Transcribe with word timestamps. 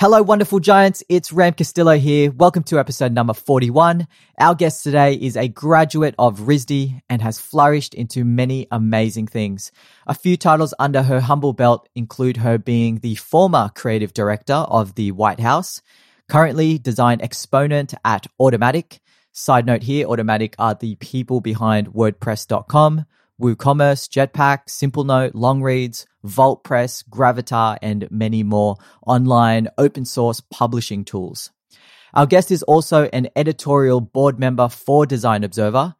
Hello, 0.00 0.22
wonderful 0.22 0.60
giants. 0.60 1.02
It's 1.08 1.32
Ram 1.32 1.54
Castillo 1.54 1.98
here. 1.98 2.30
Welcome 2.30 2.62
to 2.62 2.78
episode 2.78 3.10
number 3.10 3.34
41. 3.34 4.06
Our 4.38 4.54
guest 4.54 4.84
today 4.84 5.14
is 5.14 5.36
a 5.36 5.48
graduate 5.48 6.14
of 6.20 6.42
RISD 6.42 7.00
and 7.10 7.20
has 7.20 7.40
flourished 7.40 7.94
into 7.94 8.24
many 8.24 8.68
amazing 8.70 9.26
things. 9.26 9.72
A 10.06 10.14
few 10.14 10.36
titles 10.36 10.72
under 10.78 11.02
her 11.02 11.18
humble 11.18 11.52
belt 11.52 11.88
include 11.96 12.36
her 12.36 12.58
being 12.58 13.00
the 13.00 13.16
former 13.16 13.72
creative 13.74 14.14
director 14.14 14.54
of 14.54 14.94
the 14.94 15.10
White 15.10 15.40
House, 15.40 15.82
currently 16.28 16.78
design 16.78 17.20
exponent 17.20 17.92
at 18.04 18.28
Automattic. 18.40 19.00
Side 19.32 19.66
note 19.66 19.82
here, 19.82 20.06
Automattic 20.06 20.54
are 20.60 20.76
the 20.76 20.94
people 20.94 21.40
behind 21.40 21.88
WordPress.com, 21.88 23.04
WooCommerce, 23.42 24.08
Jetpack, 24.08 24.66
SimpleNote, 24.68 25.32
Longreads, 25.34 26.06
VaultPress, 26.26 27.08
Gravatar, 27.08 27.78
and 27.82 28.10
many 28.10 28.42
more 28.42 28.76
online 29.06 29.68
open 29.78 30.04
source 30.04 30.40
publishing 30.40 31.04
tools. 31.04 31.50
Our 32.14 32.26
guest 32.26 32.50
is 32.50 32.62
also 32.62 33.08
an 33.12 33.28
editorial 33.36 34.00
board 34.00 34.38
member 34.38 34.68
for 34.68 35.06
Design 35.06 35.44
Observer, 35.44 35.94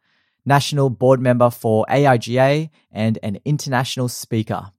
national 0.45 0.89
board 0.89 1.21
member 1.21 1.49
for 1.49 1.85
AIGA, 1.89 2.69
and 2.91 3.19
an 3.21 3.39
international 3.45 4.09
speaker. 4.09 4.71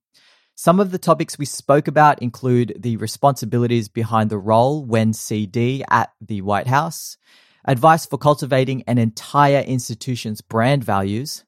Some 0.55 0.81
of 0.81 0.91
the 0.91 0.99
topics 0.99 1.39
we 1.39 1.47
spoke 1.47 1.89
about 1.89 2.21
include 2.21 2.77
the 2.79 2.99
responsibilities 2.99 3.89
behind 3.89 4.29
the 4.29 4.39
role 4.39 4.85
when 4.85 5.15
CD 5.15 5.83
at 5.89 6.13
the 6.21 6.43
White 6.43 6.67
House, 6.67 7.17
advice 7.65 8.05
for 8.05 8.19
cultivating 8.19 8.83
an 8.87 8.99
entire 8.99 9.61
institution's 9.61 10.43
brand 10.43 10.85
values, 10.85 11.45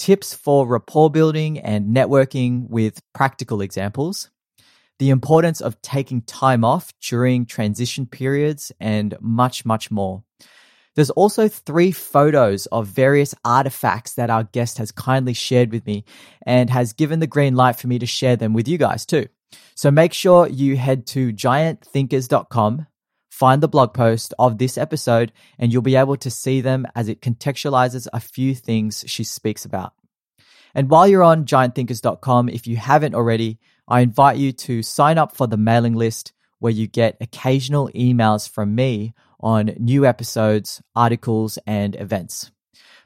tips 0.00 0.32
for 0.32 0.66
rapport 0.66 1.10
building 1.10 1.58
and 1.58 1.94
networking 1.94 2.66
with 2.70 3.02
practical 3.12 3.60
examples, 3.60 4.30
the 4.98 5.10
importance 5.10 5.60
of 5.60 5.80
taking 5.82 6.22
time 6.22 6.64
off 6.64 6.90
during 7.02 7.44
transition 7.44 8.06
periods, 8.06 8.72
and 8.80 9.14
much, 9.20 9.66
much 9.66 9.90
more. 9.90 10.24
There's 10.96 11.10
also 11.10 11.48
three 11.48 11.92
photos 11.92 12.64
of 12.66 12.86
various 12.86 13.34
artifacts 13.44 14.14
that 14.14 14.30
our 14.30 14.44
guest 14.44 14.78
has 14.78 14.90
kindly 14.90 15.34
shared 15.34 15.70
with 15.70 15.86
me 15.86 16.04
and 16.46 16.70
has 16.70 16.94
given 16.94 17.20
the 17.20 17.26
green 17.26 17.54
light 17.54 17.76
for 17.76 17.86
me 17.86 17.98
to 17.98 18.06
share 18.06 18.36
them 18.36 18.54
with 18.54 18.66
you 18.66 18.78
guys 18.78 19.04
too. 19.04 19.26
So 19.74 19.90
make 19.90 20.14
sure 20.14 20.48
you 20.48 20.78
head 20.78 21.06
to 21.08 21.30
giantthinkers.com, 21.32 22.86
find 23.30 23.62
the 23.62 23.68
blog 23.68 23.94
post 23.94 24.34
of 24.38 24.58
this 24.58 24.76
episode, 24.76 25.32
and 25.58 25.72
you'll 25.72 25.82
be 25.82 25.96
able 25.96 26.16
to 26.16 26.30
see 26.30 26.60
them 26.60 26.86
as 26.94 27.08
it 27.08 27.22
contextualizes 27.22 28.06
a 28.12 28.20
few 28.20 28.54
things 28.54 29.04
she 29.06 29.24
speaks 29.24 29.64
about. 29.64 29.94
And 30.74 30.90
while 30.90 31.08
you're 31.08 31.22
on 31.22 31.46
giantthinkers.com, 31.46 32.48
if 32.48 32.66
you 32.66 32.76
haven't 32.76 33.14
already, 33.14 33.58
I 33.88 34.00
invite 34.00 34.36
you 34.36 34.52
to 34.52 34.82
sign 34.82 35.18
up 35.18 35.34
for 35.34 35.46
the 35.46 35.56
mailing 35.56 35.94
list 35.94 36.32
where 36.58 36.72
you 36.72 36.86
get 36.86 37.16
occasional 37.20 37.88
emails 37.94 38.48
from 38.48 38.74
me 38.74 39.14
on 39.40 39.74
new 39.78 40.04
episodes, 40.04 40.82
articles, 40.94 41.58
and 41.66 41.96
events. 41.96 42.50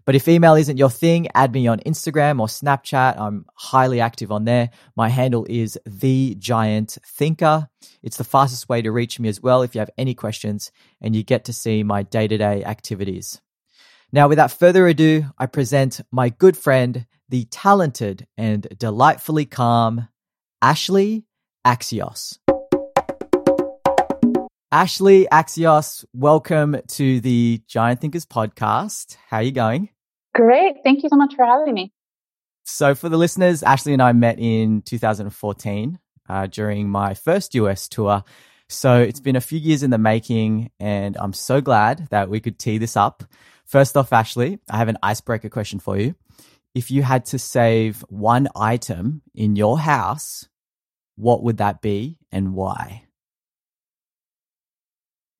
But 0.06 0.14
if 0.14 0.28
email 0.28 0.54
isn't 0.54 0.76
your 0.76 0.90
thing, 0.90 1.28
add 1.34 1.54
me 1.54 1.66
on 1.66 1.80
Instagram 1.80 2.38
or 2.38 2.46
Snapchat. 2.46 3.18
I'm 3.18 3.46
highly 3.54 4.00
active 4.00 4.30
on 4.30 4.44
there. 4.44 4.70
My 4.96 5.08
handle 5.08 5.46
is 5.48 5.78
the 5.86 6.34
giant 6.38 6.98
thinker. 7.06 7.68
It's 8.02 8.18
the 8.18 8.24
fastest 8.24 8.68
way 8.68 8.82
to 8.82 8.92
reach 8.92 9.18
me 9.18 9.30
as 9.30 9.40
well 9.40 9.62
if 9.62 9.74
you 9.74 9.78
have 9.78 9.90
any 9.96 10.14
questions 10.14 10.70
and 11.00 11.16
you 11.16 11.22
get 11.22 11.46
to 11.46 11.54
see 11.54 11.82
my 11.82 12.02
day 12.02 12.28
to 12.28 12.36
day 12.36 12.62
activities. 12.64 13.40
Now, 14.12 14.28
without 14.28 14.52
further 14.52 14.86
ado, 14.86 15.24
I 15.38 15.46
present 15.46 16.02
my 16.12 16.28
good 16.28 16.56
friend, 16.56 17.06
the 17.30 17.46
talented 17.46 18.26
and 18.36 18.68
delightfully 18.78 19.46
calm 19.46 20.08
Ashleigh 20.62 21.24
Axios. 21.66 22.38
Ashleigh 24.70 25.26
Axios, 25.32 26.04
welcome 26.12 26.76
to 26.88 27.20
the 27.20 27.62
Giant 27.66 28.02
Thinkers 28.02 28.26
podcast. 28.26 29.16
How 29.30 29.38
are 29.38 29.42
you 29.42 29.52
going? 29.52 29.88
Great. 30.34 30.76
Thank 30.82 31.02
you 31.02 31.08
so 31.08 31.16
much 31.16 31.34
for 31.36 31.44
having 31.44 31.74
me. 31.74 31.92
So, 32.64 32.94
for 32.94 33.08
the 33.08 33.16
listeners, 33.16 33.62
Ashleigh 33.62 33.92
and 33.92 34.02
I 34.02 34.12
met 34.12 34.38
in 34.38 34.82
2014 34.82 35.98
uh, 36.28 36.46
during 36.46 36.88
my 36.88 37.14
first 37.14 37.54
US 37.54 37.88
tour. 37.88 38.24
So, 38.68 39.00
it's 39.00 39.20
been 39.20 39.36
a 39.36 39.40
few 39.40 39.58
years 39.58 39.82
in 39.82 39.90
the 39.90 39.98
making, 39.98 40.70
and 40.80 41.16
I'm 41.18 41.34
so 41.34 41.60
glad 41.60 42.08
that 42.10 42.30
we 42.30 42.40
could 42.40 42.58
tee 42.58 42.78
this 42.78 42.96
up. 42.96 43.22
First 43.64 43.96
off, 43.96 44.10
Ashleigh, 44.10 44.58
I 44.70 44.78
have 44.78 44.88
an 44.88 44.98
icebreaker 45.02 45.48
question 45.48 45.78
for 45.78 45.96
you. 45.96 46.14
If 46.74 46.90
you 46.90 47.02
had 47.02 47.26
to 47.26 47.38
save 47.38 48.00
one 48.08 48.48
item 48.56 49.22
in 49.34 49.54
your 49.54 49.78
house, 49.78 50.48
what 51.16 51.44
would 51.44 51.58
that 51.58 51.80
be 51.80 52.18
and 52.32 52.54
why? 52.54 53.04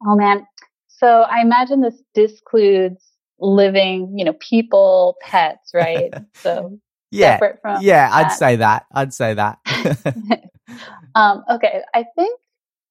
Oh 0.07 0.15
man. 0.15 0.47
So 0.89 1.23
I 1.23 1.41
imagine 1.41 1.81
this 1.81 2.01
discludes 2.15 3.14
living, 3.45 4.19
you 4.19 4.25
know, 4.25 4.35
people, 4.35 5.17
pets, 5.21 5.71
right? 5.75 6.13
So 6.37 6.79
yeah, 7.11 7.39
yeah, 7.81 8.09
I'd 8.13 8.33
say 8.33 8.57
that. 8.57 8.87
I'd 8.93 9.15
say 9.15 9.35
that. 9.35 9.59
um, 11.15 11.45
okay, 11.49 11.83
I 11.95 12.05
think 12.17 12.41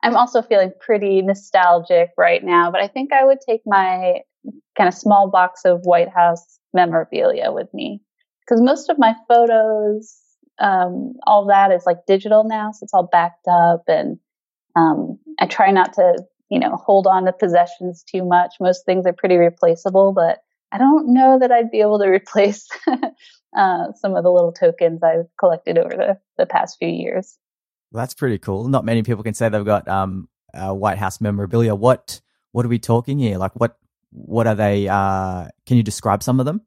I'm 0.01 0.15
also 0.15 0.41
feeling 0.41 0.71
pretty 0.79 1.21
nostalgic 1.21 2.11
right 2.17 2.43
now, 2.43 2.71
but 2.71 2.81
I 2.81 2.87
think 2.87 3.11
I 3.11 3.25
would 3.25 3.39
take 3.45 3.61
my 3.65 4.21
kind 4.77 4.87
of 4.87 4.93
small 4.93 5.29
box 5.29 5.65
of 5.65 5.81
White 5.83 6.09
House 6.09 6.59
memorabilia 6.73 7.51
with 7.51 7.73
me 7.73 8.01
because 8.41 8.61
most 8.61 8.89
of 8.89 8.97
my 8.97 9.13
photos, 9.27 10.17
um, 10.59 11.13
all 11.27 11.45
that 11.47 11.71
is 11.71 11.83
like 11.85 12.05
digital 12.07 12.45
now, 12.45 12.71
so 12.71 12.83
it's 12.83 12.93
all 12.93 13.09
backed 13.11 13.47
up, 13.49 13.83
and 13.87 14.19
um, 14.75 15.19
I 15.39 15.47
try 15.47 15.71
not 15.71 15.93
to 15.93 16.23
you 16.49 16.59
know, 16.59 16.75
hold 16.75 17.07
on 17.07 17.25
to 17.25 17.33
possessions 17.33 18.03
too 18.03 18.25
much. 18.25 18.55
Most 18.59 18.85
things 18.85 19.05
are 19.05 19.13
pretty 19.13 19.37
replaceable, 19.37 20.13
but 20.13 20.39
I 20.71 20.77
don't 20.77 21.13
know 21.13 21.39
that 21.39 21.51
I'd 21.51 21.71
be 21.71 21.81
able 21.81 21.99
to 21.99 22.07
replace 22.09 22.67
uh, 22.87 23.91
some 23.95 24.15
of 24.15 24.23
the 24.23 24.31
little 24.31 24.51
tokens 24.51 25.01
I've 25.03 25.27
collected 25.39 25.77
over 25.77 25.89
the, 25.89 26.19
the 26.37 26.45
past 26.45 26.77
few 26.79 26.89
years. 26.89 27.37
Well, 27.91 28.01
that's 28.01 28.13
pretty 28.13 28.39
cool. 28.39 28.67
Not 28.67 28.85
many 28.85 29.03
people 29.03 29.23
can 29.23 29.35
say 29.35 29.49
they've 29.49 29.63
got 29.63 29.87
um, 29.87 30.27
uh, 30.53 30.73
White 30.73 30.97
House 30.97 31.21
memorabilia. 31.21 31.75
What 31.75 32.21
what 32.51 32.65
are 32.65 32.69
we 32.69 32.79
talking 32.79 33.19
here? 33.19 33.37
Like 33.37 33.59
what 33.59 33.77
what 34.11 34.47
are 34.47 34.55
they? 34.55 34.87
Uh, 34.87 35.47
can 35.65 35.77
you 35.77 35.83
describe 35.83 36.23
some 36.23 36.39
of 36.39 36.45
them? 36.45 36.61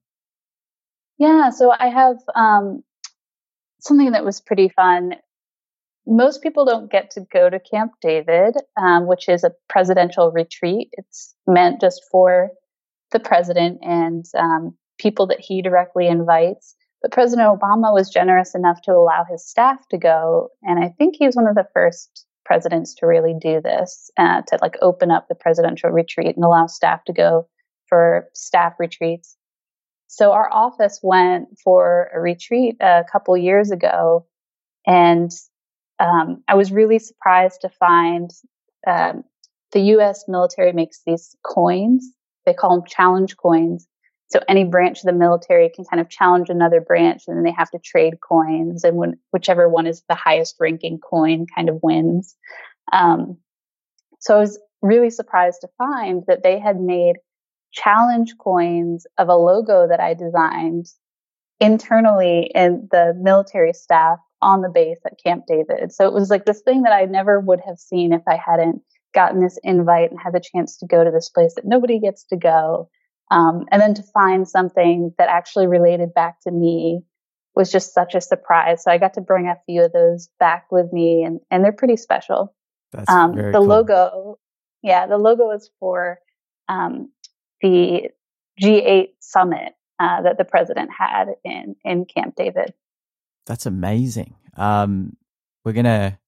Yeah, 1.19 1.51
so 1.51 1.73
I 1.77 1.89
have 1.89 2.17
um, 2.35 2.85
something 3.81 4.13
that 4.13 4.25
was 4.25 4.41
pretty 4.41 4.69
fun 4.69 5.15
most 6.07 6.43
people 6.43 6.65
don't 6.65 6.91
get 6.91 7.11
to 7.13 7.21
go 7.33 7.51
to 7.51 7.59
Camp 7.59 7.93
David, 8.01 8.57
um, 8.77 9.07
which 9.07 9.29
is 9.29 9.43
a 9.45 9.53
presidential 9.69 10.31
retreat. 10.31 10.89
It's 10.93 11.35
meant 11.47 11.81
just 11.81 12.03
for 12.11 12.51
the 13.13 13.21
president 13.21 13.79
and 13.83 14.25
um, 14.39 14.77
people 14.99 15.27
that 15.29 15.41
he 15.41 15.63
directly 15.63 16.07
invites. 16.07 16.77
But 17.03 17.13
President 17.13 17.49
Obama 17.49 17.93
was 17.93 18.11
generous 18.11 18.55
enough 18.55 18.81
to 18.83 18.93
allow 18.93 19.25
his 19.31 19.47
staff 19.47 19.79
to 19.91 19.99
go, 19.99 20.49
and 20.63 20.83
I 20.83 20.89
think 20.97 21.15
he 21.17 21.27
was 21.27 21.37
one 21.37 21.47
of 21.47 21.55
the 21.55 21.69
first 21.75 22.25
presidents 22.45 22.95
to 22.95 23.07
really 23.07 23.35
do 23.39 23.61
this, 23.61 24.11
uh, 24.17 24.43
to 24.47 24.59
like 24.63 24.77
open 24.81 25.11
up 25.11 25.27
the 25.29 25.35
presidential 25.35 25.91
retreat 25.91 26.37
and 26.37 26.45
allow 26.45 26.67
staff 26.67 27.05
to 27.05 27.13
go 27.13 27.49
for 27.89 28.29
staff 28.35 28.75
retreats. 28.79 29.37
So 30.07 30.33
our 30.33 30.49
office 30.53 31.01
went 31.03 31.49
for 31.63 32.11
a 32.15 32.21
retreat 32.21 32.77
a 32.81 33.05
couple 33.11 33.37
years 33.37 33.71
ago, 33.71 34.27
and 34.87 35.31
um, 35.99 36.43
I 36.49 36.55
was 36.55 36.73
really 36.73 36.99
surprised 36.99 37.63
to 37.63 37.69
find 37.69 38.31
um, 38.87 39.25
the 39.73 39.81
U.S. 39.81 40.25
military 40.29 40.73
makes 40.73 41.01
these 41.07 41.37
coins. 41.45 42.07
They 42.45 42.55
call 42.55 42.77
them 42.77 42.87
challenge 42.87 43.37
coins. 43.37 43.87
So 44.29 44.41
any 44.49 44.65
branch 44.65 44.99
of 44.99 45.07
the 45.07 45.13
military 45.13 45.71
can 45.75 45.85
kind 45.85 46.01
of 46.01 46.09
challenge 46.09 46.51
another 46.51 46.81
branch, 46.81 47.25
and 47.27 47.37
then 47.37 47.45
they 47.45 47.53
have 47.53 47.71
to 47.71 47.79
trade 47.79 48.15
coins, 48.21 48.83
and 48.83 48.97
when, 48.97 49.19
whichever 49.31 49.69
one 49.69 49.87
is 49.87 50.03
the 50.09 50.15
highest 50.17 50.57
ranking 50.59 50.99
coin 50.99 51.47
kind 51.55 51.69
of 51.69 51.79
wins. 51.83 52.37
Um, 52.93 53.39
so 54.19 54.37
I 54.37 54.41
was 54.41 54.59
really 54.83 55.11
surprised 55.11 55.61
to 55.61 55.69
find 55.79 56.25
that 56.27 56.43
they 56.43 56.59
had 56.59 56.81
made 56.81 57.17
challenge 57.73 58.35
coins 58.39 59.07
of 59.19 59.29
a 59.29 59.37
logo 59.37 59.87
that 59.87 60.01
I 60.01 60.15
designed 60.15 60.87
internally 61.61 62.51
in 62.55 62.89
the 62.91 63.15
military 63.21 63.73
staff 63.73 64.19
on 64.43 64.61
the 64.61 64.69
base 64.69 64.99
at 65.07 65.19
Camp 65.23 65.45
David. 65.47 65.93
So 65.93 66.07
it 66.07 66.13
was 66.13 66.31
like 66.31 66.45
this 66.45 66.61
thing 66.63 66.83
that 66.83 66.93
I 66.93 67.05
never 67.07 67.41
would 67.41 67.61
have 67.67 67.79
seen 67.79 68.13
if 68.13 68.23
I 68.29 68.37
hadn't 68.37 68.83
gotten 69.15 69.41
this 69.41 69.59
invite 69.63 70.11
and 70.11 70.21
had 70.21 70.35
the 70.35 70.41
chance 70.41 70.77
to 70.79 70.87
go 70.87 71.03
to 71.03 71.11
this 71.11 71.31
place 71.31 71.55
that 71.55 71.65
nobody 71.65 71.99
gets 71.99 72.25
to 72.25 72.37
go. 72.37 72.91
Um, 73.31 73.65
and 73.73 73.81
then 73.81 73.95
to 73.95 74.03
find 74.15 74.49
something 74.49 75.13
that 75.19 75.29
actually 75.29 75.67
related 75.67 76.15
back 76.15 76.41
to 76.43 76.51
me 76.51 77.01
was 77.55 77.73
just 77.73 77.95
such 77.95 78.15
a 78.15 78.21
surprise. 78.21 78.85
So 78.85 78.91
I 78.91 78.99
got 78.99 79.15
to 79.15 79.21
bring 79.21 79.49
a 79.49 79.57
few 79.65 79.83
of 79.85 79.93
those 79.93 80.29
back 80.39 80.67
with 80.71 80.93
me 80.93 81.25
and, 81.25 81.41
and 81.51 81.65
they're 81.65 81.73
pretty 81.73 81.97
special. 81.97 82.55
That's 82.93 83.11
um, 83.11 83.35
the 83.35 83.53
cool. 83.53 83.67
logo, 83.67 84.39
yeah, 84.83 85.07
the 85.07 85.19
logo 85.19 85.51
is 85.53 85.71
for 85.81 86.19
um, 86.69 87.11
the 87.63 88.11
G8 88.61 89.09
summit 89.21 89.73
uh, 89.99 90.23
that 90.23 90.39
the 90.39 90.45
president 90.45 90.91
had 90.97 91.29
in 91.45 91.77
in 91.85 92.05
Camp 92.05 92.35
David. 92.37 92.75
That's 93.47 93.67
amazing. 93.67 94.35
Um, 94.57 95.17
we're 95.65 95.73
gonna 95.73 96.19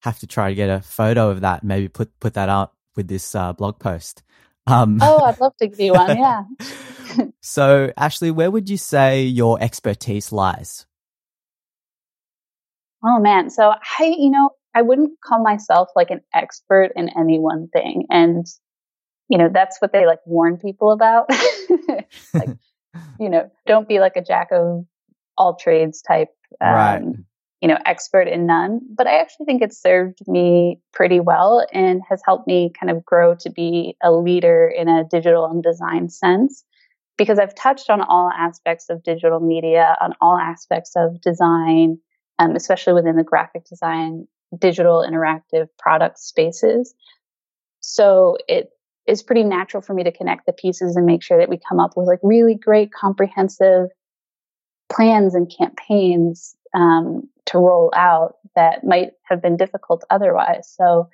have 0.00 0.18
to 0.20 0.26
try 0.26 0.48
to 0.48 0.54
get 0.54 0.70
a 0.70 0.80
photo 0.80 1.30
of 1.30 1.40
that. 1.42 1.64
Maybe 1.64 1.88
put 1.88 2.18
put 2.20 2.34
that 2.34 2.48
up 2.48 2.76
with 2.96 3.08
this 3.08 3.34
uh, 3.34 3.52
blog 3.52 3.78
post. 3.78 4.22
Um, 4.66 4.98
oh, 5.02 5.24
I'd 5.24 5.40
love 5.40 5.56
to 5.58 5.68
give 5.68 5.80
you 5.80 5.92
one. 5.92 6.16
Yeah. 6.16 6.44
so, 7.40 7.92
Ashleigh, 7.98 8.32
where 8.32 8.50
would 8.50 8.70
you 8.70 8.76
say 8.76 9.22
your 9.22 9.60
expertise 9.60 10.30
lies? 10.30 10.86
Oh 13.04 13.18
man, 13.18 13.50
so 13.50 13.72
I, 13.98 14.14
you 14.16 14.30
know, 14.30 14.50
I 14.74 14.82
wouldn't 14.82 15.20
call 15.20 15.42
myself 15.42 15.88
like 15.96 16.10
an 16.10 16.20
expert 16.32 16.92
in 16.94 17.08
any 17.18 17.40
one 17.40 17.68
thing, 17.68 18.06
and 18.10 18.46
you 19.28 19.38
know, 19.38 19.48
that's 19.52 19.80
what 19.80 19.92
they 19.92 20.06
like 20.06 20.20
warn 20.26 20.58
people 20.58 20.92
about. 20.92 21.28
like, 22.34 22.50
you 23.18 23.28
know, 23.28 23.50
don't 23.66 23.88
be 23.88 23.98
like 23.98 24.16
a 24.16 24.22
jack 24.22 24.48
of 24.52 24.84
all 25.36 25.56
trades 25.56 26.02
type, 26.02 26.28
um, 26.60 26.74
right. 26.74 27.02
you 27.60 27.68
know, 27.68 27.78
expert 27.86 28.28
in 28.28 28.46
none. 28.46 28.80
But 28.94 29.06
I 29.06 29.18
actually 29.18 29.46
think 29.46 29.62
it's 29.62 29.80
served 29.80 30.18
me 30.26 30.80
pretty 30.92 31.20
well 31.20 31.66
and 31.72 32.02
has 32.08 32.22
helped 32.24 32.46
me 32.46 32.72
kind 32.78 32.90
of 32.90 33.04
grow 33.04 33.34
to 33.36 33.50
be 33.50 33.96
a 34.02 34.12
leader 34.12 34.68
in 34.68 34.88
a 34.88 35.04
digital 35.04 35.46
and 35.46 35.62
design 35.62 36.08
sense 36.08 36.64
because 37.18 37.38
I've 37.38 37.54
touched 37.54 37.90
on 37.90 38.00
all 38.00 38.30
aspects 38.30 38.88
of 38.88 39.02
digital 39.02 39.40
media, 39.40 39.96
on 40.00 40.14
all 40.20 40.38
aspects 40.38 40.92
of 40.96 41.20
design, 41.20 41.98
um, 42.38 42.56
especially 42.56 42.94
within 42.94 43.16
the 43.16 43.22
graphic 43.22 43.64
design, 43.64 44.26
digital 44.58 45.06
interactive 45.08 45.68
product 45.78 46.18
spaces. 46.18 46.94
So 47.80 48.38
it 48.48 48.70
is 49.06 49.22
pretty 49.22 49.44
natural 49.44 49.82
for 49.82 49.94
me 49.94 50.04
to 50.04 50.12
connect 50.12 50.46
the 50.46 50.52
pieces 50.52 50.96
and 50.96 51.06
make 51.06 51.22
sure 51.22 51.38
that 51.38 51.48
we 51.48 51.58
come 51.68 51.80
up 51.80 51.92
with 51.96 52.06
like 52.06 52.20
really 52.22 52.54
great 52.54 52.92
comprehensive 52.92 53.88
plans 54.92 55.34
and 55.34 55.52
campaigns 55.56 56.54
um, 56.74 57.28
to 57.46 57.58
roll 57.58 57.90
out 57.94 58.36
that 58.54 58.84
might 58.84 59.12
have 59.24 59.42
been 59.42 59.56
difficult 59.56 60.04
otherwise. 60.10 60.72
So 60.76 61.08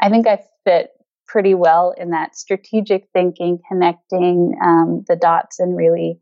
I 0.00 0.10
think 0.10 0.26
I 0.26 0.42
fit 0.64 0.90
pretty 1.26 1.54
well 1.54 1.94
in 1.96 2.10
that 2.10 2.36
strategic 2.36 3.08
thinking, 3.12 3.58
connecting 3.68 4.56
um, 4.62 5.04
the 5.08 5.16
dots, 5.16 5.58
and 5.58 5.76
really 5.76 6.18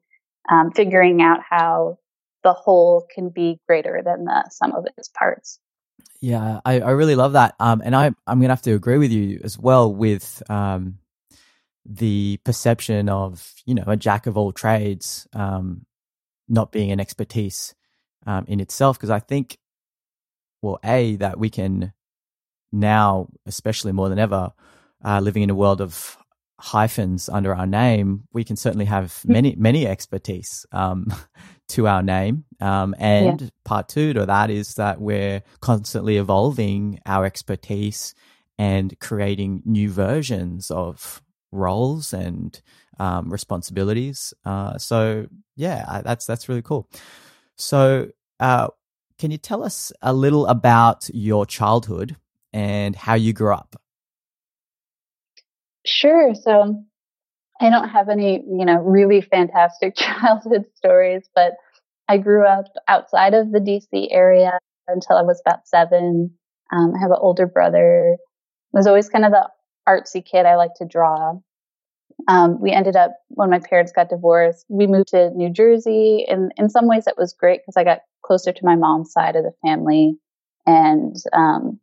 um, 0.50 0.70
figuring 0.70 1.20
out 1.20 1.40
how 1.48 1.98
the 2.44 2.52
whole 2.52 3.06
can 3.12 3.28
be 3.28 3.60
greater 3.66 4.02
than 4.04 4.24
the 4.24 4.48
sum 4.50 4.72
of 4.72 4.86
its 4.96 5.08
parts. 5.08 5.58
Yeah, 6.20 6.60
I, 6.64 6.80
I 6.80 6.90
really 6.90 7.16
love 7.16 7.32
that. 7.32 7.54
Um, 7.58 7.82
and 7.84 7.96
I, 7.96 8.06
I'm 8.26 8.38
going 8.38 8.48
to 8.48 8.54
have 8.54 8.62
to 8.62 8.74
agree 8.74 8.98
with 8.98 9.10
you 9.10 9.40
as 9.42 9.58
well 9.58 9.92
with 9.92 10.42
um, 10.48 10.98
the 11.84 12.38
perception 12.44 13.08
of 13.08 13.54
you 13.64 13.74
know 13.74 13.84
a 13.86 13.96
jack 13.96 14.26
of 14.26 14.36
all 14.36 14.52
trades 14.52 15.26
um, 15.32 15.86
not 16.50 16.72
being 16.72 16.90
an 16.90 17.00
expertise 17.00 17.74
um, 18.26 18.44
in 18.48 18.60
itself 18.60 18.98
because 18.98 19.10
I 19.10 19.20
think 19.20 19.56
well 20.60 20.78
a 20.84 21.16
that 21.16 21.38
we 21.38 21.48
can 21.48 21.92
now 22.72 23.28
especially 23.46 23.92
more 23.92 24.08
than 24.08 24.18
ever 24.18 24.52
uh, 25.04 25.20
living 25.20 25.42
in 25.42 25.50
a 25.50 25.54
world 25.54 25.80
of 25.80 26.18
hyphens 26.58 27.30
under 27.30 27.54
our 27.54 27.66
name 27.66 28.24
we 28.34 28.44
can 28.44 28.56
certainly 28.56 28.84
have 28.84 29.22
hmm. 29.22 29.32
many 29.32 29.54
many 29.56 29.86
expertise 29.86 30.66
um, 30.72 31.12
to 31.68 31.86
our 31.86 32.02
name 32.02 32.44
um, 32.60 32.94
and 32.98 33.40
yeah. 33.40 33.48
part 33.64 33.88
two 33.88 34.12
to 34.12 34.26
that 34.26 34.50
is 34.50 34.74
that 34.74 35.00
we're 35.00 35.42
constantly 35.60 36.18
evolving 36.18 37.00
our 37.06 37.24
expertise 37.24 38.14
and 38.58 38.98
creating 39.00 39.62
new 39.64 39.88
versions 39.88 40.70
of 40.70 41.22
roles 41.50 42.12
and 42.12 42.60
um, 43.00 43.32
responsibilities. 43.32 44.34
Uh, 44.44 44.76
so 44.78 45.26
yeah, 45.56 46.02
that's 46.04 46.26
that's 46.26 46.48
really 46.48 46.62
cool. 46.62 46.88
So 47.56 48.10
uh, 48.38 48.68
can 49.18 49.30
you 49.30 49.38
tell 49.38 49.64
us 49.64 49.92
a 50.02 50.12
little 50.12 50.46
about 50.46 51.08
your 51.12 51.46
childhood 51.46 52.16
and 52.52 52.94
how 52.94 53.14
you 53.14 53.32
grew 53.32 53.54
up? 53.54 53.80
Sure. 55.86 56.34
So 56.34 56.84
I 57.60 57.70
don't 57.70 57.88
have 57.88 58.10
any, 58.10 58.34
you 58.34 58.66
know, 58.66 58.76
really 58.76 59.22
fantastic 59.22 59.94
childhood 59.96 60.66
stories, 60.76 61.28
but 61.34 61.54
I 62.06 62.18
grew 62.18 62.46
up 62.46 62.66
outside 62.86 63.32
of 63.32 63.50
the 63.50 63.60
DC 63.60 64.08
area 64.10 64.58
until 64.88 65.16
I 65.16 65.22
was 65.22 65.40
about 65.44 65.66
seven. 65.66 66.32
Um, 66.72 66.92
I 66.94 67.00
have 67.00 67.10
an 67.10 67.18
older 67.20 67.46
brother. 67.46 68.16
I 68.74 68.78
was 68.78 68.86
always 68.86 69.08
kind 69.08 69.24
of 69.24 69.32
the 69.32 69.48
artsy 69.88 70.24
kid. 70.24 70.44
I 70.44 70.56
like 70.56 70.74
to 70.76 70.86
draw. 70.86 71.34
Um, 72.28 72.60
we 72.60 72.72
ended 72.72 72.96
up 72.96 73.12
when 73.28 73.50
my 73.50 73.58
parents 73.58 73.92
got 73.92 74.08
divorced, 74.08 74.66
we 74.68 74.86
moved 74.86 75.08
to 75.08 75.30
New 75.30 75.50
Jersey. 75.50 76.26
And 76.28 76.52
in 76.56 76.68
some 76.68 76.86
ways, 76.88 77.04
that 77.04 77.18
was 77.18 77.32
great 77.32 77.60
because 77.62 77.76
I 77.76 77.84
got 77.84 78.00
closer 78.22 78.52
to 78.52 78.64
my 78.64 78.76
mom's 78.76 79.12
side 79.12 79.36
of 79.36 79.44
the 79.44 79.52
family, 79.62 80.16
and 80.66 81.16
um, 81.32 81.80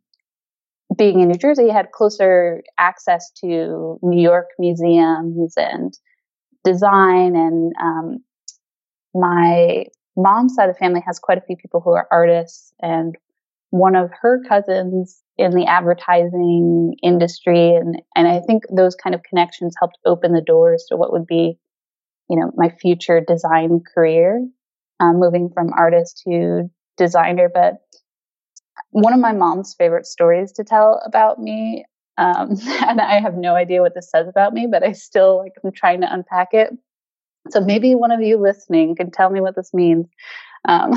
being 0.96 1.20
in 1.20 1.28
New 1.28 1.38
Jersey, 1.38 1.70
I 1.70 1.74
had 1.74 1.92
closer 1.92 2.62
access 2.78 3.30
to 3.40 3.98
New 4.02 4.22
York 4.22 4.46
museums 4.58 5.54
and 5.56 5.92
design. 6.64 7.36
And 7.36 7.72
um, 7.80 8.24
my 9.14 9.86
mom's 10.16 10.54
side 10.54 10.68
of 10.68 10.74
the 10.74 10.78
family 10.78 11.02
has 11.06 11.18
quite 11.18 11.38
a 11.38 11.42
few 11.42 11.56
people 11.56 11.80
who 11.80 11.90
are 11.90 12.08
artists, 12.10 12.72
and 12.80 13.16
one 13.70 13.94
of 13.94 14.10
her 14.22 14.42
cousins 14.48 15.22
in 15.38 15.52
the 15.52 15.66
advertising 15.66 16.94
industry 17.02 17.74
and 17.76 18.02
and 18.16 18.26
I 18.26 18.40
think 18.40 18.64
those 18.74 18.96
kind 18.96 19.14
of 19.14 19.22
connections 19.22 19.74
helped 19.78 19.96
open 20.04 20.32
the 20.32 20.42
doors 20.42 20.86
to 20.88 20.96
what 20.96 21.12
would 21.12 21.26
be 21.26 21.58
you 22.28 22.38
know 22.38 22.50
my 22.56 22.70
future 22.80 23.22
design 23.26 23.80
career 23.94 24.44
um, 25.00 25.20
moving 25.20 25.50
from 25.54 25.72
artist 25.72 26.22
to 26.24 26.68
designer. 26.96 27.48
But 27.52 27.74
one 28.90 29.12
of 29.12 29.20
my 29.20 29.32
mom's 29.32 29.74
favorite 29.78 30.06
stories 30.06 30.52
to 30.52 30.64
tell 30.64 31.00
about 31.06 31.38
me 31.38 31.84
um, 32.16 32.56
and 32.86 33.00
I 33.00 33.20
have 33.20 33.34
no 33.34 33.54
idea 33.54 33.80
what 33.80 33.94
this 33.94 34.10
says 34.10 34.26
about 34.28 34.52
me 34.52 34.66
but 34.70 34.82
I 34.82 34.92
still 34.92 35.38
like 35.38 35.52
I'm 35.62 35.72
trying 35.72 36.00
to 36.00 36.12
unpack 36.12 36.48
it. 36.52 36.70
So 37.50 37.60
maybe 37.60 37.94
one 37.94 38.10
of 38.10 38.20
you 38.20 38.38
listening 38.38 38.96
can 38.96 39.10
tell 39.10 39.30
me 39.30 39.40
what 39.40 39.56
this 39.56 39.72
means. 39.72 40.06
Um, 40.66 40.92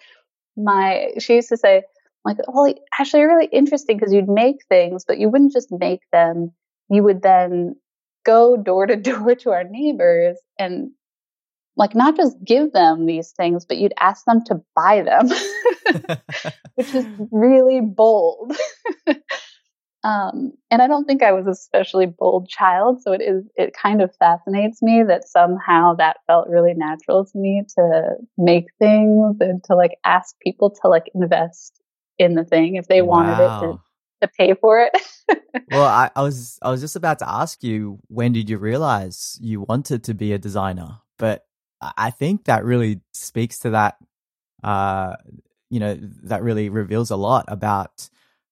my 0.56 1.10
she 1.18 1.34
used 1.34 1.48
to 1.48 1.56
say 1.56 1.82
like, 2.24 2.36
well, 2.46 2.72
actually, 2.98 3.20
you're 3.20 3.34
really 3.34 3.48
interesting 3.52 3.96
because 3.96 4.12
you'd 4.12 4.28
make 4.28 4.64
things, 4.68 5.04
but 5.06 5.18
you 5.18 5.28
wouldn't 5.28 5.52
just 5.52 5.68
make 5.70 6.02
them. 6.12 6.52
You 6.88 7.02
would 7.02 7.22
then 7.22 7.76
go 8.24 8.56
door 8.56 8.86
to 8.86 8.96
door 9.10 9.34
to 9.34 9.50
our 9.50 9.64
neighbors 9.64 10.38
and 10.58 10.90
like 11.76 11.94
not 11.94 12.16
just 12.16 12.36
give 12.44 12.72
them 12.72 13.06
these 13.06 13.32
things, 13.32 13.64
but 13.64 13.78
you'd 13.78 13.94
ask 13.98 14.24
them 14.26 14.44
to 14.44 14.60
buy 14.76 15.02
them, 15.02 15.28
which 16.74 16.94
is 16.94 17.06
really 17.32 17.80
bold. 17.80 18.52
um, 20.04 20.52
and 20.70 20.82
I 20.82 20.86
don't 20.86 21.06
think 21.06 21.22
I 21.22 21.32
was 21.32 21.46
a 21.46 21.50
especially 21.50 22.06
bold 22.06 22.48
child, 22.48 23.00
so 23.02 23.12
it 23.12 23.22
is. 23.22 23.44
It 23.56 23.74
kind 23.74 24.02
of 24.02 24.14
fascinates 24.16 24.82
me 24.82 25.02
that 25.08 25.26
somehow 25.26 25.94
that 25.94 26.18
felt 26.26 26.48
really 26.48 26.74
natural 26.74 27.24
to 27.24 27.38
me 27.38 27.64
to 27.76 28.16
make 28.36 28.66
things 28.78 29.38
and 29.40 29.64
to 29.64 29.74
like 29.74 29.96
ask 30.04 30.38
people 30.40 30.70
to 30.82 30.88
like 30.88 31.10
invest 31.14 31.81
in 32.22 32.34
the 32.34 32.44
thing 32.44 32.76
if 32.76 32.88
they 32.88 33.02
wanted 33.02 33.38
wow. 33.38 33.58
it 33.58 33.66
to, 33.66 33.80
to 34.22 34.32
pay 34.38 34.54
for 34.54 34.80
it. 34.80 34.92
well, 35.70 35.84
I, 35.84 36.10
I, 36.14 36.22
was 36.22 36.58
I 36.62 36.70
was 36.70 36.80
just 36.80 36.96
about 36.96 37.18
to 37.20 37.28
ask 37.28 37.62
you 37.62 37.98
when 38.08 38.32
did 38.32 38.48
you 38.48 38.58
realize 38.58 39.38
you 39.40 39.62
wanted 39.62 40.04
to 40.04 40.14
be 40.14 40.32
a 40.32 40.38
designer? 40.38 40.98
But 41.18 41.44
I 41.80 42.10
think 42.10 42.44
that 42.44 42.64
really 42.64 43.00
speaks 43.12 43.58
to 43.60 43.70
that. 43.70 43.96
Uh, 44.62 45.16
you 45.70 45.80
know, 45.80 45.98
that 46.24 46.42
really 46.42 46.68
reveals 46.68 47.10
a 47.10 47.16
lot 47.16 47.46
about 47.48 48.08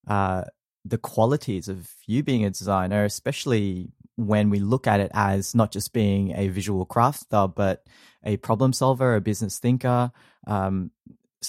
uh, 0.09 0.45
the 0.85 0.99
qualities 0.99 1.69
of 1.69 1.93
you 2.07 2.23
being 2.23 2.45
a 2.45 2.51
designer, 2.51 3.05
especially 3.05 3.93
when 4.17 4.51
we 4.51 4.59
look 4.59 4.87
at 4.87 5.01
it 5.01 5.11
as 5.15 5.55
not 5.55 5.71
just 5.71 5.93
being 5.93 6.33
a 6.37 6.49
visual 6.49 6.87
crafter, 6.87 7.53
but 7.55 7.87
a 8.25 8.37
problem 8.39 8.73
solver, 8.73 9.15
a 9.15 9.21
business 9.21 9.59
thinker, 9.59 10.13
um, 10.47 10.91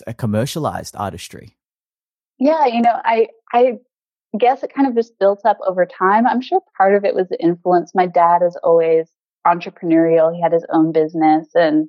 a 0.08 0.13
commercialized 0.13 0.96
artistry. 0.96 1.58
Yeah, 2.42 2.66
you 2.68 2.82
know, 2.82 3.00
I 3.06 3.28
I 3.54 3.74
guess 4.40 4.64
it 4.64 4.74
kind 4.74 4.88
of 4.88 4.96
just 4.96 5.20
built 5.20 5.42
up 5.46 5.60
over 5.68 5.86
time. 5.86 6.28
I'm 6.28 6.42
sure 6.42 6.62
part 6.78 6.96
of 6.96 7.06
it 7.06 7.16
was 7.16 7.30
the 7.30 7.42
influence. 7.42 7.94
My 7.96 8.08
dad 8.08 8.42
is 8.44 8.58
always 8.64 9.10
entrepreneurial. 9.48 10.34
He 10.36 10.42
had 10.42 10.54
his 10.54 10.66
own 10.72 10.92
business 10.92 11.50
and 11.56 11.88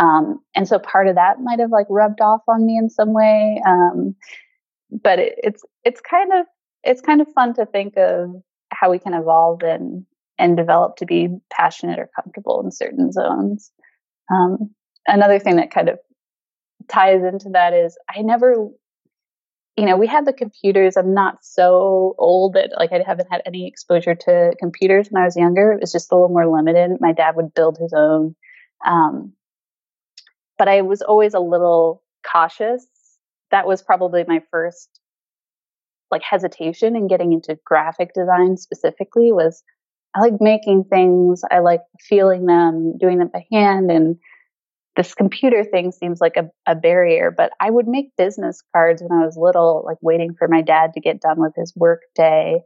um, 0.00 0.40
and 0.56 0.66
so 0.68 0.80
part 0.80 1.08
of 1.08 1.14
that 1.16 1.40
might 1.40 1.60
have 1.60 1.70
like 1.70 1.86
rubbed 1.90 2.20
off 2.20 2.42
on 2.48 2.66
me 2.66 2.78
in 2.78 2.90
some 2.90 3.14
way. 3.14 3.62
Um, 3.66 4.16
but 4.90 5.20
it, 5.20 5.34
it's 5.38 5.62
it's 5.84 6.00
kind 6.00 6.32
of 6.34 6.46
it's 6.84 7.00
kind 7.02 7.20
of 7.22 7.28
fun 7.34 7.54
to 7.54 7.66
think 7.66 7.96
of 7.96 8.30
how 8.72 8.90
we 8.90 8.98
can 8.98 9.14
evolve 9.14 9.62
and 9.62 10.04
and 10.38 10.56
develop 10.56 10.96
to 10.96 11.06
be 11.06 11.28
passionate 11.52 12.00
or 12.00 12.10
comfortable 12.16 12.60
in 12.64 12.72
certain 12.72 13.12
zones. 13.12 13.70
Um, 14.32 14.70
another 15.06 15.38
thing 15.38 15.56
that 15.56 15.70
kind 15.70 15.88
of 15.88 15.98
ties 16.88 17.22
into 17.22 17.50
that 17.50 17.72
is 17.74 17.96
I 18.08 18.22
never, 18.22 18.68
you 19.76 19.86
know, 19.86 19.96
we 19.96 20.06
had 20.06 20.26
the 20.26 20.32
computers. 20.32 20.96
I'm 20.96 21.14
not 21.14 21.38
so 21.42 22.14
old 22.18 22.54
that 22.54 22.70
like 22.78 22.92
I 22.92 23.02
haven't 23.06 23.28
had 23.30 23.42
any 23.46 23.66
exposure 23.66 24.14
to 24.14 24.52
computers 24.58 25.08
when 25.08 25.22
I 25.22 25.24
was 25.24 25.36
younger. 25.36 25.72
It 25.72 25.80
was 25.80 25.92
just 25.92 26.12
a 26.12 26.14
little 26.14 26.28
more 26.28 26.46
limited. 26.46 26.98
My 27.00 27.12
dad 27.12 27.36
would 27.36 27.54
build 27.54 27.78
his 27.78 27.92
own. 27.96 28.34
Um, 28.86 29.32
but 30.58 30.68
I 30.68 30.82
was 30.82 31.00
always 31.00 31.32
a 31.34 31.40
little 31.40 32.02
cautious. 32.30 32.86
That 33.50 33.66
was 33.66 33.82
probably 33.82 34.24
my 34.28 34.42
first 34.50 35.00
like 36.10 36.22
hesitation 36.22 36.94
in 36.94 37.08
getting 37.08 37.32
into 37.32 37.58
graphic 37.64 38.12
design 38.12 38.58
specifically 38.58 39.32
was 39.32 39.62
I 40.14 40.20
like 40.20 40.34
making 40.40 40.84
things. 40.84 41.40
I 41.50 41.60
like 41.60 41.80
feeling 41.98 42.44
them, 42.44 42.98
doing 42.98 43.18
them 43.18 43.30
by 43.32 43.46
hand. 43.50 43.90
And 43.90 44.16
this 44.96 45.14
computer 45.14 45.64
thing 45.64 45.90
seems 45.90 46.20
like 46.20 46.36
a, 46.36 46.50
a, 46.66 46.74
barrier, 46.74 47.30
but 47.30 47.52
I 47.58 47.70
would 47.70 47.88
make 47.88 48.16
business 48.16 48.62
cards 48.74 49.02
when 49.02 49.18
I 49.18 49.24
was 49.24 49.36
little, 49.38 49.82
like 49.86 49.96
waiting 50.02 50.34
for 50.38 50.48
my 50.48 50.60
dad 50.60 50.92
to 50.94 51.00
get 51.00 51.20
done 51.20 51.40
with 51.40 51.54
his 51.56 51.72
work 51.74 52.02
day 52.14 52.62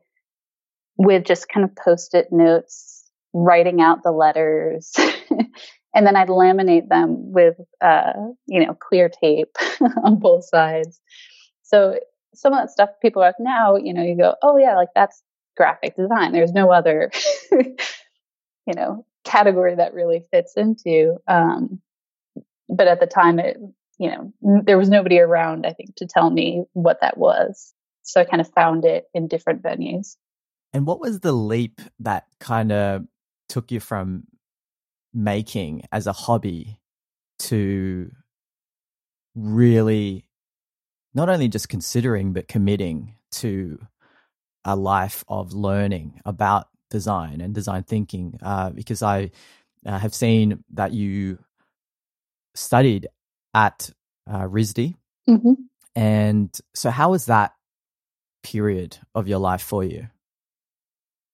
with 0.96 1.24
just 1.24 1.48
kind 1.48 1.64
of 1.64 1.76
post 1.76 2.14
it 2.14 2.28
notes, 2.32 3.10
writing 3.32 3.80
out 3.80 4.02
the 4.02 4.10
letters. 4.10 4.92
and 5.94 6.06
then 6.06 6.16
I'd 6.16 6.28
laminate 6.28 6.88
them 6.88 7.32
with, 7.32 7.56
uh, 7.80 8.12
you 8.46 8.64
know, 8.66 8.74
clear 8.74 9.08
tape 9.08 9.54
on 10.04 10.18
both 10.18 10.44
sides. 10.48 11.00
So 11.62 11.98
some 12.34 12.52
of 12.52 12.58
that 12.58 12.70
stuff 12.70 12.90
people 13.00 13.22
are 13.22 13.28
like 13.28 13.36
now, 13.38 13.76
you 13.76 13.94
know, 13.94 14.02
you 14.02 14.16
go, 14.16 14.34
oh 14.42 14.56
yeah, 14.56 14.76
like 14.76 14.88
that's 14.94 15.22
graphic 15.56 15.96
design. 15.96 16.32
There's 16.32 16.52
no 16.52 16.72
other, 16.72 17.10
you 17.52 18.74
know, 18.74 19.06
category 19.24 19.74
that 19.76 19.94
really 19.94 20.24
fits 20.30 20.54
into. 20.56 21.16
Um, 21.28 21.80
but 22.68 22.88
at 22.88 23.00
the 23.00 23.06
time, 23.06 23.38
it, 23.38 23.58
you 23.98 24.10
know, 24.10 24.62
there 24.62 24.78
was 24.78 24.88
nobody 24.88 25.18
around, 25.18 25.66
I 25.66 25.72
think, 25.72 25.96
to 25.96 26.06
tell 26.06 26.30
me 26.30 26.64
what 26.72 27.00
that 27.00 27.16
was. 27.18 27.72
So 28.02 28.20
I 28.20 28.24
kind 28.24 28.40
of 28.40 28.52
found 28.52 28.84
it 28.84 29.04
in 29.14 29.28
different 29.28 29.62
venues. 29.62 30.16
And 30.72 30.86
what 30.86 31.00
was 31.00 31.20
the 31.20 31.32
leap 31.32 31.80
that 32.00 32.26
kind 32.40 32.72
of 32.72 33.06
took 33.48 33.70
you 33.70 33.80
from 33.80 34.24
making 35.14 35.82
as 35.92 36.06
a 36.06 36.12
hobby 36.12 36.78
to 37.38 38.10
really 39.34 40.26
not 41.14 41.30
only 41.30 41.48
just 41.48 41.68
considering, 41.68 42.34
but 42.34 42.46
committing 42.46 43.14
to 43.30 43.78
a 44.64 44.76
life 44.76 45.24
of 45.28 45.54
learning 45.54 46.20
about 46.26 46.68
design 46.90 47.40
and 47.40 47.54
design 47.54 47.82
thinking 47.82 48.38
uh, 48.42 48.70
because 48.70 49.02
I 49.02 49.30
uh, 49.86 49.98
have 49.98 50.14
seen 50.14 50.62
that 50.74 50.92
you 50.92 51.38
studied 52.56 53.08
at 53.54 53.90
uh, 54.30 54.42
RISD. 54.42 54.94
Mm-hmm. 55.28 55.52
And 55.94 56.58
so, 56.74 56.90
how 56.90 57.10
was 57.10 57.26
that 57.26 57.52
period 58.42 58.98
of 59.14 59.28
your 59.28 59.38
life 59.38 59.62
for 59.62 59.82
you? 59.82 60.08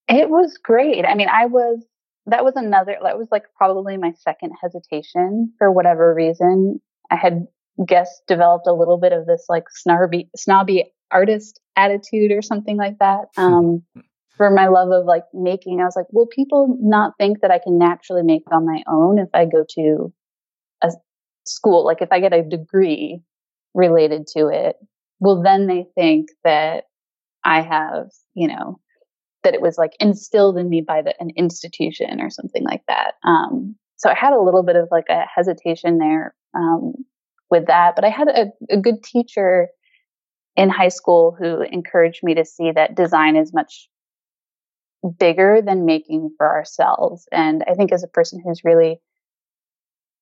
It 0.08 0.30
was 0.30 0.58
great. 0.62 1.04
I 1.04 1.14
mean, 1.14 1.28
I 1.28 1.46
was, 1.46 1.84
that 2.26 2.44
was 2.44 2.54
another, 2.56 2.96
that 3.02 3.18
was 3.18 3.28
like 3.30 3.44
probably 3.56 3.96
my 3.96 4.12
second 4.12 4.52
hesitation 4.60 5.52
for 5.58 5.70
whatever 5.70 6.14
reason. 6.14 6.80
I 7.10 7.16
had 7.16 7.46
guess 7.84 8.20
developed 8.28 8.66
a 8.66 8.72
little 8.72 8.98
bit 8.98 9.12
of 9.12 9.26
this 9.26 9.46
like 9.48 9.64
snarby, 9.86 10.28
snobby 10.36 10.92
artist 11.10 11.60
attitude 11.76 12.32
or 12.32 12.42
something 12.42 12.76
like 12.76 12.98
that. 12.98 13.26
Um, 13.36 13.82
for 14.36 14.50
my 14.50 14.68
love 14.68 14.90
of 14.90 15.04
like 15.04 15.24
making, 15.34 15.80
I 15.80 15.84
was 15.84 15.94
like, 15.94 16.06
will 16.10 16.26
people 16.26 16.76
not 16.80 17.12
think 17.18 17.42
that 17.42 17.50
I 17.50 17.58
can 17.58 17.78
naturally 17.78 18.22
make 18.22 18.42
on 18.50 18.64
my 18.64 18.82
own 18.88 19.18
if 19.18 19.28
I 19.34 19.44
go 19.44 19.64
to 19.76 20.12
a 20.82 20.90
school? 21.44 21.84
Like 21.84 22.02
if 22.02 22.08
I 22.12 22.20
get 22.20 22.32
a 22.32 22.42
degree 22.42 23.22
related 23.74 24.26
to 24.36 24.48
it, 24.48 24.76
well, 25.20 25.42
then 25.42 25.66
they 25.66 25.86
think 25.94 26.28
that 26.44 26.84
I 27.44 27.62
have, 27.62 28.10
you 28.34 28.48
know, 28.48 28.78
that 29.44 29.54
it 29.54 29.60
was 29.60 29.78
like 29.78 29.92
instilled 30.00 30.58
in 30.58 30.68
me 30.68 30.80
by 30.80 31.02
the, 31.02 31.14
an 31.20 31.30
institution 31.36 32.20
or 32.20 32.30
something 32.30 32.64
like 32.64 32.82
that. 32.88 33.14
Um, 33.24 33.76
so 33.96 34.10
I 34.10 34.14
had 34.14 34.32
a 34.32 34.40
little 34.40 34.62
bit 34.62 34.76
of 34.76 34.88
like 34.90 35.06
a 35.08 35.24
hesitation 35.32 35.98
there 35.98 36.34
um, 36.54 36.92
with 37.50 37.66
that, 37.66 37.94
but 37.94 38.04
I 38.04 38.08
had 38.08 38.28
a, 38.28 38.46
a 38.70 38.76
good 38.76 39.02
teacher 39.02 39.68
in 40.56 40.70
high 40.70 40.88
school 40.88 41.36
who 41.38 41.62
encouraged 41.62 42.22
me 42.22 42.34
to 42.34 42.44
see 42.44 42.72
that 42.72 42.94
design 42.94 43.36
is 43.36 43.54
much 43.54 43.88
bigger 45.18 45.60
than 45.64 45.86
making 45.86 46.30
for 46.36 46.48
ourselves. 46.48 47.26
And 47.32 47.64
I 47.68 47.74
think 47.74 47.92
as 47.92 48.04
a 48.04 48.08
person 48.08 48.42
who's 48.44 48.62
really 48.64 49.00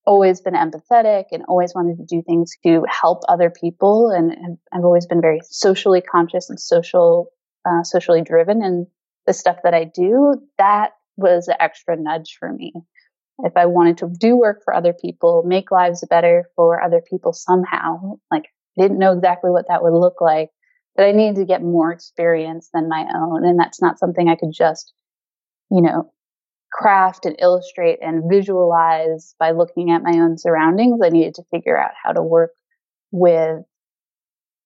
always 0.07 0.41
been 0.41 0.55
empathetic 0.55 1.25
and 1.31 1.45
always 1.47 1.75
wanted 1.75 1.97
to 1.99 2.05
do 2.05 2.23
things 2.23 2.53
to 2.65 2.85
help 2.89 3.21
other 3.29 3.51
people, 3.51 4.11
and 4.11 4.59
I've 4.73 4.85
always 4.85 5.07
been 5.07 5.21
very 5.21 5.41
socially 5.45 6.01
conscious 6.01 6.49
and 6.49 6.59
social, 6.59 7.29
uh, 7.65 7.83
socially 7.83 8.23
driven 8.23 8.63
and 8.63 8.87
the 9.27 9.33
stuff 9.33 9.59
that 9.65 9.75
I 9.75 9.85
do. 9.85 10.35
That 10.59 10.93
was 11.17 11.49
an 11.49 11.57
extra 11.61 11.97
nudge 11.97 12.37
for 12.39 12.53
me. 12.53 12.73
If 13.43 13.53
I 13.57 13.67
wanted 13.67 13.99
to 13.99 14.11
do 14.19 14.37
work 14.37 14.63
for 14.65 14.75
other 14.75 14.93
people, 14.93 15.43
make 15.47 15.71
lives 15.71 16.05
better 16.09 16.45
for 16.57 16.83
other 16.83 17.03
people 17.09 17.33
somehow, 17.33 18.19
like 18.31 18.45
I 18.79 18.83
didn't 18.83 18.99
know 18.99 19.13
exactly 19.13 19.51
what 19.51 19.67
that 19.69 19.83
would 19.83 19.93
look 19.93 20.21
like, 20.21 20.51
but 20.97 21.07
I 21.07 21.13
needed 21.13 21.37
to 21.37 21.45
get 21.45 21.63
more 21.63 21.93
experience 21.93 22.69
than 22.73 22.89
my 22.89 23.07
own. 23.15 23.47
And 23.47 23.59
that's 23.59 23.81
not 23.81 23.99
something 23.99 24.29
I 24.29 24.37
could 24.37 24.53
just, 24.53 24.93
you 25.71 25.83
know, 25.83 26.13
craft 26.73 27.27
and 27.27 27.37
illustrate 27.41 27.99
and 28.01 28.31
visualize 28.31 29.35
by 29.39 29.51
looking 29.51 29.91
at 29.91 30.03
my 30.03 30.19
own 30.19 30.39
surroundings. 30.39 31.01
I 31.05 31.09
needed 31.09 31.35
to 31.35 31.45
figure 31.51 31.79
out 31.79 31.93
how 32.03 32.13
to 32.13 32.23
work 32.23 32.53
with 33.11 33.63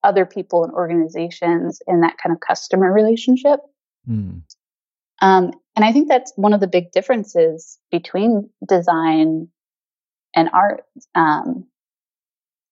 other 0.03 0.27
people 0.27 0.65
and 0.65 0.73
organizations 0.73 1.81
in 1.87 2.03
that 2.03 2.17
kind 2.23 2.35
of 2.35 2.41
customer 2.41 2.93
relationship. 2.93 3.61
Mm. 4.09 4.43
Um, 5.23 5.53
and 5.77 5.85
I 5.85 5.93
think 5.93 6.09
that's 6.09 6.33
one 6.37 6.53
of 6.53 6.61
the 6.61 6.67
big 6.67 6.93
differences 6.93 7.79
between 7.91 8.51
design 8.69 9.49
and 10.37 10.51
art. 10.53 10.85
Um, 11.15 11.67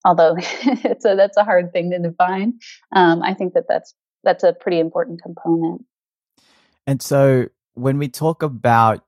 although 0.04 0.36
it's 0.38 1.04
a 1.04 1.14
that's 1.16 1.36
a 1.36 1.44
hard 1.44 1.72
thing 1.72 1.90
to 1.90 1.98
define. 1.98 2.58
Um, 2.94 3.22
I 3.22 3.34
think 3.34 3.54
that 3.54 3.64
that's 3.68 3.94
that's 4.24 4.44
a 4.44 4.52
pretty 4.52 4.78
important 4.78 5.22
component. 5.22 5.84
And 6.86 7.00
so 7.00 7.48
when 7.74 7.98
we 7.98 8.08
talk 8.08 8.42
about 8.42 9.04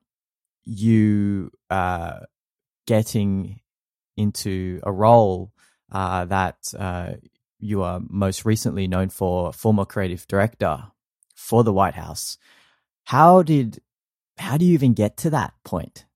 you 0.64 1.50
uh, 1.70 2.20
getting 2.86 3.60
into 4.16 4.80
a 4.82 4.92
role 4.92 5.52
uh, 5.92 6.24
that 6.26 6.56
uh, 6.78 7.12
you 7.58 7.82
are 7.82 8.00
most 8.08 8.44
recently 8.44 8.86
known 8.86 9.08
for, 9.08 9.52
former 9.52 9.84
creative 9.84 10.26
director 10.26 10.84
for 11.34 11.64
the 11.64 11.72
White 11.72 11.94
House, 11.94 12.38
how 13.04 13.42
did 13.42 13.80
how 14.38 14.56
do 14.56 14.64
you 14.64 14.74
even 14.74 14.94
get 14.94 15.16
to 15.18 15.30
that 15.30 15.54
point? 15.64 16.06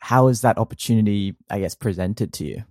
How 0.00 0.28
is 0.28 0.42
that 0.42 0.58
opportunity, 0.58 1.36
I 1.48 1.60
guess, 1.60 1.74
presented 1.74 2.32
to 2.34 2.44
you? 2.44 2.64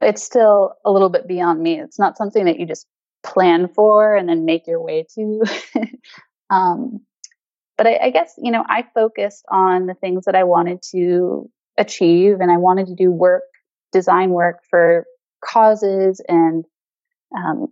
it's 0.00 0.22
still 0.22 0.74
a 0.84 0.90
little 0.90 1.08
bit 1.08 1.26
beyond 1.26 1.60
me. 1.60 1.80
It's 1.80 1.98
not 1.98 2.16
something 2.16 2.44
that 2.44 2.58
you 2.58 2.66
just 2.66 2.86
plan 3.22 3.68
for 3.68 4.14
and 4.14 4.28
then 4.28 4.44
make 4.44 4.66
your 4.66 4.80
way 4.80 5.06
to. 5.14 5.42
um, 6.50 7.00
but 7.78 7.86
I, 7.86 7.98
I, 8.02 8.10
guess, 8.10 8.34
you 8.42 8.50
know, 8.50 8.64
I 8.68 8.84
focused 8.92 9.44
on 9.50 9.86
the 9.86 9.94
things 9.94 10.24
that 10.26 10.34
I 10.34 10.42
wanted 10.42 10.82
to 10.90 11.48
achieve 11.78 12.40
and 12.40 12.50
I 12.50 12.56
wanted 12.56 12.88
to 12.88 12.94
do 12.96 13.10
work, 13.10 13.44
design 13.92 14.30
work 14.30 14.58
for 14.68 15.06
causes 15.42 16.20
and, 16.28 16.64
um, 17.34 17.68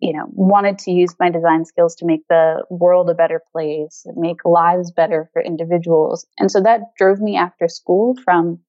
you 0.00 0.12
know, 0.12 0.26
wanted 0.28 0.78
to 0.80 0.92
use 0.92 1.14
my 1.18 1.30
design 1.30 1.64
skills 1.64 1.96
to 1.96 2.06
make 2.06 2.20
the 2.28 2.62
world 2.70 3.08
a 3.08 3.14
better 3.14 3.40
place, 3.52 4.06
make 4.14 4.44
lives 4.44 4.92
better 4.92 5.30
for 5.32 5.42
individuals. 5.42 6.26
And 6.38 6.50
so 6.50 6.60
that 6.60 6.82
drove 6.96 7.20
me 7.20 7.36
after 7.36 7.68
school 7.68 8.14
from 8.22 8.60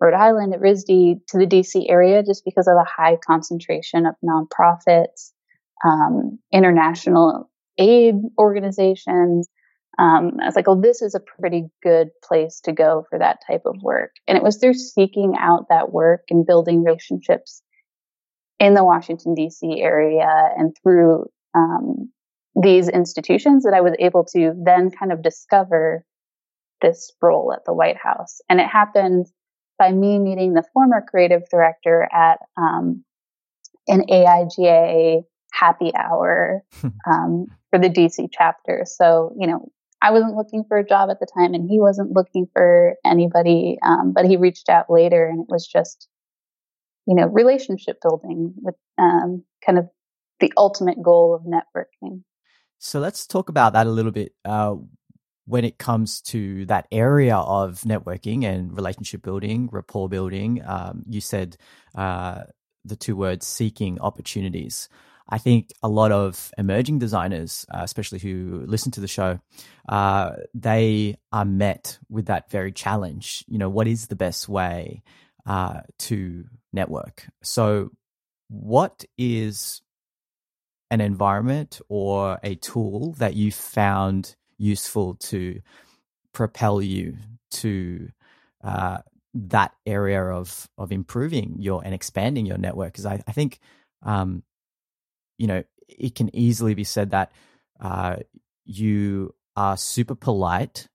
Rhode 0.00 0.14
Island 0.14 0.52
at 0.52 0.60
RISD 0.60 1.20
to 1.28 1.38
the 1.38 1.46
DC 1.46 1.86
area 1.88 2.24
just 2.24 2.44
because 2.44 2.66
of 2.66 2.74
the 2.74 2.84
high 2.84 3.16
concentration 3.24 4.04
of 4.04 4.16
nonprofits, 4.22 5.30
um, 5.84 6.40
international 6.52 7.48
aid 7.78 8.16
organizations. 8.38 9.48
Um, 9.98 10.32
I 10.42 10.46
was 10.46 10.56
like, 10.56 10.68
oh, 10.68 10.80
this 10.80 11.02
is 11.02 11.14
a 11.14 11.20
pretty 11.20 11.66
good 11.82 12.08
place 12.22 12.60
to 12.64 12.72
go 12.72 13.06
for 13.08 13.18
that 13.18 13.38
type 13.46 13.62
of 13.64 13.76
work. 13.82 14.10
And 14.26 14.36
it 14.36 14.42
was 14.42 14.56
through 14.56 14.74
seeking 14.74 15.34
out 15.38 15.66
that 15.68 15.92
work 15.92 16.22
and 16.30 16.46
building 16.46 16.82
relationships 16.82 17.62
in 18.58 18.74
the 18.74 18.84
Washington, 18.84 19.34
D.C. 19.34 19.80
area 19.80 20.28
and 20.56 20.74
through 20.82 21.26
um, 21.54 22.10
these 22.60 22.88
institutions 22.88 23.64
that 23.64 23.74
I 23.74 23.80
was 23.80 23.94
able 23.98 24.24
to 24.26 24.54
then 24.64 24.90
kind 24.90 25.12
of 25.12 25.22
discover 25.22 26.04
this 26.80 27.12
role 27.20 27.52
at 27.52 27.64
the 27.64 27.72
White 27.72 27.96
House. 27.96 28.40
And 28.48 28.60
it 28.60 28.68
happened 28.68 29.26
by 29.78 29.90
me 29.90 30.18
meeting 30.18 30.54
the 30.54 30.64
former 30.72 31.04
creative 31.08 31.42
director 31.50 32.08
at 32.12 32.38
um, 32.56 33.04
an 33.88 34.02
AIGA 34.08 35.22
happy 35.54 35.92
hour 35.94 36.62
um, 37.10 37.46
for 37.70 37.78
the 37.78 37.88
DC 37.88 38.28
chapter. 38.32 38.84
So, 38.84 39.34
you 39.38 39.46
know, 39.46 39.70
I 40.02 40.10
wasn't 40.10 40.36
looking 40.36 40.64
for 40.68 40.76
a 40.76 40.86
job 40.86 41.10
at 41.10 41.20
the 41.20 41.26
time 41.26 41.54
and 41.54 41.68
he 41.68 41.80
wasn't 41.80 42.12
looking 42.12 42.46
for 42.52 42.96
anybody, 43.04 43.78
um, 43.82 44.12
but 44.12 44.26
he 44.26 44.36
reached 44.36 44.68
out 44.68 44.90
later 44.90 45.26
and 45.26 45.40
it 45.40 45.46
was 45.48 45.66
just, 45.66 46.08
you 47.06 47.14
know, 47.14 47.26
relationship 47.26 47.98
building 48.02 48.52
with 48.56 48.74
um, 48.98 49.44
kind 49.64 49.78
of 49.78 49.88
the 50.40 50.52
ultimate 50.56 51.02
goal 51.02 51.34
of 51.34 51.42
networking. 51.42 52.22
So 52.78 53.00
let's 53.00 53.26
talk 53.26 53.48
about 53.48 53.72
that 53.72 53.86
a 53.86 53.90
little 53.90 54.12
bit. 54.12 54.32
Uh, 54.44 54.74
when 55.46 55.64
it 55.64 55.78
comes 55.78 56.20
to 56.22 56.66
that 56.66 56.86
area 56.90 57.36
of 57.36 57.80
networking 57.82 58.44
and 58.44 58.74
relationship 58.74 59.22
building, 59.22 59.68
rapport 59.72 60.08
building, 60.08 60.62
um, 60.66 61.04
you 61.08 61.20
said 61.20 61.56
uh, 61.94 62.42
the 62.84 62.96
two 62.96 63.16
words 63.16 63.46
seeking 63.46 63.98
opportunities. 64.00 64.88
I 65.28 65.38
think 65.38 65.72
a 65.82 65.88
lot 65.88 66.12
of 66.12 66.50
emerging 66.58 66.98
designers, 66.98 67.64
uh, 67.72 67.80
especially 67.82 68.18
who 68.18 68.64
listen 68.66 68.92
to 68.92 69.00
the 69.00 69.08
show, 69.08 69.40
uh, 69.88 70.32
they 70.52 71.16
are 71.32 71.46
met 71.46 71.98
with 72.10 72.26
that 72.26 72.50
very 72.50 72.72
challenge. 72.72 73.44
You 73.48 73.58
know, 73.58 73.70
what 73.70 73.88
is 73.88 74.08
the 74.08 74.16
best 74.16 74.48
way 74.48 75.02
uh, 75.46 75.80
to 76.00 76.44
network? 76.72 77.26
So, 77.42 77.90
what 78.48 79.04
is 79.16 79.80
an 80.90 81.00
environment 81.00 81.80
or 81.88 82.38
a 82.42 82.54
tool 82.56 83.14
that 83.14 83.34
you 83.34 83.50
found 83.50 84.36
useful 84.58 85.14
to 85.14 85.60
propel 86.32 86.82
you 86.82 87.16
to 87.50 88.10
uh, 88.62 88.98
that 89.32 89.72
area 89.86 90.22
of 90.22 90.68
of 90.76 90.92
improving 90.92 91.56
your 91.58 91.82
and 91.82 91.94
expanding 91.94 92.44
your 92.44 92.58
network? 92.58 92.92
Because 92.92 93.06
I, 93.06 93.22
I 93.26 93.32
think 93.32 93.58
um, 94.02 94.42
you 95.38 95.46
know, 95.46 95.64
it 95.88 96.14
can 96.14 96.34
easily 96.34 96.74
be 96.74 96.84
said 96.84 97.10
that 97.10 97.32
uh, 97.80 98.16
you 98.64 99.34
are 99.56 99.76
super 99.76 100.14
polite, 100.14 100.88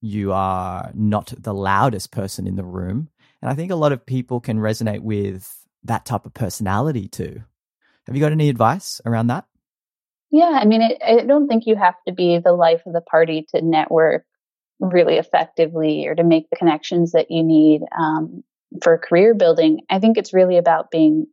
you 0.00 0.32
are 0.32 0.90
not 0.94 1.32
the 1.36 1.54
loudest 1.54 2.12
person 2.12 2.46
in 2.46 2.56
the 2.56 2.64
room. 2.64 3.08
And 3.42 3.50
I 3.50 3.54
think 3.54 3.70
a 3.70 3.76
lot 3.76 3.92
of 3.92 4.06
people 4.06 4.40
can 4.40 4.58
resonate 4.58 5.00
with 5.00 5.66
that 5.84 6.04
type 6.04 6.26
of 6.26 6.34
personality 6.34 7.08
too. 7.08 7.42
Have 8.06 8.16
you 8.16 8.20
got 8.20 8.32
any 8.32 8.48
advice 8.48 9.00
around 9.04 9.28
that? 9.28 9.44
Yeah, 10.30 10.58
I 10.60 10.64
mean, 10.66 10.82
I 10.82 11.24
don't 11.24 11.48
think 11.48 11.66
you 11.66 11.76
have 11.76 11.94
to 12.06 12.12
be 12.12 12.38
the 12.38 12.52
life 12.52 12.82
of 12.86 12.92
the 12.92 13.00
party 13.00 13.46
to 13.54 13.62
network 13.62 14.24
really 14.80 15.16
effectively 15.16 16.06
or 16.06 16.14
to 16.14 16.22
make 16.22 16.48
the 16.50 16.56
connections 16.56 17.12
that 17.12 17.30
you 17.30 17.42
need 17.42 17.82
um, 17.98 18.44
for 18.82 18.98
career 18.98 19.34
building. 19.34 19.80
I 19.90 19.98
think 19.98 20.18
it's 20.18 20.34
really 20.34 20.58
about 20.58 20.90
being 20.90 21.26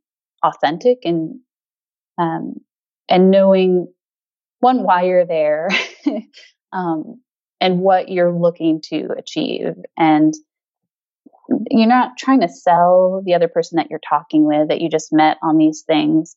authentic 0.44 1.00
and 1.04 1.40
um, 2.18 2.56
and 3.10 3.32
knowing 3.32 3.88
one 4.60 4.84
why 4.84 5.04
you're 5.04 5.26
there 5.26 5.70
um, 6.74 7.22
and 7.62 7.80
what 7.80 8.10
you're 8.10 8.34
looking 8.34 8.82
to 8.90 9.10
achieve. 9.18 9.74
And 9.98 10.34
you're 11.70 11.88
not 11.88 12.18
trying 12.18 12.42
to 12.42 12.50
sell 12.50 13.22
the 13.26 13.34
other 13.34 13.48
person 13.48 13.78
that 13.78 13.90
you're 13.90 14.00
talking 14.08 14.46
with 14.46 14.70
that 14.70 14.82
you 14.82 14.90
just 14.90 15.14
met 15.14 15.38
on 15.44 15.58
these 15.58 15.84
things 15.86 16.36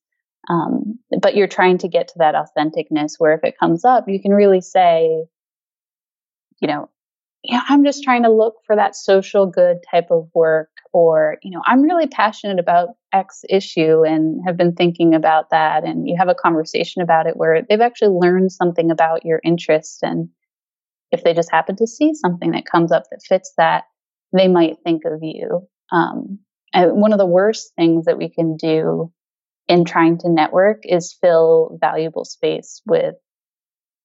um, 0.48 0.98
but 1.20 1.34
you're 1.34 1.48
trying 1.48 1.78
to 1.78 1.88
get 1.88 2.08
to 2.08 2.14
that 2.18 2.34
authenticness 2.34 3.14
where 3.18 3.34
if 3.34 3.44
it 3.44 3.58
comes 3.58 3.84
up 3.84 4.08
you 4.08 4.20
can 4.20 4.32
really 4.32 4.60
say 4.60 5.24
you 6.60 6.68
know 6.68 6.90
yeah, 7.48 7.62
I'm 7.66 7.82
just 7.82 8.04
trying 8.04 8.24
to 8.24 8.30
look 8.30 8.56
for 8.66 8.76
that 8.76 8.94
social 8.94 9.46
good 9.46 9.78
type 9.90 10.08
of 10.10 10.28
work, 10.34 10.68
or, 10.92 11.38
you 11.42 11.50
know, 11.50 11.62
I'm 11.64 11.82
really 11.82 12.06
passionate 12.06 12.58
about 12.58 12.90
X 13.12 13.42
issue 13.48 14.04
and 14.04 14.42
have 14.46 14.58
been 14.58 14.74
thinking 14.74 15.14
about 15.14 15.48
that. 15.50 15.82
And 15.82 16.06
you 16.06 16.14
have 16.18 16.28
a 16.28 16.34
conversation 16.34 17.00
about 17.00 17.26
it 17.26 17.38
where 17.38 17.62
they've 17.62 17.80
actually 17.80 18.18
learned 18.20 18.52
something 18.52 18.90
about 18.90 19.24
your 19.24 19.40
interest. 19.42 20.00
And 20.02 20.28
if 21.10 21.24
they 21.24 21.32
just 21.32 21.50
happen 21.50 21.74
to 21.76 21.86
see 21.86 22.12
something 22.12 22.50
that 22.50 22.66
comes 22.70 22.92
up 22.92 23.04
that 23.10 23.22
fits 23.26 23.54
that, 23.56 23.84
they 24.36 24.46
might 24.46 24.76
think 24.84 25.02
of 25.06 25.20
you. 25.22 25.66
Um, 25.90 26.40
and 26.74 27.00
one 27.00 27.14
of 27.14 27.18
the 27.18 27.24
worst 27.24 27.72
things 27.76 28.04
that 28.04 28.18
we 28.18 28.28
can 28.28 28.58
do 28.58 29.10
in 29.68 29.86
trying 29.86 30.18
to 30.18 30.28
network 30.28 30.80
is 30.84 31.16
fill 31.18 31.78
valuable 31.80 32.26
space 32.26 32.82
with 32.86 33.14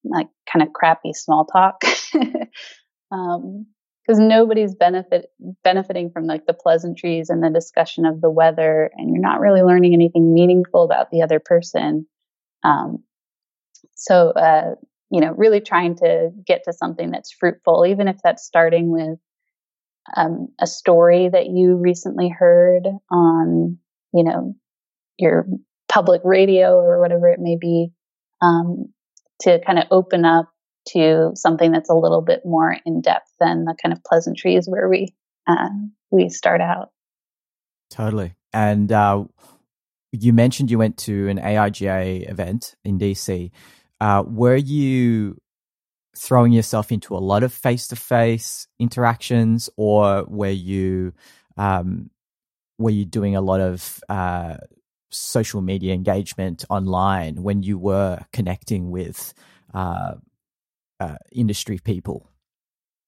like 0.06 0.28
kind 0.52 0.66
of 0.66 0.72
crappy 0.72 1.12
small 1.12 1.46
talk. 1.46 1.82
because 3.14 4.20
um, 4.20 4.28
nobody's 4.28 4.74
benefit 4.76 5.28
benefiting 5.64 6.10
from 6.10 6.26
like 6.26 6.46
the 6.46 6.54
pleasantries 6.54 7.30
and 7.30 7.44
the 7.44 7.50
discussion 7.50 8.06
of 8.06 8.22
the 8.22 8.30
weather, 8.30 8.90
and 8.96 9.10
you're 9.12 9.22
not 9.22 9.40
really 9.40 9.62
learning 9.62 9.94
anything 9.94 10.34
meaningful 10.34 10.84
about 10.84 11.12
the 11.12 11.22
other 11.22 11.40
person. 11.40 12.08
Um, 12.64 13.04
so, 13.96 14.32
uh, 14.32 14.76
you 15.12 15.22
know, 15.22 15.34
really 15.34 15.62
trying 15.62 15.96
to 15.98 16.32
get 16.46 16.64
to 16.66 16.74
something 16.74 17.12
that's 17.12 17.32
fruitful, 17.32 17.86
even 17.86 18.08
if 18.08 18.18
that's 18.24 18.44
starting 18.44 18.90
with 18.90 19.20
um, 20.18 20.48
a 20.60 20.68
story 20.68 21.30
that 21.30 21.48
you 21.48 21.76
recently 21.76 22.30
heard 22.30 22.88
on, 23.12 23.78
you 24.14 24.24
know, 24.24 24.56
your 25.18 25.46
public 25.88 26.22
radio 26.24 26.76
or 26.76 27.00
whatever 27.00 27.30
it 27.30 27.40
may 27.40 27.58
be, 27.60 27.92
um, 28.42 28.92
to 29.42 29.60
kind 29.66 29.78
of 29.78 29.86
open 29.92 30.26
up 30.26 30.53
to 30.90 31.32
something 31.36 31.72
that's 31.72 31.90
a 31.90 31.96
little 31.96 32.22
bit 32.22 32.42
more 32.46 32.76
in 32.86 33.02
depth 33.02 33.32
than 33.40 33.66
the 33.66 33.76
kind 33.82 33.94
of 33.94 34.04
pleasantries 34.04 34.68
where 34.68 34.90
we 34.90 35.14
uh, 35.48 35.70
we 36.12 36.30
start 36.30 36.62
out. 36.62 36.92
Totally. 37.90 38.36
And 38.54 38.92
uh, 38.92 39.26
you 40.12 40.34
mentioned 40.34 40.72
you 40.72 40.78
went 40.78 40.98
to 41.00 41.28
an 41.28 41.38
AIGA 41.40 42.30
event 42.30 42.76
in 42.84 43.00
DC. 43.00 43.52
Uh, 44.00 44.24
were 44.26 44.56
you 44.56 45.38
throwing 46.16 46.52
yourself 46.52 46.92
into 46.92 47.16
a 47.16 47.20
lot 47.20 47.44
of 47.44 47.52
face 47.52 47.88
to 47.88 47.96
face 47.96 48.68
interactions, 48.80 49.70
or 49.76 50.24
were 50.28 50.50
you 50.50 51.14
um, 51.58 52.10
were 52.78 52.92
you 52.92 53.06
doing 53.06 53.36
a 53.36 53.42
lot 53.42 53.60
of 53.60 54.00
uh, 54.10 54.58
social 55.10 55.62
media 55.62 55.94
engagement 55.94 56.66
online 56.70 57.44
when 57.44 57.64
you 57.64 57.78
were 57.78 58.20
connecting 58.32 58.92
with 58.92 59.34
uh, 59.74 60.14
uh, 61.00 61.18
industry 61.32 61.80
people? 61.84 62.30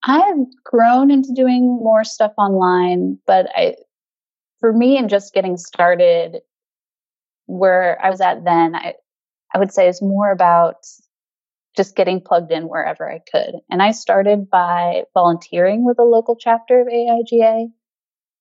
I've 0.04 0.46
grown 0.64 1.10
into 1.10 1.34
doing 1.36 1.64
more 1.82 2.04
stuff 2.04 2.34
online, 2.38 3.18
but 3.26 3.48
I, 3.56 3.76
for 4.60 4.72
me, 4.72 4.98
and 4.98 5.10
just 5.10 5.34
getting 5.34 5.58
started, 5.58 6.42
where 7.48 8.00
I 8.04 8.10
was 8.10 8.22
at 8.22 8.44
then, 8.44 8.76
I, 8.76 8.94
I 9.54 9.60
would 9.60 9.72
say 9.72 9.88
is 9.88 10.02
more 10.02 10.32
about 10.32 10.76
just 11.76 11.96
getting 11.96 12.22
plugged 12.22 12.52
in 12.52 12.64
wherever 12.64 13.12
I 13.12 13.20
could. 13.32 13.56
And 13.70 13.82
I 13.82 13.92
started 13.92 14.50
by 14.50 15.04
volunteering 15.14 15.86
with 15.86 16.00
a 16.00 16.04
local 16.04 16.36
chapter 16.36 16.82
of 16.82 16.88
AIGA, 16.88 17.68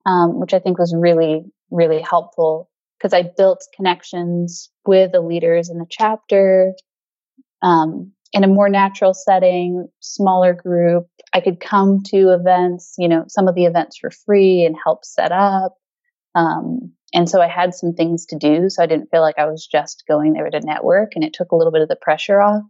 um, 0.07 0.39
which 0.39 0.55
I 0.55 0.59
think 0.59 0.79
was 0.79 0.95
really, 0.97 1.45
really 1.71 2.01
helpful 2.01 2.71
because 2.99 3.13
I 3.13 3.31
built 3.37 3.67
connections 3.77 4.71
with 4.87 5.13
the 5.13 5.21
leaders 5.21 5.69
in 5.69 5.79
the 5.79 5.87
chapter. 5.91 6.73
Um, 7.61 8.13
in 8.35 8.43
a 8.43 8.49
more 8.49 8.69
natural 8.69 9.15
setting, 9.15 9.89
smaller 10.01 10.53
group. 10.53 11.07
I 11.33 11.41
could 11.41 11.61
come 11.61 12.03
to 12.07 12.35
events, 12.35 12.95
you 12.99 13.09
know, 13.09 13.25
some 13.29 13.47
of 13.47 13.55
the 13.55 13.65
events 13.65 13.97
for 13.99 14.11
free 14.11 14.65
and 14.65 14.77
help 14.85 15.05
set 15.05 15.31
up. 15.31 15.75
Um, 16.35 16.93
and 17.15 17.31
so 17.31 17.41
I 17.41 17.47
had 17.47 17.75
some 17.75 17.93
things 17.93 18.27
to 18.27 18.37
do. 18.37 18.69
So 18.69 18.83
I 18.83 18.87
didn't 18.87 19.09
feel 19.13 19.21
like 19.21 19.39
I 19.39 19.47
was 19.47 19.65
just 19.71 20.03
going 20.09 20.33
there 20.33 20.51
to 20.51 20.61
network 20.61 21.13
and 21.15 21.23
it 21.23 21.33
took 21.33 21.53
a 21.53 21.57
little 21.57 21.73
bit 21.73 21.83
of 21.83 21.89
the 21.89 21.97
pressure 21.97 22.43
off. 22.43 22.63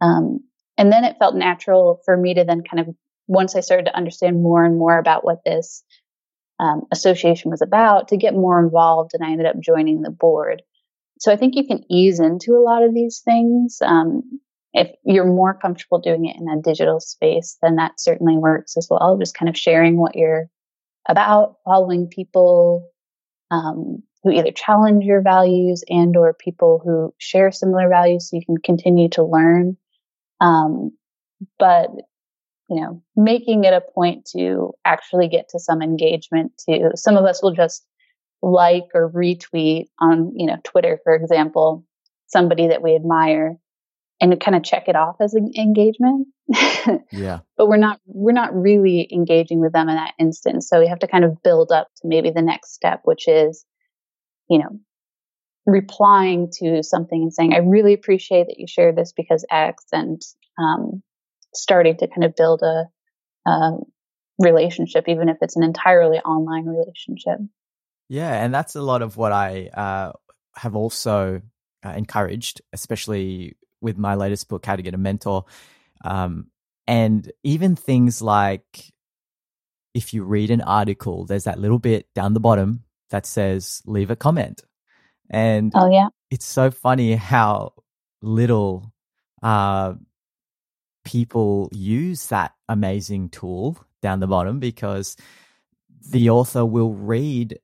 Um, 0.00 0.38
and 0.78 0.92
then 0.92 1.04
it 1.04 1.16
felt 1.18 1.34
natural 1.34 2.00
for 2.04 2.16
me 2.16 2.34
to 2.34 2.44
then 2.44 2.62
kind 2.62 2.88
of, 2.88 2.94
once 3.26 3.56
I 3.56 3.60
started 3.60 3.86
to 3.86 3.96
understand 3.96 4.40
more 4.40 4.64
and 4.64 4.78
more 4.78 4.98
about 4.98 5.24
what 5.24 5.44
this 5.44 5.82
um, 6.60 6.82
association 6.92 7.50
was 7.50 7.60
about, 7.60 8.08
to 8.08 8.16
get 8.16 8.34
more 8.34 8.62
involved. 8.62 9.10
And 9.14 9.24
I 9.24 9.32
ended 9.32 9.46
up 9.46 9.58
joining 9.60 10.02
the 10.02 10.10
board. 10.10 10.62
So 11.18 11.32
I 11.32 11.36
think 11.36 11.56
you 11.56 11.66
can 11.66 11.84
ease 11.90 12.20
into 12.20 12.52
a 12.52 12.62
lot 12.62 12.84
of 12.84 12.94
these 12.94 13.20
things. 13.24 13.78
Um, 13.84 14.40
if 14.74 14.90
you're 15.04 15.26
more 15.26 15.54
comfortable 15.54 15.98
doing 15.98 16.26
it 16.26 16.36
in 16.36 16.48
a 16.48 16.60
digital 16.60 17.00
space, 17.00 17.58
then 17.62 17.76
that 17.76 18.00
certainly 18.00 18.36
works 18.36 18.76
as 18.76 18.88
well. 18.90 19.18
Just 19.18 19.36
kind 19.36 19.48
of 19.48 19.56
sharing 19.56 19.98
what 19.98 20.16
you're 20.16 20.48
about, 21.08 21.56
following 21.64 22.06
people 22.08 22.88
um, 23.50 24.02
who 24.22 24.30
either 24.30 24.52
challenge 24.52 25.04
your 25.04 25.20
values 25.20 25.84
and 25.88 26.16
or 26.16 26.32
people 26.32 26.80
who 26.84 27.12
share 27.18 27.52
similar 27.52 27.88
values 27.88 28.30
so 28.30 28.36
you 28.36 28.46
can 28.46 28.56
continue 28.58 29.08
to 29.10 29.22
learn. 29.22 29.76
Um, 30.40 30.92
but 31.58 31.90
you 32.70 32.80
know, 32.80 33.02
making 33.16 33.64
it 33.64 33.74
a 33.74 33.82
point 33.82 34.24
to 34.34 34.72
actually 34.86 35.28
get 35.28 35.48
to 35.50 35.58
some 35.58 35.82
engagement 35.82 36.52
to 36.58 36.92
Some 36.94 37.18
of 37.18 37.26
us 37.26 37.42
will 37.42 37.52
just 37.52 37.84
like 38.40 38.84
or 38.94 39.10
retweet 39.10 39.88
on, 40.00 40.32
you 40.34 40.46
know, 40.46 40.56
Twitter, 40.64 40.98
for 41.04 41.14
example, 41.14 41.84
somebody 42.26 42.68
that 42.68 42.82
we 42.82 42.94
admire 42.94 43.58
and 44.22 44.40
kind 44.40 44.56
of 44.56 44.62
check 44.62 44.84
it 44.86 44.94
off 44.94 45.16
as 45.20 45.34
an 45.34 45.50
engagement. 45.58 46.28
yeah. 47.10 47.40
But 47.56 47.66
we're 47.66 47.76
not 47.76 48.00
we're 48.06 48.32
not 48.32 48.54
really 48.54 49.08
engaging 49.12 49.60
with 49.60 49.72
them 49.72 49.88
in 49.88 49.96
that 49.96 50.14
instance. 50.18 50.68
So 50.68 50.78
we 50.78 50.86
have 50.86 51.00
to 51.00 51.08
kind 51.08 51.24
of 51.24 51.42
build 51.42 51.72
up 51.72 51.88
to 51.96 52.08
maybe 52.08 52.30
the 52.30 52.40
next 52.40 52.72
step, 52.72 53.00
which 53.02 53.26
is, 53.26 53.66
you 54.48 54.60
know, 54.60 54.78
replying 55.66 56.50
to 56.60 56.84
something 56.84 57.20
and 57.20 57.34
saying, 57.34 57.52
I 57.52 57.58
really 57.58 57.94
appreciate 57.94 58.46
that 58.46 58.58
you 58.58 58.66
shared 58.68 58.96
this 58.96 59.12
because 59.12 59.44
X, 59.50 59.84
and 59.92 60.22
um, 60.56 61.02
starting 61.52 61.96
to 61.96 62.06
kind 62.06 62.24
of 62.24 62.36
build 62.36 62.62
a, 62.62 62.84
a 63.50 63.72
relationship, 64.38 65.08
even 65.08 65.28
if 65.28 65.38
it's 65.40 65.56
an 65.56 65.64
entirely 65.64 66.18
online 66.18 66.66
relationship. 66.66 67.38
Yeah, 68.08 68.32
and 68.32 68.54
that's 68.54 68.76
a 68.76 68.82
lot 68.82 69.02
of 69.02 69.16
what 69.16 69.32
I 69.32 69.68
uh, 69.74 70.12
have 70.54 70.76
also 70.76 71.42
uh, 71.84 71.90
encouraged, 71.90 72.60
especially 72.72 73.56
with 73.82 73.98
my 73.98 74.14
latest 74.14 74.48
book, 74.48 74.64
How 74.64 74.76
to 74.76 74.82
Get 74.82 74.94
a 74.94 74.98
Mentor. 74.98 75.44
Um, 76.04 76.46
and 76.86 77.30
even 77.42 77.76
things 77.76 78.22
like 78.22 78.92
if 79.94 80.14
you 80.14 80.24
read 80.24 80.50
an 80.50 80.62
article, 80.62 81.26
there's 81.26 81.44
that 81.44 81.58
little 81.58 81.78
bit 81.78 82.06
down 82.14 82.34
the 82.34 82.40
bottom 82.40 82.84
that 83.10 83.26
says 83.26 83.82
leave 83.84 84.10
a 84.10 84.16
comment. 84.16 84.62
And 85.30 85.72
oh, 85.74 85.90
yeah. 85.90 86.08
it's 86.30 86.46
so 86.46 86.70
funny 86.70 87.14
how 87.14 87.74
little 88.22 88.92
uh, 89.42 89.94
people 91.04 91.68
use 91.72 92.26
that 92.28 92.52
amazing 92.68 93.28
tool 93.28 93.78
down 94.00 94.20
the 94.20 94.26
bottom 94.26 94.58
because 94.58 95.16
the 96.10 96.30
author 96.30 96.64
will 96.64 96.92
read 96.92 97.58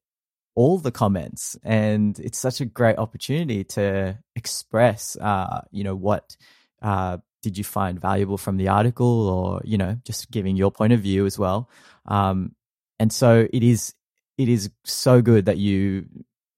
all 0.59 0.77
the 0.79 0.90
comments 0.90 1.57
and 1.62 2.18
it's 2.18 2.38
such 2.38 2.61
a 2.61 2.64
great 2.64 2.99
opportunity 2.99 3.62
to 3.62 4.18
express 4.35 5.16
uh, 5.21 5.61
you 5.71 5.85
know 5.85 5.94
what 5.94 6.37
uh, 6.83 7.16
did 7.42 7.57
you 7.57 7.64
find 7.64 8.01
valuable 8.01 8.38
from 8.38 8.57
the 8.57 8.68
article 8.68 9.29
or 9.29 9.61
you 9.64 9.79
know 9.79 9.97
just 10.05 10.31
giving 10.31 10.57
your 10.57 10.71
point 10.71 10.92
of 10.92 11.01
view 11.01 11.27
as 11.27 11.38
well. 11.38 11.71
Um, 12.07 12.55
and 12.99 13.12
so 13.12 13.47
it 13.53 13.62
is 13.62 13.94
it 14.37 14.49
is 14.49 14.71
so 14.85 15.23
good 15.23 15.47
that 15.47 15.59
you 15.59 16.07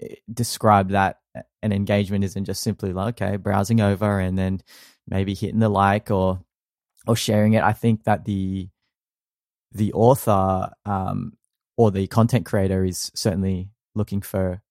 eh, 0.01 0.15
describe 0.33 0.91
that 0.91 1.19
an 1.63 1.73
engagement 1.73 2.25
isn't 2.25 2.45
just 2.45 2.63
simply 2.63 2.93
like 2.93 3.21
okay 3.21 3.37
browsing 3.37 3.81
over 3.81 4.19
and 4.19 4.39
then 4.39 4.61
maybe 5.07 5.35
hitting 5.35 5.61
the 5.61 5.69
like 5.69 6.11
or 6.11 6.41
or 7.07 7.17
sharing 7.17 7.55
it. 7.55 7.63
I 7.63 7.73
think 7.73 8.05
that 8.05 8.25
the 8.25 8.69
the 9.73 9.93
author 9.93 10.71
um, 10.85 11.35
or 11.77 11.91
the 11.91 12.07
content 12.07 12.47
creator 12.47 12.85
is 12.85 13.13
certainly 13.15 13.69
looking 13.95 14.23
for 14.23 14.63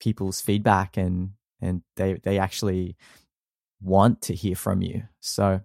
people's 0.00 0.40
feedback 0.40 0.96
and 0.96 1.30
and 1.60 1.82
they 1.96 2.14
they 2.22 2.38
actually 2.38 2.96
want 3.80 4.22
to 4.22 4.34
hear 4.34 4.56
from 4.56 4.82
you. 4.82 5.02
So 5.20 5.60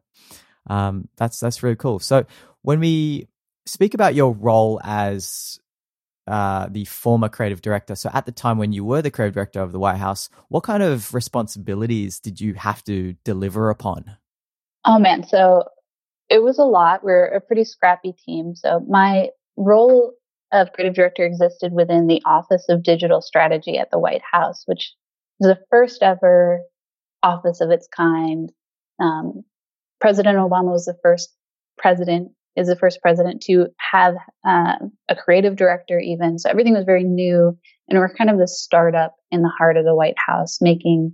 um, 0.68 1.08
that's 1.18 1.40
that's 1.40 1.64
really 1.64 1.76
cool. 1.76 2.00
So 2.00 2.26
when 2.62 2.80
we 2.80 3.28
speak 3.66 3.94
about 3.94 4.16
your 4.16 4.34
role 4.34 4.80
as 4.84 5.60
uh, 6.28 6.68
the 6.70 6.86
former 6.86 7.30
creative 7.30 7.62
director, 7.62 7.96
so 7.96 8.10
at 8.14 8.26
the 8.26 8.32
time 8.32 8.58
when 8.58 8.72
you 8.72 8.86
were 8.86 9.02
the 9.02 9.12
creative 9.12 9.34
director 9.34 9.62
of 9.62 9.72
the 9.72 9.80
White 9.80 9.98
House, 9.98 10.30
what 10.50 10.64
kind 10.64 10.84
of 10.84 11.14
responsibilities 11.14 12.20
did 12.20 12.40
you 12.40 12.54
have 12.54 12.84
to 12.86 13.14
deliver 13.24 13.70
upon? 13.70 14.18
Oh 14.86 15.00
man, 15.00 15.28
so 15.28 15.64
it 16.30 16.44
was 16.44 16.60
a 16.60 16.64
lot. 16.64 17.04
We're 17.04 17.26
a 17.26 17.42
pretty 17.42 17.64
scrappy 17.64 18.14
team. 18.14 18.56
So 18.56 18.80
my 18.88 19.30
role 19.58 20.14
of 20.52 20.72
creative 20.74 20.96
director 20.96 21.26
existed 21.26 21.72
within 21.74 22.08
the 22.08 22.22
Office 22.26 22.66
of 22.70 22.84
Digital 22.84 23.22
Strategy 23.22 23.78
at 23.78 23.92
the 23.92 24.00
White 24.00 24.24
House, 24.32 24.64
which 24.66 24.94
is 25.40 25.48
the 25.48 25.60
first 25.70 26.02
ever 26.02 26.62
office 27.24 27.62
of 27.62 27.70
its 27.70 27.88
kind. 27.88 28.52
Um, 29.00 29.44
president 30.02 30.38
Obama 30.38 30.72
was 30.72 30.86
the 30.86 30.98
first 31.04 31.36
president, 31.78 32.32
is 32.56 32.68
the 32.68 32.76
first 32.76 33.02
president 33.02 33.42
to 33.44 33.68
have 33.92 34.16
uh, 34.48 34.76
a 35.08 35.16
creative 35.16 35.56
director, 35.56 36.00
even. 36.00 36.40
So 36.40 36.50
everything 36.50 36.74
was 36.74 36.86
very 36.86 37.04
new. 37.04 37.58
And 37.88 37.98
we're 37.98 38.14
kind 38.14 38.30
of 38.30 38.38
the 38.38 38.48
startup 38.48 39.16
in 39.32 39.42
the 39.42 39.52
heart 39.58 39.78
of 39.78 39.86
the 39.86 39.96
White 39.96 40.18
House, 40.18 40.60
making 40.62 41.14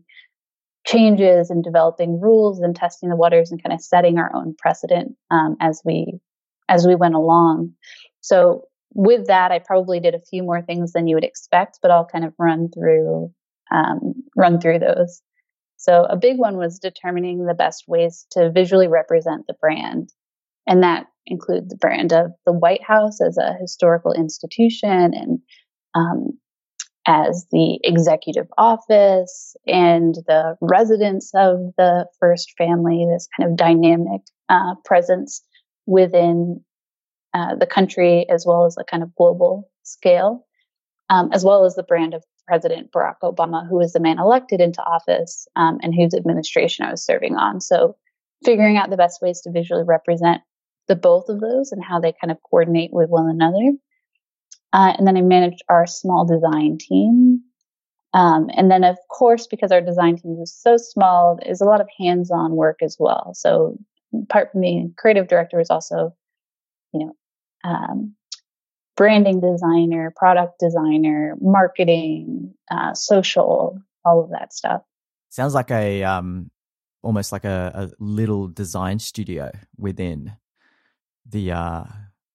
changes 0.86 1.50
and 1.50 1.63
developing 1.63 2.19
rules 2.21 2.60
and 2.60 2.76
testing 2.76 3.10
the 3.10 3.15
waters 3.15 3.52
and 3.52 3.62
kind 3.62 3.74
of 3.74 3.82
setting 3.82 4.17
our 4.17 4.32
own 4.36 4.56
precedent 4.58 5.15
um, 5.32 5.56
as 5.60 5.82
we 5.84 6.19
as 6.67 6.86
we 6.88 6.95
went 6.95 7.15
along. 7.15 7.71
So 8.21 8.63
with 8.95 9.27
that, 9.27 9.51
I 9.51 9.60
probably 9.60 9.99
did 9.99 10.15
a 10.15 10.21
few 10.21 10.41
more 10.41 10.62
things 10.62 10.93
than 10.93 11.08
you 11.08 11.15
would 11.15 11.25
expect, 11.25 11.79
but 11.81 11.91
I'll 11.91 12.05
kind 12.05 12.25
of 12.25 12.34
run 12.39 12.69
through 12.73 13.31
um, 13.71 14.13
run 14.36 14.60
through 14.60 14.79
those. 14.79 15.21
So 15.77 16.05
a 16.05 16.15
big 16.15 16.38
one 16.38 16.58
was 16.58 16.79
determining 16.79 17.45
the 17.45 17.53
best 17.53 17.84
ways 17.88 18.25
to 18.31 18.51
visually 18.51 18.88
represent 18.88 19.45
the 19.47 19.55
brand. 19.60 20.10
And 20.65 20.81
that 20.84 21.08
includes 21.27 21.69
the 21.69 21.77
brand 21.77 22.13
of 22.13 22.31
the 22.45 22.53
White 22.53 22.84
House 22.84 23.19
as 23.21 23.38
a 23.38 23.55
historical 23.60 24.13
institution 24.13 25.13
and 25.13 25.39
um, 25.93 26.39
as 27.05 27.45
the 27.51 27.79
executive 27.84 28.47
office 28.58 29.55
and 29.67 30.15
the 30.27 30.55
residence 30.62 31.31
of 31.36 31.58
the 31.77 32.08
first 32.19 32.53
family, 32.58 33.05
this 33.12 33.27
kind 33.38 33.51
of 33.51 33.58
dynamic 33.58 34.21
uh, 34.49 34.75
presence 34.86 35.43
within 35.86 36.63
uh, 37.36 37.54
the 37.54 37.67
country 37.67 38.26
as 38.30 38.45
well 38.48 38.65
as 38.65 38.78
a 38.80 38.84
kind 38.86 39.04
of 39.04 39.13
global 39.15 39.69
scale, 39.84 40.45
um, 41.10 41.30
as 41.34 41.43
well 41.43 41.65
as 41.65 41.76
the 41.76 41.84
brand 41.84 42.13
of 42.13 42.24
President 42.48 42.93
Barack 42.93 43.15
Obama, 43.24 43.67
who 43.67 43.76
was 43.76 43.91
the 43.91 44.00
man 44.00 44.19
elected 44.19 44.62
into 44.62 44.82
office 44.82 45.45
um, 45.58 45.78
and 45.82 45.93
whose 45.93 46.13
administration 46.13 46.86
I 46.86 46.91
was 46.91 47.04
serving 47.04 47.36
on. 47.36 47.60
So, 47.60 47.98
figuring 48.45 48.78
out 48.78 48.89
the 48.89 48.95
best 48.95 49.21
ways 49.21 49.41
to 49.41 49.52
visually 49.52 49.84
represent 49.84 50.43
the 50.88 50.95
both 50.95 51.28
of 51.28 51.41
those 51.41 51.74
and 51.74 51.84
how 51.84 52.00
they 52.00 52.13
kind 52.21 52.32
of 52.32 52.38
coordinate 52.50 52.93
with 52.93 53.10
one 53.10 53.30
another. 53.30 53.74
Uh, 54.71 54.93
and 54.98 55.06
then 55.06 55.17
I 55.17 55.21
managed 55.21 55.63
our 55.67 55.86
small 55.86 56.26
design 56.26 56.78
team. 56.80 57.41
Um, 58.13 58.50
and 58.56 58.71
then, 58.71 58.86
of 58.86 58.98
course, 59.10 59.45
because 59.45 59.74
our 59.74 59.82
design 59.82 60.15
team 60.15 60.38
was 60.38 60.54
so 60.54 60.78
small, 60.78 61.38
is 61.45 61.60
a 61.60 61.65
lot 61.65 61.82
of 61.82 61.89
hands-on 62.00 62.56
work 62.56 62.78
as 62.82 62.95
well. 62.98 63.34
So, 63.34 63.78
apart 64.24 64.54
from 64.54 64.62
being 64.62 64.93
creative 64.98 65.28
director, 65.28 65.58
was 65.58 65.69
also, 65.69 66.15
you 66.93 67.06
know, 67.06 67.13
um, 67.65 68.15
branding 68.95 69.41
designer, 69.41 70.13
product 70.15 70.60
designer, 70.60 71.36
marketing, 71.41 72.54
uh, 72.71 72.93
social, 72.93 73.80
all 74.06 74.23
of 74.23 74.30
that 74.32 74.54
stuff. 74.54 74.82
Sounds 75.30 75.54
like 75.54 75.71
a 75.71 76.04
um, 76.04 76.49
almost 77.01 77.32
like 77.32 77.45
a, 77.45 77.71
a 77.73 78.04
little 78.04 78.47
design 78.47 78.99
studio 78.99 79.51
within 79.78 80.34
the 81.28 81.51
uh, 81.51 81.84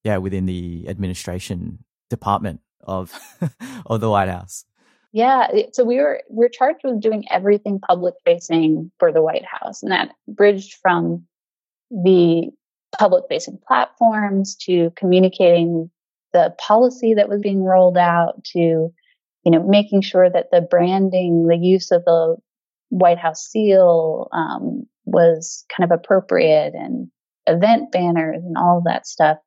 yeah 0.05 0.19
within 0.19 0.47
the 0.47 0.87
administration 0.89 1.85
department 2.11 2.61
of 2.83 3.13
of 3.87 4.01
the 4.01 4.11
White 4.11 4.29
House. 4.29 4.65
Yeah, 5.13 5.49
so 5.73 5.85
we 5.85 5.97
were 5.97 6.23
we 6.29 6.37
we're 6.45 6.49
charged 6.49 6.81
with 6.85 7.01
doing 7.01 7.25
everything 7.31 7.81
public 7.81 8.15
facing 8.25 8.93
for 8.99 9.13
the 9.13 9.23
White 9.23 9.45
House, 9.45 9.83
and 9.83 9.91
that 9.91 10.11
bridged 10.29 10.75
from 10.83 11.27
the 11.91 12.51
public 13.01 13.25
facing 13.31 13.59
platforms 13.67 14.55
to 14.55 14.93
communicating 14.95 15.91
the 16.35 16.55
policy 16.59 17.15
that 17.15 17.31
was 17.31 17.41
being 17.41 17.65
rolled 17.65 17.97
out 17.97 18.45
to, 18.45 18.59
you 18.59 18.93
know, 19.51 19.67
making 19.67 20.03
sure 20.03 20.29
that 20.29 20.51
the 20.53 20.61
branding, 20.61 21.47
the 21.47 21.57
use 21.57 21.91
of 21.91 22.05
the 22.05 22.37
White 22.91 23.17
House 23.17 23.49
seal 23.49 24.29
um, 24.33 24.87
was 25.07 25.65
kind 25.75 25.91
of 25.91 25.99
appropriate 25.99 26.75
and 26.75 27.09
event 27.47 27.91
banners 27.91 28.45
and 28.45 28.59
all 28.59 28.77
of 28.77 28.85
that 28.85 29.07
stuff. 29.07 29.39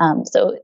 Um, 0.00 0.24
so 0.24 0.58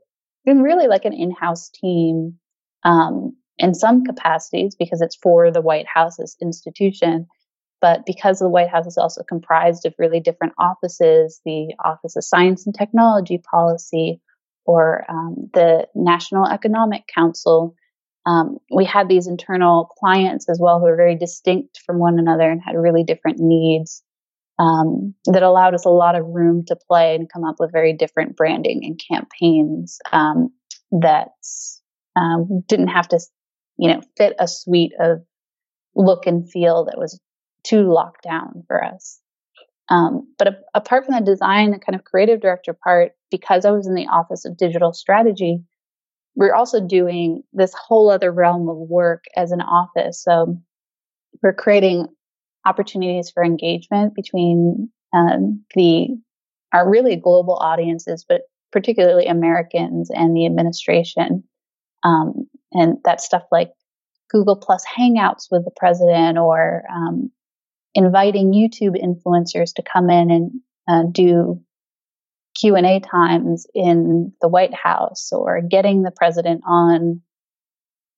been 0.45 0.61
really 0.61 0.89
like 0.89 1.05
an 1.05 1.13
in-house 1.13 1.71
team 1.71 2.37
um, 2.83 3.37
in 3.59 3.75
some 3.75 4.05
capacities 4.05 4.75
because 4.77 5.01
it's 5.01 5.17
for 5.23 5.53
the 5.53 5.63
White 5.63 5.87
House's 5.87 6.37
institution. 6.43 7.29
But 7.85 8.07
because 8.07 8.39
the 8.39 8.49
White 8.49 8.71
House 8.71 8.87
is 8.87 8.97
also 8.97 9.23
comprised 9.23 9.85
of 9.85 9.93
really 9.99 10.19
different 10.19 10.55
offices, 10.59 11.43
the 11.45 11.75
Office 11.85 12.17
of 12.17 12.25
Science 12.25 12.65
and 12.65 12.75
Technology 12.75 13.37
Policy, 13.37 14.23
or 14.65 15.05
um, 15.11 15.51
the 15.53 15.87
National 15.95 16.47
Economic 16.47 17.03
Council. 17.15 17.75
Um, 18.25 18.57
we 18.75 18.87
had 18.87 19.11
these 19.11 19.27
internal 19.27 19.91
clients 19.99 20.49
as 20.49 20.59
well 20.59 20.79
who 20.79 20.87
were 20.87 20.97
very 20.97 21.15
distinct 21.15 21.83
from 21.85 21.99
one 21.99 22.19
another 22.19 22.51
and 22.51 22.63
had 22.65 22.75
really 22.75 23.05
different 23.05 23.39
needs 23.39 24.03
um, 24.59 25.15
that 25.27 25.43
allowed 25.43 25.75
us 25.75 25.85
a 25.85 25.91
lot 25.91 26.17
of 26.17 26.25
room 26.25 26.65
to 26.69 26.79
play 26.89 27.15
and 27.15 27.31
come 27.31 27.45
up 27.45 27.57
with 27.59 27.71
very 27.71 27.93
different 27.93 28.35
branding 28.35 28.81
and 28.83 28.99
campaigns 29.13 29.99
um, 30.11 30.49
that 30.91 31.33
um, 32.17 32.65
didn't 32.67 32.89
have 32.89 33.09
to, 33.09 33.21
you 33.77 33.93
know, 33.93 34.01
fit 34.17 34.33
a 34.39 34.49
suite 34.49 34.95
of 34.99 35.23
look 35.95 36.27
and 36.27 36.51
feel 36.51 36.87
that 36.87 36.97
was 36.97 37.21
too 37.65 37.91
locked 37.93 38.23
down 38.23 38.65
for 38.67 38.83
us. 38.83 39.21
Um, 39.89 40.33
but 40.39 40.49
a- 40.49 40.61
apart 40.75 41.05
from 41.05 41.15
the 41.15 41.21
design 41.21 41.73
and 41.73 41.85
kind 41.85 41.97
of 41.97 42.05
creative 42.05 42.41
director 42.41 42.73
part, 42.73 43.13
because 43.31 43.65
I 43.65 43.71
was 43.71 43.87
in 43.87 43.95
the 43.95 44.07
office 44.07 44.45
of 44.45 44.57
digital 44.57 44.93
strategy, 44.93 45.63
we're 46.37 46.55
also 46.55 46.81
doing 46.81 47.43
this 47.53 47.75
whole 47.75 48.11
other 48.11 48.33
realm 48.33 48.69
of 48.69 48.77
work 48.77 49.25
as 49.37 49.53
an 49.53 49.61
office. 49.61 50.23
So 50.23 50.57
we're 51.43 51.53
creating 51.53 52.07
opportunities 52.67 53.31
for 53.31 53.45
engagement 53.45 54.15
between 54.15 54.91
um, 55.13 55.65
the 55.75 56.09
our 56.73 56.91
really 56.91 57.15
global 57.15 57.55
audiences, 57.55 58.25
but 58.29 58.43
particularly 58.73 59.27
Americans 59.27 60.11
and 60.11 60.37
the 60.37 60.45
administration. 60.45 61.45
Um, 62.03 62.49
and 62.73 62.99
that 63.05 63.21
stuff 63.21 63.45
like 63.53 63.71
Google 64.29 64.57
Plus 64.57 64.85
Hangouts 64.85 65.47
with 65.51 65.65
the 65.65 65.71
president 65.77 66.37
or 66.39 66.83
um, 66.93 67.31
inviting 67.95 68.53
YouTube 68.53 68.97
influencers 69.01 69.75
to 69.75 69.83
come 69.83 70.11
in 70.11 70.31
and 70.31 70.51
uh, 70.89 71.03
do 71.11 71.61
Q 72.59 72.77
and 72.77 72.87
A 72.87 73.01
times 73.01 73.67
in 73.75 74.33
the 74.41 74.49
White 74.49 74.75
House, 74.75 75.31
or 75.33 75.61
getting 75.61 76.03
the 76.03 76.11
president 76.11 76.63
on 76.67 77.23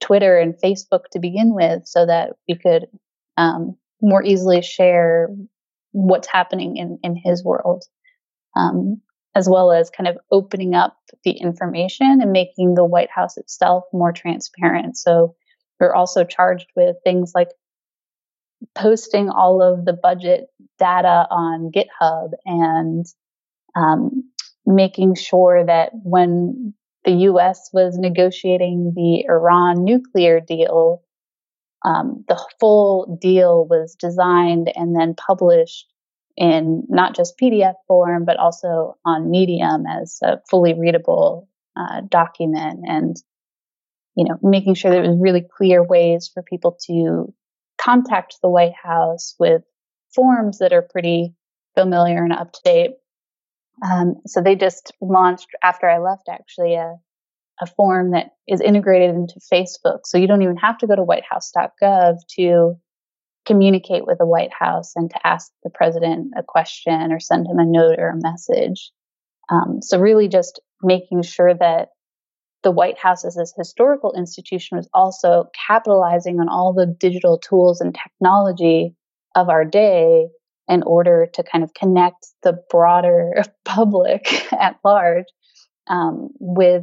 Twitter 0.01 0.39
and 0.39 0.55
Facebook 0.63 1.05
to 1.13 1.19
begin 1.19 1.55
with, 1.55 1.87
so 1.87 2.05
that 2.05 2.33
we 2.49 2.57
could 2.57 2.87
um, 3.37 3.77
more 4.03 4.23
easily 4.23 4.63
share 4.63 5.29
what's 5.93 6.29
happening 6.29 6.77
in 6.77 6.99
in 7.03 7.17
his 7.17 7.43
world, 7.45 7.85
um, 8.55 9.01
as 9.35 9.49
well 9.49 9.73
as 9.73 9.91
kind 9.91 10.09
of 10.09 10.19
opening 10.31 10.75
up 10.75 10.97
the 11.25 11.33
information 11.33 12.21
and 12.21 12.33
making 12.33 12.75
the 12.75 12.85
White 12.85 13.11
House 13.11 13.37
itself 13.37 13.85
more 13.93 14.13
transparent. 14.13 14.97
So 14.97 15.35
we're 15.81 15.95
also 15.95 16.25
charged 16.25 16.67
with 16.77 16.97
things 17.05 17.33
like 17.35 17.49
posting 18.75 19.29
all 19.29 19.63
of 19.63 19.85
the 19.85 19.93
budget 19.93 20.49
data 20.79 21.27
on 21.31 21.71
GitHub 21.71 22.31
and 22.45 23.07
um, 23.75 24.31
making 24.65 25.15
sure 25.15 25.65
that 25.65 25.91
when 26.03 26.75
the 27.05 27.13
U.S. 27.13 27.71
was 27.73 27.97
negotiating 27.99 28.93
the 28.95 29.25
Iran 29.29 29.85
nuclear 29.85 30.41
deal, 30.41 31.03
um, 31.85 32.25
the 32.29 32.43
full 32.59 33.19
deal 33.21 33.67
was 33.67 33.95
designed 33.95 34.73
and 34.75 34.95
then 34.99 35.15
published 35.15 35.87
in 36.37 36.85
not 36.89 37.15
just 37.15 37.39
PDF 37.39 37.75
form, 37.87 38.25
but 38.25 38.37
also 38.39 38.97
on 39.05 39.31
Medium 39.31 39.85
as 39.87 40.19
a 40.23 40.41
fully 40.51 40.75
readable 40.75 41.49
uh, 41.77 42.03
document, 42.09 42.81
and 42.87 43.17
you 44.17 44.25
know, 44.25 44.39
making 44.43 44.75
sure 44.75 44.91
there 44.91 45.03
was 45.03 45.19
really 45.19 45.43
clear 45.57 45.83
ways 45.83 46.31
for 46.33 46.43
people 46.43 46.77
to 46.87 47.33
contact 47.79 48.37
the 48.43 48.49
White 48.49 48.75
House 48.81 49.35
with 49.39 49.63
forms 50.15 50.59
that 50.59 50.73
are 50.73 50.83
pretty 50.83 51.35
familiar 51.77 52.25
and 52.25 52.33
up 52.33 52.53
to 52.53 52.61
date. 52.65 52.91
Um, 53.85 54.17
so 54.27 54.41
they 54.41 54.57
just 54.57 54.93
launched 55.01 55.49
after 55.63 55.89
I 55.89 55.99
left 55.99 56.29
actually 56.31 56.75
a, 56.75 56.95
a 57.61 57.67
form 57.67 58.13
that 58.13 58.31
is 58.49 58.61
integrated 58.61 59.15
into 59.15 59.41
Facebook. 59.53 60.01
So 60.05 60.19
you 60.19 60.27
don't 60.27 60.43
even 60.43 60.57
have 60.57 60.79
to 60.79 60.87
go 60.87 60.97
to 60.97 61.03
whitehouse.gov 61.03 62.17
to 62.37 62.77
communicate 63.45 64.07
with 64.07 64.19
the 64.19 64.27
White 64.27 64.53
House 64.53 64.93
and 64.97 65.11
to 65.11 65.27
ask 65.27 65.53
the 65.63 65.71
president 65.71 66.33
a 66.37 66.43
question 66.43 67.13
or 67.13 67.21
send 67.21 67.47
him 67.47 67.59
a 67.59 67.67
note 67.67 67.99
or 67.99 68.11
a 68.11 68.21
message. 68.21 68.91
Um, 69.51 69.81
so 69.83 70.01
really 70.01 70.29
just 70.29 70.61
making 70.83 71.23
sure 71.23 71.55
that 71.55 71.91
the 72.67 72.73
White 72.73 72.99
House 72.99 73.25
as 73.25 73.37
this 73.37 73.55
historical 73.57 74.13
institution 74.15 74.77
was 74.77 74.89
also 74.93 75.45
capitalizing 75.69 76.41
on 76.41 76.49
all 76.49 76.73
the 76.73 76.85
digital 76.85 77.39
tools 77.39 77.81
and 77.81 77.95
technology 77.95 78.93
of 79.37 79.49
our 79.49 79.65
day 79.65 80.27
in 80.67 80.83
order 80.83 81.29
to 81.35 81.45
kind 81.45 81.63
of 81.63 81.75
connect 81.75 82.27
the 82.43 82.59
broader 82.69 83.45
public 83.65 84.53
at 84.53 84.81
large 84.85 85.27
um, 85.87 86.31
with 86.41 86.83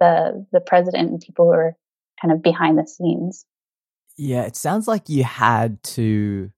the 0.00 0.46
the 0.50 0.60
president 0.60 1.10
and 1.10 1.20
people 1.20 1.44
who 1.44 1.52
are 1.52 1.76
kind 2.22 2.32
of 2.32 2.42
behind 2.42 2.78
the 2.78 2.86
scenes. 2.86 3.44
Yeah, 4.16 4.44
it 4.44 4.56
sounds 4.56 4.88
like 4.88 5.10
you 5.10 5.24
had 5.24 5.82
to 5.98 6.50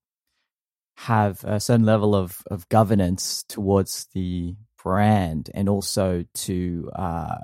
have 0.96 1.42
a 1.42 1.58
certain 1.58 1.86
level 1.86 2.14
of, 2.14 2.40
of 2.52 2.68
governance 2.68 3.42
towards 3.48 4.06
the 4.14 4.54
brand 4.80 5.50
and 5.54 5.68
also 5.68 6.24
to 6.34 6.88
uh, 6.94 7.38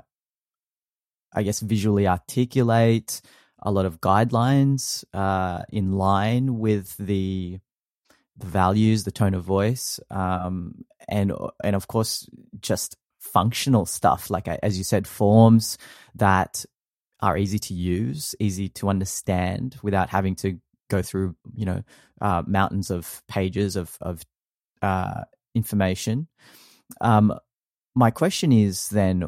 I 1.37 1.43
guess, 1.43 1.59
visually 1.59 2.07
articulate 2.07 3.21
a 3.61 3.71
lot 3.71 3.85
of 3.85 4.01
guidelines 4.01 5.03
uh, 5.13 5.63
in 5.69 5.93
line 5.93 6.57
with 6.57 6.97
the, 6.97 7.59
the 8.37 8.45
values, 8.45 9.03
the 9.03 9.11
tone 9.11 9.35
of 9.35 9.43
voice, 9.43 9.99
um, 10.09 10.83
and 11.07 11.31
and 11.63 11.75
of 11.75 11.87
course 11.87 12.27
just 12.59 12.97
functional 13.19 13.85
stuff 13.85 14.29
like 14.29 14.47
as 14.47 14.77
you 14.77 14.83
said, 14.83 15.07
forms 15.07 15.77
that 16.15 16.65
are 17.19 17.37
easy 17.37 17.59
to 17.59 17.73
use, 17.73 18.35
easy 18.39 18.69
to 18.69 18.89
understand 18.89 19.77
without 19.83 20.09
having 20.09 20.35
to 20.35 20.59
go 20.89 21.01
through 21.01 21.35
you 21.55 21.65
know 21.65 21.83
uh, 22.19 22.41
mountains 22.47 22.89
of 22.89 23.21
pages 23.27 23.75
of 23.75 23.95
of 24.01 24.23
uh, 24.81 25.21
information. 25.53 26.27
Um, 26.99 27.37
my 27.95 28.11
question 28.11 28.51
is 28.51 28.89
then 28.89 29.27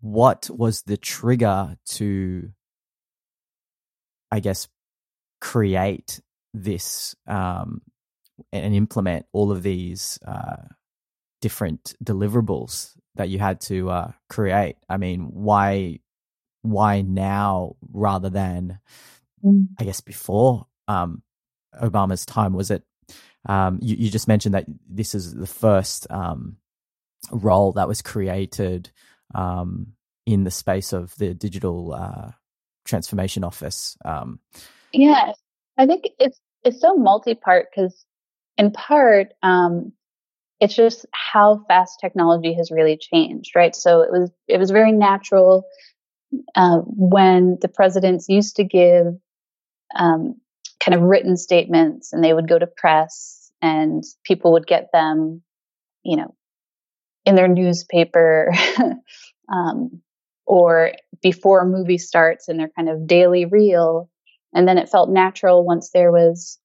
what 0.00 0.48
was 0.50 0.82
the 0.82 0.96
trigger 0.96 1.76
to, 1.86 2.50
I 4.30 4.40
guess, 4.40 4.68
create 5.40 6.20
this 6.52 7.14
um, 7.26 7.82
and 8.52 8.74
implement 8.74 9.26
all 9.32 9.52
of 9.52 9.62
these 9.62 10.18
uh, 10.26 10.62
different 11.40 11.94
deliverables 12.02 12.96
that 13.16 13.28
you 13.28 13.38
had 13.38 13.60
to 13.62 13.90
uh, 13.90 14.12
create? 14.28 14.76
I 14.88 14.96
mean, 14.96 15.30
why 15.32 16.00
why 16.62 17.02
now 17.02 17.76
rather 17.92 18.30
than 18.30 18.78
mm. 19.44 19.68
I 19.78 19.84
guess 19.84 20.00
before 20.00 20.66
um, 20.88 21.22
Obama's 21.80 22.26
time? 22.26 22.54
Was 22.54 22.70
it 22.70 22.82
um, 23.46 23.78
you, 23.82 23.96
you, 23.96 24.10
just 24.10 24.28
mentioned 24.28 24.54
that 24.54 24.64
this 24.88 25.14
is 25.14 25.34
the 25.34 25.46
first 25.46 26.06
um, 26.10 26.56
role 27.30 27.72
that 27.72 27.88
was 27.88 28.00
created 28.00 28.90
um, 29.34 29.94
in 30.26 30.44
the 30.44 30.50
space 30.50 30.92
of 30.92 31.14
the 31.16 31.34
digital 31.34 31.94
uh, 31.94 32.30
transformation 32.84 33.44
office. 33.44 33.96
Um, 34.04 34.40
yeah, 34.92 35.32
I 35.76 35.86
think 35.86 36.08
it's 36.18 36.38
it's 36.62 36.80
so 36.80 36.94
multi-part 36.96 37.66
because, 37.70 38.04
in 38.56 38.70
part, 38.70 39.28
um, 39.42 39.92
it's 40.60 40.74
just 40.74 41.04
how 41.12 41.64
fast 41.68 41.98
technology 42.00 42.54
has 42.54 42.70
really 42.70 42.96
changed, 42.96 43.52
right? 43.54 43.74
So 43.74 44.02
it 44.02 44.10
was 44.10 44.30
it 44.48 44.58
was 44.58 44.70
very 44.70 44.92
natural 44.92 45.64
uh, 46.54 46.78
when 46.78 47.58
the 47.60 47.68
presidents 47.68 48.28
used 48.28 48.56
to 48.56 48.64
give 48.64 49.06
um, 49.94 50.40
kind 50.82 50.94
of 50.94 51.02
written 51.02 51.36
statements, 51.36 52.12
and 52.12 52.22
they 52.22 52.32
would 52.32 52.48
go 52.48 52.58
to 52.58 52.66
press, 52.66 53.50
and 53.60 54.02
people 54.24 54.52
would 54.52 54.66
get 54.66 54.90
them, 54.92 55.42
you 56.02 56.16
know, 56.16 56.34
in 57.24 57.34
their 57.34 57.48
newspaper 57.48 58.52
um, 59.52 60.02
or 60.46 60.92
before 61.22 61.60
a 61.60 61.66
movie 61.66 61.98
starts 61.98 62.48
in 62.48 62.56
their 62.58 62.70
kind 62.76 62.88
of 62.88 63.06
daily 63.06 63.44
reel. 63.46 64.10
And 64.54 64.68
then 64.68 64.78
it 64.78 64.88
felt 64.88 65.10
natural 65.10 65.64
once 65.64 65.90
there 65.90 66.12
was 66.12 66.58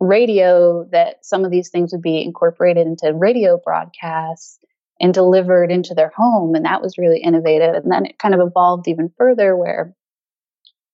radio 0.00 0.84
that 0.92 1.24
some 1.24 1.44
of 1.44 1.50
these 1.50 1.70
things 1.70 1.92
would 1.92 2.02
be 2.02 2.22
incorporated 2.22 2.86
into 2.86 3.14
radio 3.14 3.58
broadcasts 3.62 4.58
and 5.00 5.14
delivered 5.14 5.70
into 5.70 5.94
their 5.94 6.12
home. 6.14 6.54
And 6.54 6.64
that 6.64 6.82
was 6.82 6.98
really 6.98 7.20
innovative. 7.20 7.74
And 7.74 7.90
then 7.90 8.06
it 8.06 8.18
kind 8.18 8.34
of 8.34 8.40
evolved 8.46 8.88
even 8.88 9.12
further 9.16 9.56
where, 9.56 9.94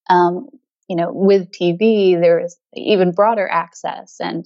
um, 0.09 0.49
you 0.89 0.97
know, 0.97 1.11
with 1.13 1.51
TV, 1.51 2.21
there 2.21 2.41
is 2.41 2.57
even 2.75 3.13
broader 3.13 3.49
access 3.49 4.17
and 4.21 4.45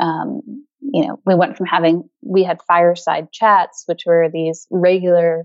um, 0.00 0.65
you 0.80 1.06
know, 1.06 1.18
we 1.26 1.34
went 1.34 1.56
from 1.56 1.66
having, 1.66 2.08
we 2.22 2.44
had 2.44 2.60
fireside 2.68 3.32
chats, 3.32 3.84
which 3.86 4.02
were 4.06 4.28
these 4.32 4.66
regular 4.70 5.44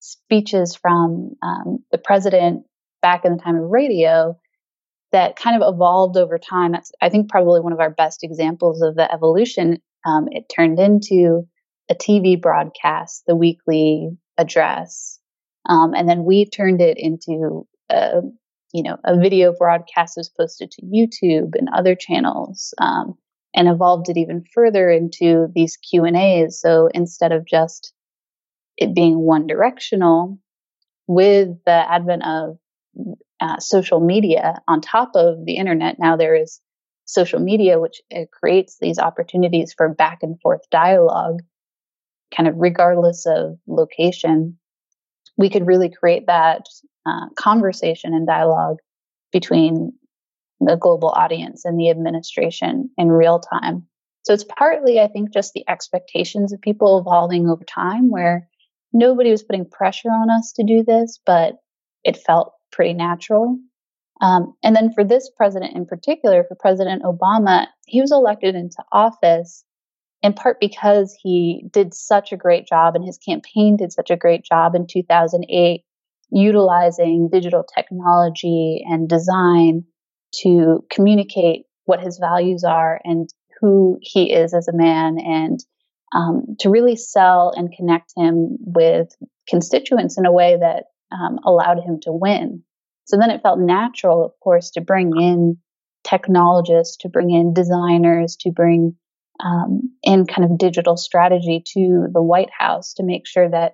speeches 0.00 0.76
from 0.76 1.32
um, 1.42 1.78
the 1.90 1.98
president 1.98 2.64
back 3.00 3.24
in 3.24 3.36
the 3.36 3.42
time 3.42 3.56
of 3.56 3.70
radio 3.70 4.38
that 5.12 5.36
kind 5.36 5.60
of 5.60 5.74
evolved 5.74 6.16
over 6.16 6.38
time. 6.38 6.72
That's, 6.72 6.90
I 7.00 7.08
think, 7.08 7.30
probably 7.30 7.60
one 7.60 7.72
of 7.72 7.80
our 7.80 7.90
best 7.90 8.24
examples 8.24 8.82
of 8.82 8.96
the 8.96 9.10
evolution. 9.12 9.78
Um, 10.04 10.26
it 10.30 10.44
turned 10.54 10.78
into 10.78 11.46
a 11.90 11.94
TV 11.94 12.40
broadcast, 12.40 13.22
the 13.26 13.36
weekly 13.36 14.10
address. 14.36 15.18
Um, 15.68 15.94
and 15.94 16.08
then 16.08 16.24
we 16.24 16.46
turned 16.46 16.80
it 16.80 16.98
into 16.98 17.66
a, 17.90 18.20
you 18.72 18.82
know, 18.82 18.96
a 19.04 19.18
video 19.18 19.54
broadcast 19.56 20.14
was 20.16 20.28
posted 20.28 20.70
to 20.72 20.82
YouTube 20.82 21.52
and 21.54 21.68
other 21.74 21.94
channels. 21.94 22.74
Um, 22.78 23.14
and 23.54 23.68
evolved 23.68 24.08
it 24.08 24.16
even 24.16 24.44
further 24.52 24.90
into 24.90 25.48
these 25.54 25.76
Q 25.76 26.04
and 26.04 26.16
A's. 26.16 26.60
So 26.60 26.88
instead 26.92 27.32
of 27.32 27.46
just 27.46 27.92
it 28.76 28.94
being 28.94 29.18
one 29.18 29.46
directional, 29.46 30.38
with 31.06 31.48
the 31.66 31.92
advent 31.92 32.24
of 32.26 32.58
uh, 33.40 33.58
social 33.58 34.00
media 34.00 34.60
on 34.66 34.80
top 34.80 35.10
of 35.14 35.44
the 35.44 35.56
internet, 35.56 35.96
now 35.98 36.16
there 36.16 36.34
is 36.34 36.60
social 37.04 37.40
media, 37.40 37.78
which 37.78 38.00
creates 38.32 38.78
these 38.80 38.98
opportunities 38.98 39.74
for 39.76 39.88
back 39.88 40.22
and 40.22 40.40
forth 40.40 40.62
dialogue, 40.70 41.40
kind 42.34 42.48
of 42.48 42.54
regardless 42.56 43.26
of 43.26 43.58
location. 43.66 44.58
We 45.36 45.50
could 45.50 45.66
really 45.66 45.90
create 45.90 46.26
that 46.26 46.66
uh, 47.06 47.28
conversation 47.36 48.14
and 48.14 48.26
dialogue 48.26 48.78
between 49.32 49.92
the 50.64 50.76
global 50.76 51.10
audience 51.10 51.64
and 51.64 51.78
the 51.78 51.90
administration 51.90 52.90
in 52.96 53.08
real 53.08 53.40
time. 53.40 53.86
So 54.24 54.32
it's 54.32 54.44
partly, 54.44 55.00
I 55.00 55.08
think, 55.08 55.32
just 55.32 55.52
the 55.52 55.64
expectations 55.68 56.52
of 56.52 56.60
people 56.60 56.98
evolving 56.98 57.48
over 57.48 57.64
time 57.64 58.10
where 58.10 58.48
nobody 58.92 59.30
was 59.30 59.42
putting 59.42 59.68
pressure 59.68 60.08
on 60.08 60.30
us 60.30 60.52
to 60.52 60.64
do 60.64 60.82
this, 60.82 61.20
but 61.26 61.56
it 62.04 62.16
felt 62.16 62.54
pretty 62.72 62.94
natural. 62.94 63.58
Um, 64.20 64.54
and 64.62 64.74
then 64.74 64.92
for 64.92 65.04
this 65.04 65.30
president 65.36 65.76
in 65.76 65.84
particular, 65.84 66.44
for 66.44 66.54
President 66.54 67.02
Obama, 67.02 67.66
he 67.86 68.00
was 68.00 68.12
elected 68.12 68.54
into 68.54 68.82
office 68.92 69.64
in 70.22 70.32
part 70.32 70.58
because 70.58 71.14
he 71.20 71.66
did 71.70 71.92
such 71.92 72.32
a 72.32 72.36
great 72.36 72.66
job 72.66 72.94
and 72.94 73.04
his 73.04 73.18
campaign 73.18 73.76
did 73.76 73.92
such 73.92 74.10
a 74.10 74.16
great 74.16 74.42
job 74.42 74.74
in 74.74 74.86
2008 74.86 75.84
utilizing 76.30 77.28
digital 77.30 77.62
technology 77.62 78.84
and 78.88 79.08
design 79.08 79.84
to 80.42 80.84
communicate 80.90 81.66
what 81.84 82.00
his 82.00 82.18
values 82.18 82.64
are 82.64 83.00
and 83.04 83.28
who 83.60 83.98
he 84.00 84.32
is 84.32 84.54
as 84.54 84.68
a 84.68 84.76
man 84.76 85.18
and 85.18 85.60
um, 86.14 86.56
to 86.60 86.70
really 86.70 86.96
sell 86.96 87.52
and 87.56 87.74
connect 87.76 88.12
him 88.16 88.56
with 88.60 89.08
constituents 89.48 90.16
in 90.16 90.26
a 90.26 90.32
way 90.32 90.56
that 90.58 90.84
um, 91.12 91.38
allowed 91.44 91.78
him 91.80 91.98
to 92.02 92.12
win. 92.12 92.62
So 93.06 93.16
then 93.18 93.30
it 93.30 93.42
felt 93.42 93.58
natural, 93.58 94.24
of 94.24 94.32
course, 94.42 94.70
to 94.72 94.80
bring 94.80 95.12
in 95.20 95.58
technologists, 96.04 96.96
to 96.98 97.08
bring 97.08 97.30
in 97.30 97.52
designers, 97.52 98.36
to 98.40 98.50
bring 98.50 98.96
um, 99.44 99.90
in 100.02 100.26
kind 100.26 100.44
of 100.44 100.58
digital 100.58 100.96
strategy 100.96 101.62
to 101.74 102.06
the 102.12 102.22
White 102.22 102.50
House 102.56 102.94
to 102.94 103.02
make 103.02 103.26
sure 103.26 103.48
that 103.48 103.72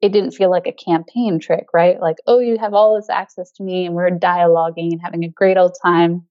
it 0.00 0.12
didn't 0.12 0.32
feel 0.32 0.50
like 0.50 0.66
a 0.66 0.72
campaign 0.72 1.40
trick, 1.40 1.66
right? 1.74 2.00
Like, 2.00 2.16
oh, 2.26 2.38
you 2.38 2.58
have 2.58 2.74
all 2.74 2.96
this 2.96 3.10
access 3.10 3.50
to 3.52 3.64
me 3.64 3.86
and 3.86 3.94
we're 3.94 4.10
dialoguing 4.10 4.92
and 4.92 5.00
having 5.02 5.24
a 5.24 5.28
great 5.28 5.56
old 5.56 5.76
time. 5.82 6.24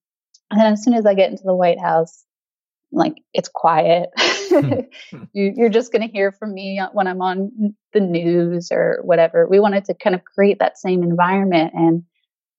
And 0.49 0.60
then 0.60 0.73
as 0.73 0.84
soon 0.84 0.93
as 0.93 1.06
I 1.06 1.13
get 1.13 1.30
into 1.30 1.43
the 1.43 1.56
White 1.56 1.80
House, 1.80 2.23
like 2.91 3.15
it's 3.34 3.49
quiet. 3.49 4.10
Hmm. 4.17 4.80
you, 5.34 5.65
are 5.65 5.69
just 5.69 5.91
going 5.91 6.08
to 6.08 6.12
hear 6.12 6.32
from 6.32 6.53
me 6.53 6.82
when 6.93 7.08
I'm 7.08 7.21
on 7.21 7.75
the 7.93 7.99
news 7.99 8.69
or 8.71 8.99
whatever. 9.03 9.45
We 9.49 9.60
wanted 9.60 9.86
to 9.86 9.93
kind 9.93 10.15
of 10.15 10.23
create 10.23 10.60
that 10.60 10.77
same 10.77 11.03
environment 11.03 11.73
and 11.73 12.03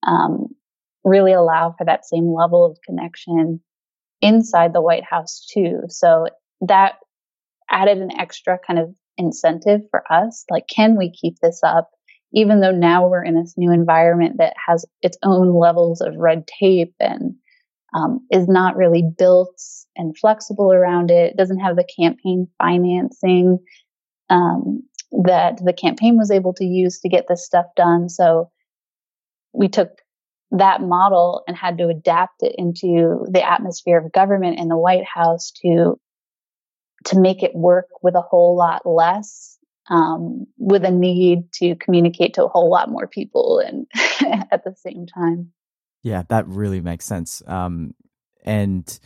um, 0.05 0.47
really 1.03 1.33
allow 1.33 1.73
for 1.77 1.85
that 1.85 2.05
same 2.05 2.31
level 2.31 2.65
of 2.65 2.77
connection 2.85 3.61
inside 4.21 4.73
the 4.73 4.81
White 4.81 5.03
House 5.03 5.47
too. 5.51 5.81
So 5.87 6.27
that 6.61 6.95
added 7.69 7.97
an 7.97 8.11
extra 8.11 8.59
kind 8.59 8.79
of 8.79 8.93
incentive 9.19 9.81
for 9.91 10.03
us. 10.11 10.45
Like, 10.49 10.65
can 10.73 10.97
we 10.97 11.11
keep 11.11 11.35
this 11.41 11.59
up? 11.63 11.91
Even 12.33 12.61
though 12.61 12.71
now 12.71 13.07
we're 13.07 13.23
in 13.23 13.35
this 13.35 13.53
new 13.57 13.71
environment 13.71 14.37
that 14.37 14.53
has 14.67 14.85
its 15.01 15.17
own 15.23 15.53
levels 15.53 16.01
of 16.01 16.15
red 16.15 16.47
tape 16.47 16.93
and 16.99 17.35
um, 17.93 18.25
is 18.31 18.47
not 18.47 18.75
really 18.75 19.03
built 19.17 19.59
and 19.95 20.17
flexible 20.17 20.71
around 20.71 21.11
it, 21.11 21.35
doesn't 21.35 21.59
have 21.59 21.75
the 21.75 21.87
campaign 21.99 22.47
financing 22.57 23.59
um, 24.29 24.83
that 25.23 25.59
the 25.65 25.73
campaign 25.73 26.17
was 26.17 26.31
able 26.31 26.53
to 26.53 26.65
use 26.65 26.99
to 26.99 27.09
get 27.09 27.25
this 27.27 27.45
stuff 27.45 27.65
done. 27.75 28.09
So 28.09 28.51
we 29.53 29.67
took 29.67 29.89
that 30.51 30.81
model 30.81 31.43
and 31.47 31.57
had 31.57 31.77
to 31.79 31.87
adapt 31.87 32.41
it 32.41 32.55
into 32.57 33.25
the 33.29 33.47
atmosphere 33.47 33.97
of 33.97 34.11
government 34.11 34.59
in 34.59 34.67
the 34.67 34.77
White 34.77 35.05
House 35.05 35.51
to 35.63 35.99
to 37.05 37.19
make 37.19 37.43
it 37.43 37.55
work 37.55 37.87
with 38.01 38.15
a 38.15 38.21
whole 38.21 38.55
lot 38.55 38.85
less 38.85 39.57
um, 39.89 40.45
with 40.57 40.83
a 40.83 40.91
need 40.91 41.51
to 41.53 41.75
communicate 41.75 42.35
to 42.35 42.45
a 42.45 42.47
whole 42.47 42.69
lot 42.69 42.89
more 42.89 43.07
people 43.07 43.59
and 43.59 43.87
at 44.51 44.63
the 44.63 44.75
same 44.75 45.05
time 45.05 45.51
yeah 46.03 46.23
that 46.29 46.47
really 46.47 46.81
makes 46.81 47.05
sense 47.05 47.41
um, 47.47 47.93
and 48.43 48.99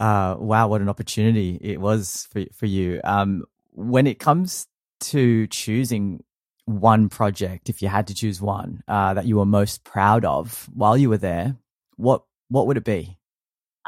uh, 0.00 0.36
wow 0.38 0.68
what 0.68 0.80
an 0.80 0.88
opportunity 0.88 1.58
it 1.60 1.80
was 1.80 2.28
for, 2.32 2.44
for 2.52 2.66
you 2.66 3.00
um, 3.04 3.44
when 3.72 4.06
it 4.06 4.18
comes 4.18 4.66
to 4.98 5.46
choosing 5.48 6.22
one 6.66 7.08
project, 7.08 7.68
if 7.68 7.80
you 7.80 7.88
had 7.88 8.08
to 8.08 8.14
choose 8.14 8.40
one 8.40 8.82
uh, 8.88 9.14
that 9.14 9.24
you 9.24 9.36
were 9.36 9.46
most 9.46 9.84
proud 9.84 10.24
of 10.24 10.68
while 10.74 10.96
you 10.96 11.08
were 11.08 11.16
there, 11.16 11.56
what 11.96 12.24
what 12.48 12.66
would 12.66 12.76
it 12.76 12.84
be? 12.84 13.15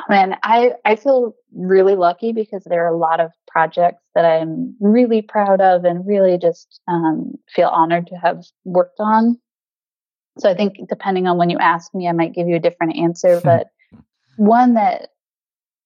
Man, 0.09 0.37
I 0.43 0.73
I 0.85 0.97
feel 0.97 1.35
really 1.55 1.97
lucky 1.97 2.33
because 2.33 2.65
there 2.65 2.85
are 2.85 2.95
a 2.95 2.97
lot 2.97 3.21
of 3.21 3.33
projects 3.47 4.05
that 4.15 4.25
I'm 4.25 4.77
really 4.81 5.23
proud 5.23 5.61
of 5.61 5.85
and 5.85 6.07
really 6.07 6.39
just 6.39 6.81
um, 6.87 7.33
feel 7.49 7.69
honored 7.69 8.07
to 8.09 8.15
have 8.17 8.45
worked 8.65 9.01
on. 9.01 9.39
So 10.39 10.49
I 10.49 10.55
think 10.55 10.77
depending 10.89 11.27
on 11.27 11.37
when 11.37 11.51
you 11.51 11.59
ask 11.59 11.93
me, 11.95 12.09
I 12.09 12.13
might 12.13 12.35
give 12.35 12.49
you 12.49 12.57
a 12.57 12.61
different 12.61 12.97
answer. 12.97 13.41
But 13.45 13.69
one 14.37 14.75
that 14.75 15.11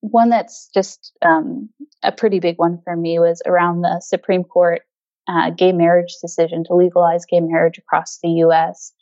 one 0.01 0.31
that's 0.31 0.69
just 0.75 1.17
um, 1.23 1.71
a 2.03 2.13
pretty 2.13 2.41
big 2.41 2.59
one 2.59 2.81
for 2.85 2.97
me 2.97 3.19
was 3.19 3.41
around 3.47 3.81
the 3.81 4.01
Supreme 4.01 4.45
Court 4.45 4.83
uh, 5.29 5.51
gay 5.51 5.73
marriage 5.73 6.17
decision 6.21 6.65
to 6.65 6.75
legalize 6.75 7.25
gay 7.25 7.41
marriage 7.41 7.79
across 7.79 8.19
the 8.23 8.29
U.S. 8.29 8.93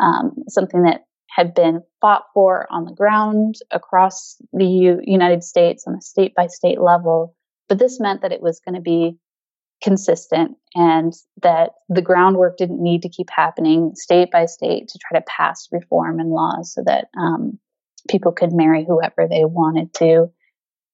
Um, 0.00 0.44
something 0.48 0.82
that 0.84 1.04
had 1.34 1.52
been 1.52 1.82
fought 2.00 2.22
for 2.32 2.66
on 2.70 2.84
the 2.84 2.92
ground 2.92 3.56
across 3.72 4.36
the 4.52 4.64
U- 4.64 5.00
United 5.02 5.42
States 5.42 5.84
on 5.84 5.96
a 5.96 6.00
state 6.00 6.32
by 6.36 6.46
state 6.46 6.80
level. 6.80 7.34
But 7.68 7.80
this 7.80 7.98
meant 7.98 8.22
that 8.22 8.30
it 8.30 8.40
was 8.40 8.60
going 8.64 8.76
to 8.76 8.80
be 8.80 9.18
consistent 9.82 10.52
and 10.76 11.12
that 11.42 11.70
the 11.88 12.02
groundwork 12.02 12.56
didn't 12.56 12.80
need 12.80 13.02
to 13.02 13.08
keep 13.08 13.30
happening 13.30 13.92
state 13.96 14.30
by 14.30 14.46
state 14.46 14.86
to 14.88 14.98
try 14.98 15.18
to 15.18 15.24
pass 15.26 15.66
reform 15.72 16.20
and 16.20 16.30
laws 16.30 16.72
so 16.72 16.84
that 16.86 17.08
um, 17.18 17.58
people 18.08 18.30
could 18.30 18.52
marry 18.52 18.84
whoever 18.84 19.26
they 19.28 19.44
wanted 19.44 19.92
to. 19.94 20.30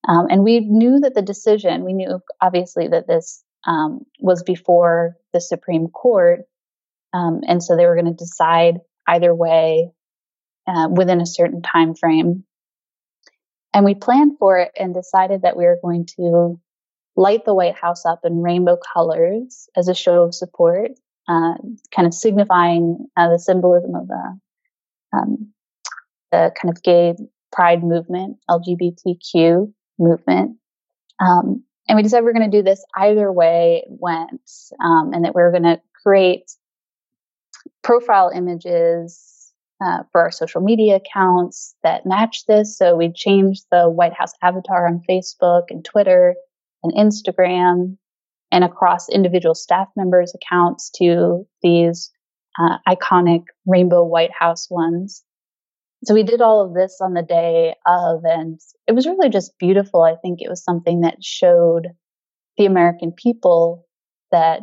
Um, 0.08 0.26
and 0.30 0.42
we 0.42 0.60
knew 0.60 1.00
that 1.00 1.14
the 1.14 1.22
decision, 1.22 1.84
we 1.84 1.92
knew 1.92 2.18
obviously 2.40 2.88
that 2.88 3.06
this 3.06 3.44
um, 3.66 4.06
was 4.20 4.42
before 4.42 5.16
the 5.34 5.40
Supreme 5.40 5.88
Court, 5.88 6.40
um, 7.12 7.42
and 7.46 7.62
so 7.62 7.76
they 7.76 7.84
were 7.84 7.94
going 7.94 8.06
to 8.06 8.24
decide 8.24 8.78
either 9.06 9.34
way 9.34 9.90
uh, 10.66 10.88
within 10.90 11.20
a 11.20 11.26
certain 11.26 11.62
time 11.62 11.94
frame. 11.94 12.44
And 13.72 13.84
we 13.84 13.94
planned 13.94 14.38
for 14.38 14.58
it 14.58 14.72
and 14.76 14.94
decided 14.94 15.42
that 15.42 15.56
we 15.56 15.64
were 15.64 15.78
going 15.82 16.06
to 16.16 16.60
light 17.16 17.44
the 17.44 17.54
White 17.54 17.76
House 17.76 18.04
up 18.04 18.20
in 18.24 18.42
rainbow 18.42 18.76
colors 18.94 19.68
as 19.76 19.88
a 19.88 19.94
show 19.94 20.22
of 20.22 20.34
support, 20.34 20.92
uh, 21.28 21.54
kind 21.94 22.06
of 22.06 22.14
signifying 22.14 23.06
uh, 23.16 23.30
the 23.30 23.38
symbolism 23.38 23.94
of 23.94 24.08
the, 24.08 24.40
um, 25.12 25.52
the 26.32 26.52
kind 26.60 26.74
of 26.74 26.82
gay 26.82 27.14
pride 27.52 27.82
movement, 27.82 28.38
LGBTQ 28.48 29.72
movement. 29.98 30.56
Um, 31.20 31.64
and 31.88 31.96
we 31.96 32.02
decided 32.02 32.24
we 32.24 32.30
are 32.30 32.34
going 32.34 32.50
to 32.50 32.56
do 32.56 32.62
this 32.62 32.84
either 32.96 33.30
way 33.32 33.82
it 33.84 33.88
went, 33.90 34.50
um, 34.82 35.12
and 35.12 35.24
that 35.24 35.34
we 35.34 35.42
are 35.42 35.50
going 35.50 35.64
to 35.64 35.80
create 36.02 36.50
profile 37.82 38.30
images 38.34 39.39
uh, 39.84 40.02
for 40.12 40.20
our 40.20 40.30
social 40.30 40.60
media 40.60 40.96
accounts 40.96 41.74
that 41.82 42.06
match 42.06 42.44
this. 42.46 42.76
So 42.76 42.96
we 42.96 43.12
changed 43.12 43.64
the 43.70 43.88
White 43.88 44.12
House 44.12 44.32
avatar 44.42 44.86
on 44.86 45.02
Facebook 45.08 45.64
and 45.70 45.84
Twitter 45.84 46.34
and 46.82 46.92
Instagram 46.94 47.96
and 48.52 48.64
across 48.64 49.08
individual 49.08 49.54
staff 49.54 49.88
members' 49.96 50.34
accounts 50.34 50.90
to 50.96 51.46
these 51.62 52.10
uh, 52.58 52.78
iconic 52.88 53.44
rainbow 53.66 54.04
White 54.04 54.32
House 54.38 54.68
ones 54.70 55.24
so 56.04 56.14
we 56.14 56.22
did 56.22 56.40
all 56.40 56.62
of 56.62 56.74
this 56.74 56.98
on 57.00 57.12
the 57.12 57.22
day 57.22 57.74
of, 57.86 58.22
and 58.24 58.58
it 58.86 58.92
was 58.92 59.06
really 59.06 59.28
just 59.28 59.58
beautiful. 59.58 60.02
I 60.02 60.16
think 60.16 60.40
it 60.40 60.48
was 60.48 60.64
something 60.64 61.02
that 61.02 61.22
showed 61.22 61.88
the 62.56 62.64
American 62.64 63.12
people 63.12 63.86
that 64.32 64.62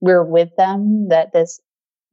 we're 0.00 0.24
with 0.24 0.50
them, 0.56 1.08
that 1.08 1.32
this 1.32 1.60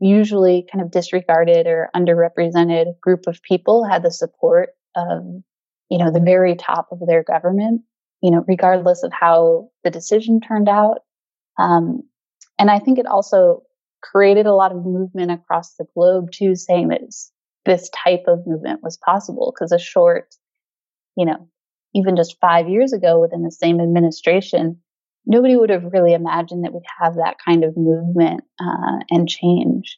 usually 0.06 0.68
kind 0.72 0.84
of 0.84 0.92
disregarded 0.92 1.68
or 1.68 1.90
underrepresented 1.96 3.00
group 3.02 3.22
of 3.28 3.42
people 3.42 3.84
had 3.84 4.04
the 4.04 4.12
support 4.12 4.70
of, 4.96 5.24
you 5.90 5.98
know, 5.98 6.12
the 6.12 6.20
very 6.20 6.56
top 6.56 6.90
of 6.92 7.00
their 7.06 7.24
government, 7.24 7.82
you 8.22 8.32
know, 8.32 8.44
regardless 8.48 9.04
of 9.04 9.12
how 9.12 9.70
the 9.84 9.92
decision 9.92 10.40
turned 10.42 10.70
out. 10.70 11.00
Um, 11.58 12.04
and 12.58 12.70
I 12.70 12.80
think 12.80 13.00
it 13.00 13.06
also 13.06 13.64
created 14.02 14.46
a 14.46 14.54
lot 14.54 14.72
of 14.72 14.86
movement 14.86 15.32
across 15.32 15.74
the 15.76 15.86
globe 15.96 16.32
too, 16.32 16.56
saying 16.56 16.90
that 16.90 17.02
this 17.66 17.90
type 17.90 18.26
of 18.28 18.46
movement 18.46 18.82
was 18.84 18.98
possible 18.98 19.54
because 19.54 19.72
a 19.72 19.80
short, 19.80 20.36
you 21.18 21.26
know, 21.26 21.50
even 21.96 22.16
just 22.16 22.38
five 22.40 22.70
years 22.70 22.94
ago 22.94 23.20
within 23.20 23.44
the 23.44 23.52
same 23.52 23.80
administration, 23.80 24.82
nobody 25.26 25.56
would 25.56 25.70
have 25.70 25.92
really 25.92 26.14
imagined 26.14 26.64
that 26.64 26.74
we'd 26.74 26.84
have 27.00 27.16
that 27.16 27.38
kind 27.44 27.64
of 27.64 27.78
movement 27.78 28.44
uh, 28.60 29.00
and 29.10 29.28
change. 29.28 29.98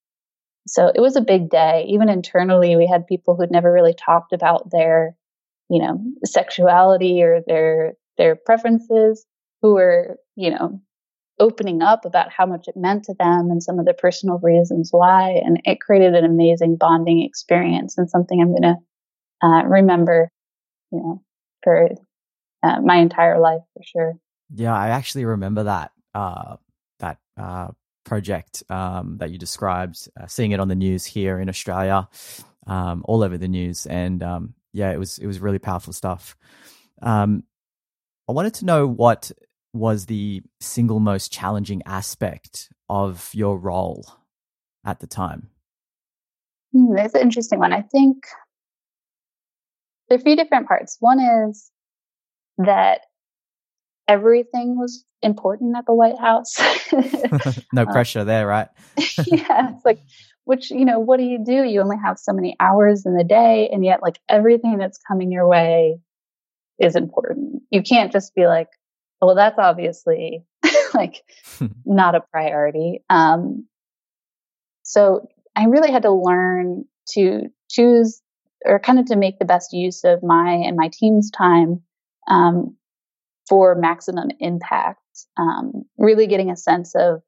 So 0.67 0.91
it 0.93 0.99
was 0.99 1.15
a 1.15 1.21
big 1.21 1.49
day. 1.49 1.85
Even 1.89 2.09
internally, 2.09 2.75
we 2.75 2.87
had 2.87 3.07
people 3.07 3.35
who'd 3.35 3.51
never 3.51 3.71
really 3.71 3.93
talked 3.93 4.33
about 4.33 4.69
their, 4.71 5.15
you 5.69 5.81
know, 5.81 5.99
sexuality 6.25 7.21
or 7.23 7.41
their 7.47 7.93
their 8.17 8.35
preferences, 8.35 9.25
who 9.61 9.75
were, 9.75 10.17
you 10.35 10.51
know, 10.51 10.81
opening 11.39 11.81
up 11.81 12.05
about 12.05 12.31
how 12.31 12.45
much 12.45 12.67
it 12.67 12.75
meant 12.75 13.03
to 13.03 13.13
them 13.13 13.51
and 13.51 13.61
some 13.61 13.79
of 13.79 13.85
the 13.85 13.93
personal 13.93 14.39
reasons 14.41 14.89
why. 14.91 15.39
And 15.45 15.61
it 15.65 15.79
created 15.79 16.15
an 16.15 16.25
amazing 16.25 16.77
bonding 16.77 17.23
experience 17.23 17.97
and 17.97 18.09
something 18.09 18.41
I'm 18.41 18.49
going 18.49 18.63
to 18.63 19.47
uh, 19.47 19.63
remember, 19.65 20.31
you 20.91 20.99
know, 20.99 21.23
for 21.63 21.89
uh, 22.63 22.81
my 22.81 22.97
entire 22.97 23.39
life 23.39 23.61
for 23.73 23.83
sure. 23.83 24.13
Yeah, 24.53 24.75
I 24.75 24.89
actually 24.89 25.25
remember 25.25 25.63
that 25.63 25.91
uh, 26.13 26.57
that 26.99 27.17
uh, 27.37 27.69
project 28.05 28.63
um, 28.69 29.17
that 29.19 29.31
you 29.31 29.37
described, 29.37 30.07
uh, 30.19 30.27
seeing 30.27 30.51
it 30.51 30.59
on 30.59 30.67
the 30.67 30.75
news 30.75 31.05
here 31.05 31.39
in 31.39 31.49
Australia. 31.49 32.07
um, 32.67 33.03
all 33.05 33.23
over 33.23 33.37
the 33.37 33.47
news, 33.47 33.85
and 33.85 34.21
um, 34.21 34.53
yeah, 34.73 34.91
it 34.91 34.99
was 34.99 35.17
it 35.17 35.25
was 35.25 35.39
really 35.39 35.59
powerful 35.59 35.93
stuff. 35.93 36.35
Um, 37.01 37.43
I 38.27 38.33
wanted 38.33 38.53
to 38.55 38.65
know 38.65 38.85
what 38.87 39.31
was 39.73 40.05
the 40.05 40.41
single 40.59 40.99
most 40.99 41.31
challenging 41.31 41.81
aspect 41.85 42.69
of 42.89 43.29
your 43.33 43.57
role 43.57 44.05
at 44.85 44.99
the 44.99 45.07
time. 45.07 45.49
Hmm, 46.73 46.95
that's 46.95 47.13
an 47.13 47.21
interesting 47.21 47.59
one. 47.59 47.73
I 47.73 47.81
think 47.81 48.25
there 50.09 50.17
are 50.17 50.21
a 50.21 50.23
few 50.23 50.35
different 50.35 50.67
parts. 50.67 50.97
One 50.99 51.19
is 51.19 51.71
that 52.57 53.01
everything 54.07 54.77
was 54.77 55.03
important 55.21 55.75
at 55.77 55.85
the 55.85 55.93
White 55.93 56.19
House. 56.19 56.55
no 57.73 57.83
uh, 57.83 57.91
pressure 57.91 58.19
uh, 58.19 58.23
there, 58.23 58.47
right? 58.47 58.67
yeah, 59.25 59.71
it's 59.73 59.85
like, 59.85 59.99
which, 60.45 60.71
you 60.71 60.85
know, 60.85 60.99
what 60.99 61.17
do 61.17 61.23
you 61.23 61.43
do? 61.43 61.63
You 61.63 61.81
only 61.81 61.97
have 62.03 62.17
so 62.17 62.33
many 62.33 62.55
hours 62.59 63.05
in 63.05 63.15
the 63.15 63.23
day, 63.23 63.69
and 63.71 63.83
yet, 63.83 64.01
like, 64.01 64.19
everything 64.29 64.77
that's 64.77 64.99
coming 65.07 65.31
your 65.31 65.47
way 65.47 65.99
is 66.79 66.95
important. 66.95 67.63
You 67.69 67.81
can't 67.81 68.11
just 68.11 68.33
be 68.35 68.45
like, 68.45 68.69
well, 69.21 69.35
that's 69.35 69.57
obviously 69.57 70.45
like 70.93 71.23
not 71.85 72.15
a 72.15 72.21
priority. 72.31 73.03
Um, 73.09 73.67
so 74.83 75.27
I 75.55 75.65
really 75.65 75.91
had 75.91 76.03
to 76.03 76.11
learn 76.11 76.85
to 77.13 77.47
choose 77.69 78.21
or 78.65 78.79
kind 78.79 78.99
of 78.99 79.05
to 79.07 79.15
make 79.15 79.39
the 79.39 79.45
best 79.45 79.73
use 79.73 80.03
of 80.03 80.23
my 80.23 80.51
and 80.51 80.77
my 80.77 80.89
team's 80.91 81.31
time 81.31 81.81
um, 82.27 82.75
for 83.47 83.75
maximum 83.75 84.29
impact. 84.39 84.99
Um, 85.37 85.83
really 85.97 86.27
getting 86.27 86.51
a 86.51 86.57
sense 86.57 86.93
of 86.95 87.21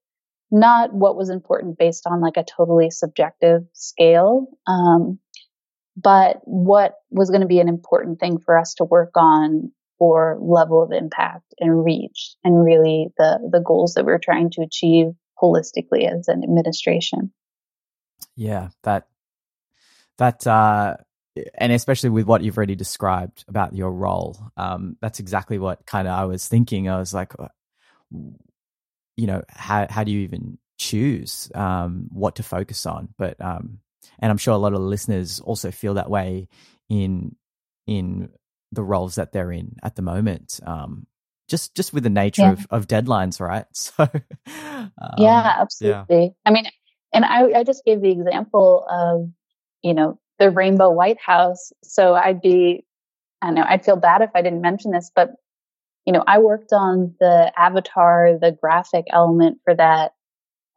not 0.51 0.93
what 0.93 1.15
was 1.15 1.30
important 1.30 1.78
based 1.78 2.05
on 2.07 2.22
like 2.22 2.38
a 2.38 2.43
totally 2.43 2.89
subjective 2.89 3.63
scale, 3.74 4.47
um, 4.67 5.20
but 5.95 6.38
what 6.43 6.95
was 7.09 7.30
going 7.30 7.41
to 7.41 7.47
be 7.47 7.59
an 7.59 7.70
important 7.70 8.20
thing 8.20 8.39
for 8.39 8.57
us 8.57 8.74
to 8.76 8.84
work 8.84 9.11
on 9.15 9.72
for 9.97 10.38
level 10.41 10.82
of 10.82 10.91
impact 10.91 11.53
and 11.59 11.84
reach 11.84 12.36
and 12.43 12.63
really 12.63 13.09
the 13.17 13.49
the 13.51 13.59
goals 13.59 13.93
that 13.93 14.05
we're 14.05 14.20
trying 14.20 14.49
to 14.49 14.61
achieve 14.61 15.07
holistically 15.41 16.09
as 16.09 16.28
an 16.28 16.43
administration. 16.43 17.32
Yeah, 18.36 18.70
that 18.84 19.07
that 20.17 20.47
uh 20.47 20.95
and 21.55 21.71
especially 21.71 22.09
with 22.09 22.25
what 22.25 22.43
you've 22.43 22.57
already 22.57 22.75
described 22.75 23.45
about 23.47 23.75
your 23.75 23.91
role, 23.91 24.38
um, 24.57 24.97
that's 25.01 25.19
exactly 25.19 25.57
what 25.57 25.86
kind 25.86 26.07
of 26.07 26.13
I 26.13 26.25
was 26.25 26.47
thinking. 26.47 26.89
I 26.89 26.97
was 26.97 27.13
like, 27.13 27.34
you 28.11 29.27
know, 29.27 29.43
how 29.49 29.88
how 29.89 30.03
do 30.03 30.11
you 30.11 30.21
even 30.21 30.57
choose 30.77 31.51
um, 31.55 32.07
what 32.11 32.36
to 32.36 32.43
focus 32.43 32.86
on? 32.86 33.09
But 33.17 33.39
um, 33.41 33.80
and 34.19 34.32
I'm 34.32 34.38
sure 34.38 34.53
a 34.53 34.57
lot 34.57 34.73
of 34.73 34.82
listeners 34.82 35.39
also 35.39 35.71
feel 35.71 35.95
that 35.95 36.09
way 36.09 36.47
in 36.89 37.36
in 37.88 38.30
the 38.71 38.84
roles 38.84 39.15
that 39.15 39.32
they're 39.32 39.51
in 39.51 39.75
at 39.84 39.95
the 39.95 40.01
moment. 40.01 40.59
Um, 40.65 41.07
just 41.47 41.75
just 41.75 41.93
with 41.93 42.03
the 42.03 42.09
nature 42.09 42.43
yeah. 42.43 42.51
of, 42.51 42.67
of 42.69 42.88
deadlines, 42.88 43.39
right? 43.39 43.65
So 43.73 44.07
um, 45.01 45.15
yeah, 45.17 45.55
absolutely. 45.59 46.23
Yeah. 46.23 46.30
I 46.45 46.51
mean, 46.51 46.65
and 47.13 47.25
I, 47.25 47.59
I 47.59 47.63
just 47.63 47.84
gave 47.86 48.01
the 48.01 48.11
example 48.11 48.86
of 48.89 49.30
you 49.84 49.93
know 49.93 50.19
the 50.39 50.49
rainbow 50.49 50.89
White 50.89 51.19
House. 51.23 51.71
So 51.83 52.15
I'd 52.15 52.41
be, 52.41 52.85
I 53.41 53.47
don't 53.47 53.55
know, 53.55 53.65
I'd 53.67 53.85
feel 53.85 53.97
bad 53.97 54.21
if 54.21 54.29
I 54.33 54.41
didn't 54.41 54.61
mention 54.61 54.91
this, 54.91 55.11
but 55.13 55.31
you 56.05 56.13
know, 56.13 56.23
I 56.25 56.39
worked 56.39 56.73
on 56.73 57.13
the 57.19 57.51
avatar, 57.55 58.37
the 58.39 58.51
graphic 58.51 59.05
element 59.11 59.59
for 59.63 59.75
that 59.75 60.13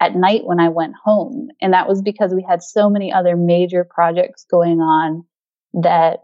at 0.00 0.16
night 0.16 0.44
when 0.44 0.60
I 0.60 0.68
went 0.68 0.94
home. 1.02 1.48
And 1.60 1.72
that 1.72 1.88
was 1.88 2.02
because 2.02 2.34
we 2.34 2.44
had 2.46 2.62
so 2.62 2.90
many 2.90 3.12
other 3.12 3.36
major 3.36 3.84
projects 3.88 4.44
going 4.50 4.80
on 4.80 5.24
that, 5.74 6.18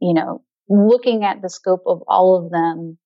you 0.00 0.14
know, 0.14 0.42
looking 0.68 1.24
at 1.24 1.42
the 1.42 1.50
scope 1.50 1.82
of 1.84 2.02
all 2.06 2.36
of 2.36 2.50
them, 2.50 2.96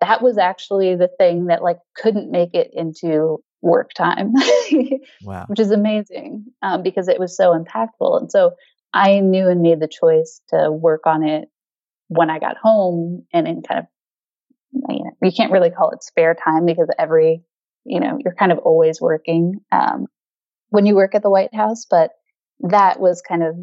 that 0.00 0.22
was 0.22 0.38
actually 0.38 0.94
the 0.94 1.08
thing 1.18 1.46
that 1.46 1.62
like 1.62 1.78
couldn't 1.96 2.30
make 2.30 2.54
it 2.54 2.70
into 2.72 3.42
work 3.62 3.92
time, 3.94 4.32
wow. 5.22 5.46
which 5.48 5.58
is 5.58 5.70
amazing 5.70 6.44
um, 6.62 6.82
because 6.82 7.08
it 7.08 7.18
was 7.18 7.36
so 7.36 7.52
impactful. 7.52 8.20
And 8.20 8.30
so 8.30 8.52
I 8.92 9.20
knew 9.20 9.48
and 9.48 9.60
made 9.60 9.80
the 9.80 9.88
choice 9.88 10.40
to 10.48 10.70
work 10.70 11.06
on 11.06 11.22
it 11.22 11.48
when 12.08 12.30
I 12.30 12.38
got 12.38 12.56
home 12.56 13.26
and 13.32 13.46
in 13.46 13.62
kind 13.62 13.80
of, 13.80 13.86
you 14.72 15.04
know, 15.04 15.10
you 15.22 15.32
can't 15.32 15.52
really 15.52 15.70
call 15.70 15.90
it 15.90 16.02
spare 16.02 16.34
time 16.34 16.64
because 16.64 16.88
every, 16.98 17.42
you 17.84 18.00
know, 18.00 18.18
you're 18.22 18.34
kind 18.34 18.52
of 18.52 18.58
always 18.58 19.00
working, 19.00 19.60
um, 19.72 20.06
when 20.70 20.86
you 20.86 20.94
work 20.94 21.14
at 21.14 21.22
the 21.22 21.30
White 21.30 21.54
House, 21.54 21.86
but 21.88 22.10
that 22.60 23.00
was 23.00 23.22
kind 23.22 23.42
of 23.42 23.54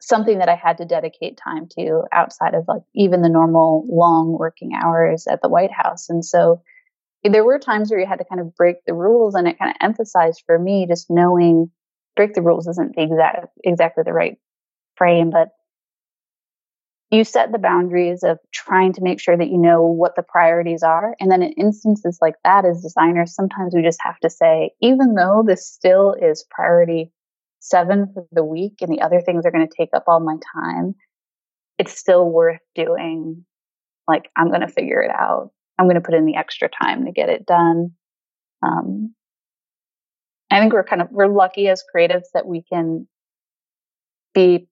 something 0.00 0.38
that 0.38 0.48
I 0.48 0.54
had 0.54 0.78
to 0.78 0.84
dedicate 0.84 1.38
time 1.42 1.66
to 1.78 2.02
outside 2.12 2.54
of 2.54 2.64
like 2.68 2.82
even 2.94 3.22
the 3.22 3.28
normal 3.28 3.84
long 3.88 4.36
working 4.38 4.72
hours 4.74 5.26
at 5.26 5.42
the 5.42 5.48
White 5.48 5.72
House. 5.72 6.08
And 6.08 6.24
so 6.24 6.62
there 7.24 7.44
were 7.44 7.58
times 7.58 7.90
where 7.90 7.98
you 7.98 8.06
had 8.06 8.20
to 8.20 8.24
kind 8.24 8.40
of 8.40 8.54
break 8.54 8.76
the 8.86 8.94
rules 8.94 9.34
and 9.34 9.48
it 9.48 9.58
kind 9.58 9.70
of 9.70 9.76
emphasized 9.80 10.42
for 10.46 10.58
me 10.58 10.86
just 10.88 11.06
knowing 11.10 11.70
break 12.18 12.34
the 12.34 12.42
rules 12.42 12.66
isn't 12.66 12.96
the 12.96 13.02
exact 13.02 13.46
exactly 13.64 14.02
the 14.04 14.12
right 14.12 14.36
frame, 14.96 15.30
but 15.30 15.50
you 17.10 17.22
set 17.24 17.52
the 17.52 17.58
boundaries 17.58 18.22
of 18.24 18.38
trying 18.52 18.92
to 18.94 19.02
make 19.02 19.20
sure 19.20 19.36
that 19.36 19.48
you 19.48 19.56
know 19.56 19.82
what 19.82 20.16
the 20.16 20.22
priorities 20.22 20.82
are. 20.82 21.14
And 21.20 21.30
then 21.30 21.42
in 21.42 21.52
instances 21.52 22.18
like 22.20 22.34
that, 22.44 22.66
as 22.66 22.82
designers, 22.82 23.34
sometimes 23.34 23.72
we 23.74 23.82
just 23.82 24.00
have 24.02 24.18
to 24.18 24.28
say, 24.28 24.72
even 24.82 25.14
though 25.14 25.44
this 25.46 25.66
still 25.66 26.14
is 26.20 26.44
priority 26.50 27.12
seven 27.60 28.10
for 28.12 28.26
the 28.32 28.44
week 28.44 28.74
and 28.80 28.92
the 28.92 29.00
other 29.00 29.20
things 29.20 29.46
are 29.46 29.50
going 29.50 29.66
to 29.66 29.74
take 29.74 29.90
up 29.94 30.04
all 30.08 30.20
my 30.20 30.36
time, 30.52 30.96
it's 31.78 31.96
still 31.96 32.28
worth 32.28 32.60
doing. 32.74 33.46
Like, 34.08 34.28
I'm 34.36 34.48
going 34.48 34.62
to 34.62 34.68
figure 34.68 35.00
it 35.00 35.10
out. 35.10 35.52
I'm 35.78 35.86
going 35.86 35.94
to 35.94 36.02
put 36.02 36.14
in 36.14 36.26
the 36.26 36.36
extra 36.36 36.68
time 36.68 37.06
to 37.06 37.12
get 37.12 37.28
it 37.30 37.46
done. 37.46 37.92
Um, 38.62 39.14
I 40.50 40.60
think 40.60 40.72
we're 40.72 40.84
kind 40.84 41.02
of, 41.02 41.08
we're 41.10 41.26
lucky 41.28 41.68
as 41.68 41.84
creatives 41.94 42.30
that 42.34 42.46
we 42.46 42.62
can 42.62 43.06
be 44.34 44.68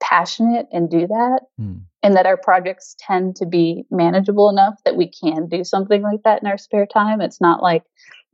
passionate 0.00 0.66
and 0.72 0.90
do 0.90 1.06
that. 1.06 1.40
Mm. 1.60 1.82
And 2.00 2.16
that 2.16 2.26
our 2.26 2.36
projects 2.36 2.94
tend 3.00 3.36
to 3.36 3.46
be 3.46 3.84
manageable 3.90 4.48
enough 4.48 4.74
that 4.84 4.96
we 4.96 5.10
can 5.10 5.48
do 5.48 5.64
something 5.64 6.00
like 6.00 6.22
that 6.24 6.40
in 6.40 6.48
our 6.48 6.56
spare 6.56 6.86
time. 6.86 7.20
It's 7.20 7.40
not 7.40 7.60
like 7.60 7.82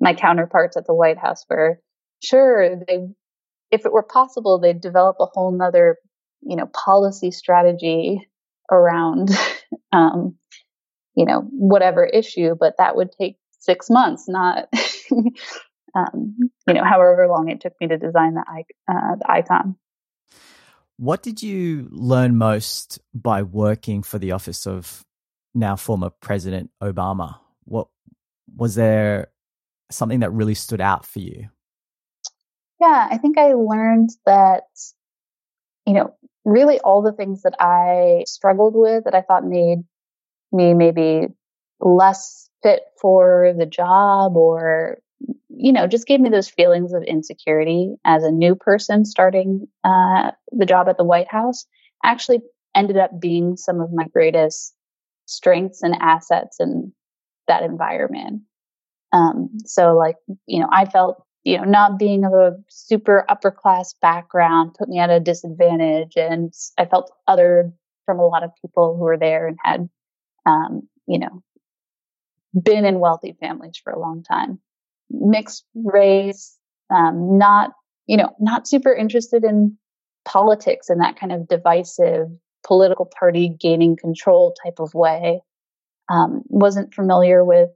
my 0.00 0.12
counterparts 0.14 0.76
at 0.76 0.86
the 0.86 0.94
White 0.94 1.18
House 1.18 1.44
where 1.48 1.80
sure 2.22 2.76
they 2.76 3.06
if 3.70 3.84
it 3.84 3.92
were 3.92 4.02
possible 4.02 4.58
they'd 4.58 4.80
develop 4.80 5.16
a 5.20 5.26
whole 5.26 5.50
nother 5.50 5.96
you 6.42 6.56
know 6.56 6.66
policy 6.66 7.30
strategy 7.30 8.28
around 8.70 9.30
um, 9.92 10.36
you 11.14 11.24
know 11.24 11.40
whatever 11.52 12.04
issue 12.04 12.54
but 12.58 12.74
that 12.78 12.96
would 12.96 13.10
take 13.12 13.36
six 13.58 13.88
months 13.90 14.28
not 14.28 14.68
um, 15.94 16.36
you 16.66 16.74
know, 16.74 16.84
however 16.84 17.26
long 17.28 17.48
it 17.48 17.60
took 17.60 17.74
me 17.80 17.88
to 17.88 17.96
design 17.96 18.34
the, 18.34 18.42
uh, 18.88 19.16
the 19.16 19.30
icon. 19.30 19.76
What 20.96 21.22
did 21.22 21.42
you 21.42 21.88
learn 21.90 22.36
most 22.36 23.00
by 23.12 23.42
working 23.42 24.02
for 24.02 24.18
the 24.18 24.32
office 24.32 24.66
of 24.66 25.04
now 25.54 25.76
former 25.76 26.10
President 26.10 26.70
Obama? 26.82 27.38
What 27.64 27.88
was 28.56 28.74
there 28.74 29.28
something 29.90 30.20
that 30.20 30.30
really 30.30 30.54
stood 30.54 30.80
out 30.80 31.04
for 31.04 31.18
you? 31.18 31.48
Yeah, 32.80 33.08
I 33.10 33.18
think 33.18 33.38
I 33.38 33.54
learned 33.54 34.10
that, 34.26 34.64
you 35.86 35.94
know, 35.94 36.14
really 36.44 36.78
all 36.80 37.02
the 37.02 37.12
things 37.12 37.42
that 37.42 37.54
I 37.58 38.24
struggled 38.26 38.74
with 38.76 39.04
that 39.04 39.14
I 39.14 39.22
thought 39.22 39.44
made 39.44 39.84
me 40.52 40.74
maybe 40.74 41.28
less 41.80 42.48
fit 42.62 42.82
for 43.00 43.54
the 43.56 43.66
job 43.66 44.36
or 44.36 44.98
you 45.56 45.72
know, 45.72 45.86
just 45.86 46.06
gave 46.06 46.20
me 46.20 46.30
those 46.30 46.48
feelings 46.48 46.92
of 46.92 47.02
insecurity 47.02 47.94
as 48.04 48.24
a 48.24 48.30
new 48.30 48.54
person 48.54 49.04
starting 49.04 49.66
uh, 49.84 50.30
the 50.52 50.66
job 50.66 50.88
at 50.88 50.96
the 50.96 51.04
White 51.04 51.30
House. 51.30 51.66
Actually, 52.04 52.40
ended 52.74 52.96
up 52.96 53.20
being 53.20 53.56
some 53.56 53.80
of 53.80 53.92
my 53.92 54.06
greatest 54.08 54.74
strengths 55.26 55.82
and 55.82 55.94
assets 56.00 56.58
in 56.60 56.92
that 57.48 57.62
environment. 57.62 58.42
Um, 59.12 59.50
so, 59.64 59.96
like, 59.96 60.16
you 60.46 60.60
know, 60.60 60.68
I 60.72 60.86
felt, 60.86 61.24
you 61.44 61.56
know, 61.56 61.64
not 61.64 61.98
being 61.98 62.24
of 62.24 62.32
a 62.32 62.56
super 62.68 63.24
upper 63.28 63.50
class 63.50 63.94
background 64.02 64.74
put 64.78 64.88
me 64.88 64.98
at 64.98 65.10
a 65.10 65.20
disadvantage, 65.20 66.16
and 66.16 66.52
I 66.78 66.86
felt 66.86 67.12
other 67.28 67.72
from 68.06 68.18
a 68.18 68.26
lot 68.26 68.42
of 68.42 68.50
people 68.60 68.96
who 68.96 69.04
were 69.04 69.18
there 69.18 69.46
and 69.46 69.56
had, 69.62 69.88
um, 70.46 70.88
you 71.06 71.18
know, 71.18 71.42
been 72.60 72.84
in 72.84 73.00
wealthy 73.00 73.36
families 73.40 73.80
for 73.82 73.92
a 73.92 73.98
long 73.98 74.22
time 74.22 74.60
mixed 75.10 75.64
race, 75.74 76.56
um, 76.94 77.38
not, 77.38 77.72
you 78.06 78.16
know, 78.16 78.34
not 78.40 78.66
super 78.68 78.92
interested 78.92 79.44
in 79.44 79.76
politics 80.24 80.88
in 80.90 80.98
that 80.98 81.18
kind 81.18 81.32
of 81.32 81.48
divisive 81.48 82.28
political 82.66 83.06
party 83.06 83.48
gaining 83.60 83.96
control 83.96 84.54
type 84.64 84.78
of 84.78 84.94
way. 84.94 85.40
Um, 86.10 86.42
wasn't 86.48 86.94
familiar 86.94 87.44
with 87.44 87.70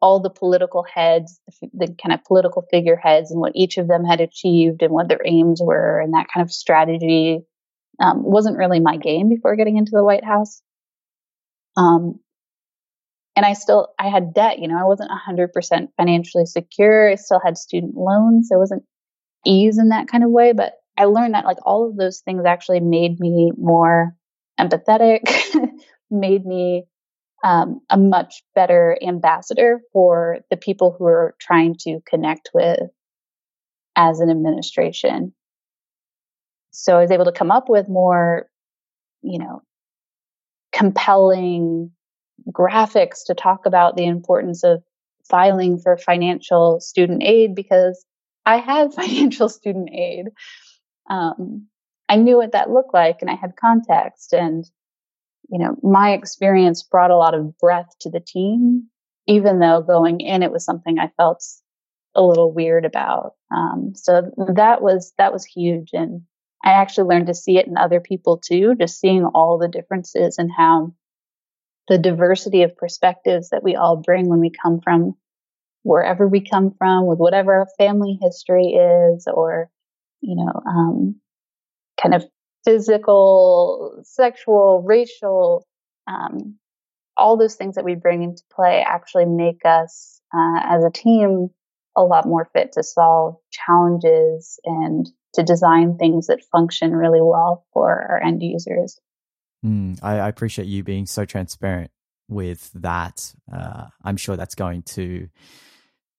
all 0.00 0.20
the 0.20 0.30
political 0.30 0.82
heads, 0.82 1.40
the, 1.60 1.68
the 1.72 1.96
kind 2.02 2.12
of 2.12 2.24
political 2.24 2.64
figureheads, 2.70 3.30
and 3.30 3.40
what 3.40 3.52
each 3.54 3.78
of 3.78 3.88
them 3.88 4.04
had 4.04 4.20
achieved 4.20 4.82
and 4.82 4.92
what 4.92 5.08
their 5.08 5.20
aims 5.24 5.60
were, 5.62 6.00
and 6.00 6.12
that 6.14 6.26
kind 6.34 6.44
of 6.44 6.52
strategy 6.52 7.40
um, 8.00 8.22
wasn't 8.22 8.56
really 8.56 8.80
my 8.80 8.96
game 8.96 9.28
before 9.28 9.54
getting 9.54 9.76
into 9.76 9.92
the 9.92 10.04
White 10.04 10.24
House. 10.24 10.62
Um, 11.76 12.18
and 13.36 13.46
I 13.46 13.54
still 13.54 13.88
I 13.98 14.08
had 14.08 14.34
debt. 14.34 14.58
You 14.58 14.68
know, 14.68 14.78
I 14.78 14.84
wasn't 14.84 15.10
hundred 15.10 15.52
percent 15.52 15.90
financially 15.96 16.46
secure. 16.46 17.10
I 17.10 17.14
still 17.16 17.40
had 17.42 17.56
student 17.58 17.96
loans. 17.96 18.48
There 18.48 18.58
wasn't 18.58 18.84
ease 19.46 19.78
in 19.78 19.88
that 19.88 20.08
kind 20.08 20.24
of 20.24 20.30
way, 20.30 20.52
but 20.52 20.74
I 20.96 21.06
learned 21.06 21.34
that 21.34 21.44
like 21.44 21.58
all 21.64 21.88
of 21.88 21.96
those 21.96 22.20
things 22.20 22.44
actually 22.46 22.80
made 22.80 23.18
me 23.18 23.52
more 23.56 24.14
empathetic, 24.60 25.22
made 26.10 26.44
me 26.44 26.84
um, 27.42 27.80
a 27.90 27.96
much 27.96 28.42
better 28.54 28.96
ambassador 29.02 29.80
for 29.92 30.38
the 30.50 30.56
people 30.56 30.94
who 30.96 31.06
are 31.06 31.34
trying 31.40 31.74
to 31.80 32.00
connect 32.06 32.50
with 32.54 32.78
as 33.96 34.20
an 34.20 34.30
administration. 34.30 35.34
So 36.70 36.96
I 36.96 37.02
was 37.02 37.10
able 37.10 37.26
to 37.26 37.32
come 37.32 37.50
up 37.50 37.68
with 37.68 37.88
more, 37.88 38.46
you 39.22 39.38
know, 39.38 39.62
compelling 40.72 41.90
graphics 42.50 43.24
to 43.26 43.34
talk 43.34 43.66
about 43.66 43.96
the 43.96 44.06
importance 44.06 44.64
of 44.64 44.82
filing 45.28 45.78
for 45.78 45.96
financial 45.96 46.80
student 46.80 47.22
aid 47.22 47.54
because 47.54 48.04
I 48.44 48.56
had 48.56 48.94
financial 48.94 49.48
student 49.48 49.90
aid. 49.92 50.26
Um, 51.08 51.68
I 52.08 52.16
knew 52.16 52.36
what 52.36 52.52
that 52.52 52.70
looked 52.70 52.92
like 52.92 53.18
and 53.20 53.30
I 53.30 53.34
had 53.34 53.56
context 53.56 54.32
and 54.32 54.64
you 55.52 55.58
know, 55.58 55.76
my 55.82 56.12
experience 56.12 56.82
brought 56.82 57.10
a 57.10 57.16
lot 57.16 57.34
of 57.34 57.58
breath 57.58 57.90
to 58.00 58.10
the 58.10 58.20
team, 58.20 58.88
even 59.26 59.58
though 59.58 59.82
going 59.82 60.20
in 60.20 60.42
it 60.42 60.50
was 60.50 60.64
something 60.64 60.98
I 60.98 61.10
felt 61.18 61.44
a 62.14 62.22
little 62.22 62.52
weird 62.52 62.86
about. 62.86 63.34
Um, 63.54 63.92
so 63.94 64.30
that 64.54 64.80
was 64.80 65.12
that 65.18 65.32
was 65.32 65.44
huge, 65.44 65.90
and 65.92 66.22
I 66.64 66.70
actually 66.70 67.08
learned 67.08 67.26
to 67.26 67.34
see 67.34 67.58
it 67.58 67.66
in 67.66 67.76
other 67.76 68.00
people 68.00 68.38
too, 68.38 68.74
just 68.78 68.98
seeing 68.98 69.24
all 69.24 69.58
the 69.58 69.68
differences 69.68 70.38
and 70.38 70.50
how 70.56 70.94
the 71.88 71.98
diversity 71.98 72.62
of 72.62 72.76
perspectives 72.76 73.50
that 73.50 73.62
we 73.62 73.76
all 73.76 73.96
bring 73.96 74.28
when 74.28 74.40
we 74.40 74.50
come 74.50 74.80
from 74.80 75.14
wherever 75.82 76.28
we 76.28 76.40
come 76.40 76.74
from, 76.78 77.06
with 77.06 77.18
whatever 77.18 77.54
our 77.54 77.68
family 77.76 78.18
history 78.22 78.68
is, 78.74 79.26
or 79.32 79.68
you 80.20 80.36
know, 80.36 80.52
um, 80.66 81.16
kind 82.00 82.14
of 82.14 82.24
physical, 82.64 84.00
sexual, 84.04 84.82
racial, 84.86 85.66
um, 86.06 86.56
all 87.16 87.36
those 87.36 87.56
things 87.56 87.74
that 87.74 87.84
we 87.84 87.94
bring 87.94 88.22
into 88.22 88.42
play 88.54 88.84
actually 88.86 89.26
make 89.26 89.60
us 89.64 90.20
uh, 90.34 90.60
as 90.64 90.84
a 90.84 90.90
team 90.90 91.48
a 91.96 92.02
lot 92.02 92.26
more 92.26 92.48
fit 92.54 92.72
to 92.72 92.82
solve 92.82 93.36
challenges 93.50 94.58
and 94.64 95.10
to 95.34 95.42
design 95.42 95.96
things 95.98 96.26
that 96.28 96.44
function 96.50 96.94
really 96.94 97.20
well 97.20 97.66
for 97.72 97.90
our 97.90 98.22
end 98.22 98.42
users. 98.42 98.98
Mm, 99.64 99.98
I, 100.02 100.18
I, 100.18 100.28
appreciate 100.28 100.66
you 100.66 100.82
being 100.82 101.06
so 101.06 101.24
transparent 101.24 101.90
with 102.28 102.70
that. 102.74 103.32
Uh, 103.52 103.86
I'm 104.04 104.16
sure 104.16 104.36
that's 104.36 104.56
going 104.56 104.82
to 104.82 105.28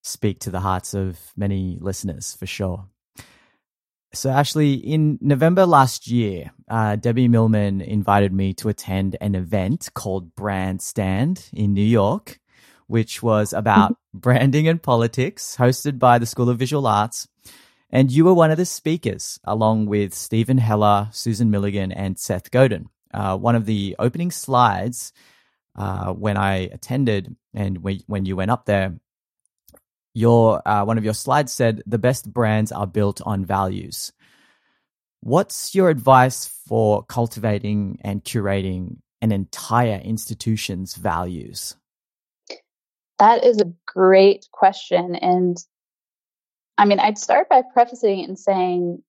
speak 0.02 0.40
to 0.42 0.52
the 0.52 0.62
hearts 0.62 0.94
of 0.94 1.20
many 1.36 1.78
listeners 1.82 2.34
for 2.36 2.46
sure. 2.46 2.86
So, 4.14 4.30
Ashleigh, 4.30 4.80
in 4.84 5.18
November 5.22 5.66
last 5.66 6.08
year, 6.08 6.52
uh, 6.70 6.98
Debbie 6.98 7.28
Millman 7.28 7.82
invited 7.82 8.32
me 8.32 8.54
to 8.56 8.70
attend 8.70 9.18
an 9.20 9.34
event 9.34 9.90
called 9.96 10.36
Brand 10.36 10.84
Stand 10.84 11.50
in 11.52 11.74
New 11.74 11.82
York, 11.82 12.40
which 12.86 13.24
was 13.24 13.54
about 13.54 13.98
branding 14.14 14.68
and 14.68 14.82
politics, 14.82 15.56
hosted 15.58 15.98
by 15.98 16.20
the 16.20 16.28
School 16.28 16.50
of 16.50 16.60
Visual 16.60 16.86
Arts. 16.86 17.28
And 17.90 18.12
you 18.12 18.26
were 18.26 18.36
one 18.36 18.52
of 18.52 18.58
the 18.58 18.66
speakers, 18.66 19.40
along 19.46 19.88
with 19.88 20.14
Steven 20.14 20.60
Heller, 20.60 21.10
Susan 21.12 21.50
Milligan, 21.50 21.92
and 21.92 22.20
Seth 22.20 22.52
Godin. 22.52 22.90
Uh, 23.14 23.38
one 23.38 23.56
of 23.56 23.66
the 23.66 23.96
opening 24.00 24.32
slides 24.32 25.14
uh, 25.76 26.14
when 26.14 26.38
I 26.38 26.70
attended 26.72 27.36
and 27.54 27.84
when, 27.84 28.00
when 28.08 28.26
you 28.26 28.36
went 28.36 28.52
up 28.52 28.66
there 28.66 28.94
your 30.14 30.66
uh, 30.68 30.86
one 30.86 30.98
of 30.98 31.04
your 31.04 31.14
slides 31.14 31.52
said 31.52 31.82
the 31.86 31.98
best 31.98 32.32
brands 32.32 32.72
are 32.72 32.88
built 32.88 33.22
on 33.26 33.46
values. 33.46 34.12
What's 35.22 35.74
your 35.74 35.90
advice 35.90 36.48
for 36.68 37.04
cultivating 37.04 38.00
and 38.02 38.24
curating 38.24 38.98
an 39.22 39.32
entire 39.32 39.98
institution's 39.98 40.96
values? 40.96 41.76
That 43.20 43.46
is 43.46 43.62
a 43.62 43.74
great 43.88 44.48
question. 44.52 45.16
And 45.16 45.58
I 46.78 46.86
mean, 46.86 47.00
I'd 47.00 47.18
start 47.18 47.48
by 47.50 47.62
prefacing 47.62 48.26
and 48.26 48.38
saying 48.38 49.02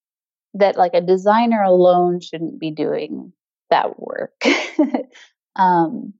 that, 0.55 0.77
like, 0.77 0.95
a 0.95 1.01
designer 1.01 1.63
alone 1.63 2.21
shouldn't 2.21 2.61
be 2.61 2.71
doing 2.71 3.33
that 3.75 3.99
work. 3.99 4.41
um, 5.57 6.15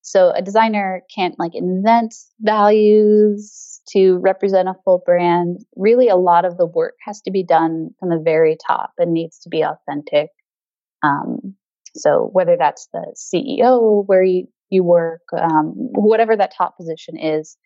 so 0.00 0.30
a 0.30 0.40
designer 0.40 1.02
can't 1.14 1.38
like 1.38 1.54
invent 1.54 2.14
values 2.40 3.82
to 3.90 4.16
represent 4.18 4.68
a 4.68 4.74
full 4.84 5.02
brand. 5.04 5.58
Really, 5.76 6.08
a 6.08 6.16
lot 6.16 6.46
of 6.46 6.56
the 6.56 6.66
work 6.66 6.94
has 7.04 7.20
to 7.22 7.30
be 7.30 7.44
done 7.44 7.90
from 8.00 8.08
the 8.08 8.20
very 8.22 8.56
top 8.66 8.92
and 8.96 9.12
needs 9.12 9.38
to 9.40 9.50
be 9.50 9.62
authentic. 9.62 10.30
Um, 11.02 11.54
so 11.94 12.30
whether 12.32 12.56
that's 12.58 12.88
the 12.92 13.14
CEO 13.16 14.06
where 14.06 14.22
you, 14.22 14.46
you 14.70 14.82
work, 14.82 15.22
um, 15.36 15.72
whatever 15.76 16.36
that 16.36 16.54
top 16.56 16.76
position 16.78 17.18
is, 17.18 17.58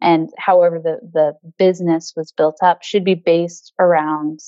and 0.00 0.28
however 0.36 0.80
the, 0.82 0.98
the 1.12 1.32
business 1.58 2.12
was 2.14 2.32
built 2.36 2.58
up 2.62 2.82
should 2.82 3.04
be 3.04 3.14
based 3.14 3.72
around 3.78 4.40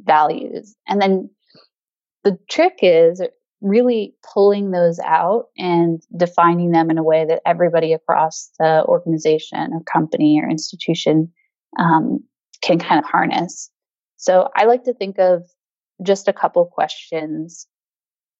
values. 0.00 0.74
And 0.88 1.00
then 1.00 1.30
the 2.24 2.38
trick 2.48 2.78
is 2.82 3.20
really 3.62 4.14
pulling 4.34 4.72
those 4.72 4.98
out 4.98 5.46
and 5.56 6.02
defining 6.16 6.72
them 6.72 6.90
in 6.90 6.98
a 6.98 7.02
way 7.02 7.24
that 7.24 7.40
everybody 7.46 7.92
across 7.92 8.50
the 8.58 8.84
organization 8.84 9.72
or 9.72 9.82
company 9.84 10.40
or 10.42 10.50
institution 10.50 11.32
um, 11.78 12.18
can 12.60 12.78
kind 12.78 12.98
of 12.98 13.08
harness. 13.08 13.70
So 14.16 14.48
I 14.56 14.64
like 14.64 14.84
to 14.84 14.94
think 14.94 15.18
of 15.18 15.42
just 16.04 16.28
a 16.28 16.32
couple 16.32 16.64
questions. 16.66 17.66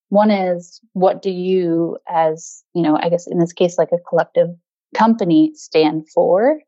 One 0.08 0.30
is, 0.30 0.80
what 0.92 1.22
do 1.22 1.30
you, 1.30 1.98
as 2.08 2.62
you 2.74 2.82
know, 2.82 2.98
I 3.00 3.08
guess 3.08 3.26
in 3.26 3.38
this 3.38 3.52
case, 3.52 3.78
like 3.78 3.92
a 3.92 4.08
collective 4.08 4.48
company, 4.94 5.52
stand 5.54 6.08
for? 6.12 6.58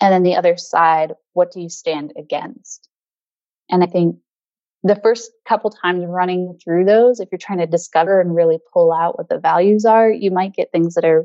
And 0.00 0.12
then 0.12 0.22
the 0.24 0.36
other 0.36 0.56
side, 0.56 1.12
what 1.34 1.52
do 1.52 1.60
you 1.60 1.68
stand 1.68 2.12
against? 2.18 2.88
And 3.70 3.82
I 3.82 3.86
think 3.86 4.16
the 4.86 5.00
first 5.02 5.30
couple 5.48 5.70
times 5.70 6.04
running 6.06 6.58
through 6.62 6.84
those, 6.84 7.18
if 7.20 7.28
you're 7.32 7.38
trying 7.38 7.58
to 7.58 7.66
discover 7.66 8.20
and 8.20 8.34
really 8.34 8.58
pull 8.72 8.92
out 8.92 9.18
what 9.18 9.28
the 9.28 9.38
values 9.38 9.84
are, 9.84 10.10
you 10.10 10.30
might 10.30 10.54
get 10.54 10.70
things 10.70 10.94
that 10.94 11.04
are 11.04 11.24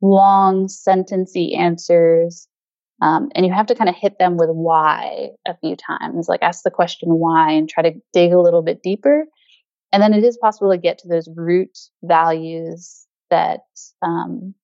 long 0.00 0.68
sentency 0.68 1.54
answers. 1.54 2.48
Um, 3.02 3.28
and 3.34 3.44
you 3.44 3.52
have 3.52 3.66
to 3.66 3.74
kind 3.74 3.90
of 3.90 3.96
hit 3.96 4.18
them 4.18 4.38
with 4.38 4.48
why 4.48 5.28
a 5.46 5.54
few 5.58 5.76
times, 5.76 6.28
like 6.28 6.42
ask 6.42 6.62
the 6.62 6.70
question 6.70 7.10
why 7.10 7.52
and 7.52 7.68
try 7.68 7.82
to 7.82 8.00
dig 8.14 8.32
a 8.32 8.40
little 8.40 8.62
bit 8.62 8.82
deeper. 8.82 9.26
And 9.92 10.02
then 10.02 10.14
it 10.14 10.24
is 10.24 10.38
possible 10.38 10.70
to 10.70 10.78
get 10.78 10.98
to 10.98 11.08
those 11.08 11.28
root 11.34 11.76
values 12.02 13.06
that 13.28 13.60
um, 14.00 14.54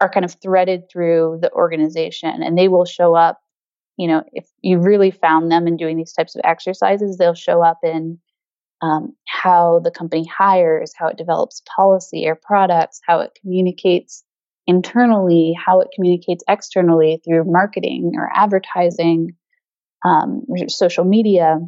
are 0.00 0.10
kind 0.10 0.24
of 0.24 0.36
threaded 0.42 0.90
through 0.90 1.38
the 1.40 1.52
organization 1.52 2.42
and 2.42 2.58
they 2.58 2.66
will 2.66 2.84
show 2.84 3.14
up 3.14 3.40
you 3.96 4.08
know, 4.08 4.22
if 4.32 4.46
you 4.62 4.78
really 4.78 5.10
found 5.10 5.50
them 5.50 5.66
in 5.66 5.76
doing 5.76 5.96
these 5.96 6.12
types 6.12 6.34
of 6.34 6.42
exercises, 6.44 7.16
they'll 7.16 7.34
show 7.34 7.62
up 7.62 7.78
in 7.82 8.18
um, 8.80 9.14
how 9.28 9.80
the 9.84 9.90
company 9.90 10.26
hires, 10.26 10.92
how 10.96 11.08
it 11.08 11.16
develops 11.16 11.62
policy 11.76 12.26
or 12.26 12.34
products, 12.34 13.00
how 13.06 13.20
it 13.20 13.30
communicates 13.40 14.24
internally, 14.66 15.54
how 15.64 15.80
it 15.80 15.88
communicates 15.94 16.42
externally 16.48 17.20
through 17.24 17.44
marketing 17.44 18.12
or 18.16 18.30
advertising, 18.34 19.36
um, 20.04 20.42
or 20.48 20.68
social 20.68 21.04
media. 21.04 21.58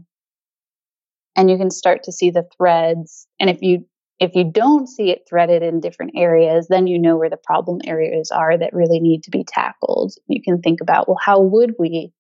And 1.37 1.51
you 1.51 1.57
can 1.57 1.71
start 1.71 2.05
to 2.05 2.13
see 2.13 2.31
the 2.31 2.47
threads. 2.57 3.27
And 3.41 3.51
if 3.51 3.59
you 3.63 3.87
if 4.21 4.35
you 4.35 4.45
don't 4.45 4.89
see 4.89 5.11
it 5.11 5.27
threaded 5.29 5.63
in 5.63 5.81
different 5.81 6.13
areas, 6.17 6.69
then 6.69 6.87
you 6.87 6.99
know 6.99 7.17
where 7.17 7.31
the 7.31 7.37
problem 7.37 7.81
areas 7.85 8.31
are 8.31 8.57
that 8.57 8.73
really 8.73 9.01
need 9.01 9.25
to 9.25 9.31
be 9.31 9.45
tackled. 9.45 10.15
You 10.29 10.41
can 10.43 10.61
think 10.61 10.81
about, 10.81 11.09
well, 11.09 11.19
how 11.21 11.41
would 11.41 11.75
we 11.79 12.13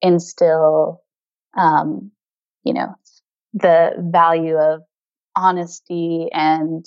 instill, 0.00 1.02
um, 1.56 2.12
you 2.62 2.74
know, 2.74 2.94
the 3.54 3.92
value 3.98 4.56
of 4.56 4.82
honesty 5.34 6.28
and 6.32 6.84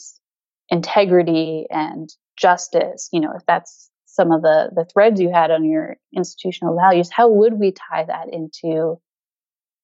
integrity 0.69 1.65
and 1.69 2.09
justice? 2.37 3.09
You 3.11 3.19
know, 3.21 3.33
if 3.35 3.45
that's 3.45 3.89
some 4.05 4.31
of 4.31 4.41
the, 4.41 4.69
the 4.73 4.85
threads 4.85 5.19
you 5.19 5.31
had 5.31 5.51
on 5.51 5.65
your 5.65 5.97
institutional 6.15 6.77
values, 6.77 7.09
how 7.11 7.29
would 7.29 7.53
we 7.53 7.73
tie 7.73 8.05
that 8.05 8.27
into, 8.31 8.99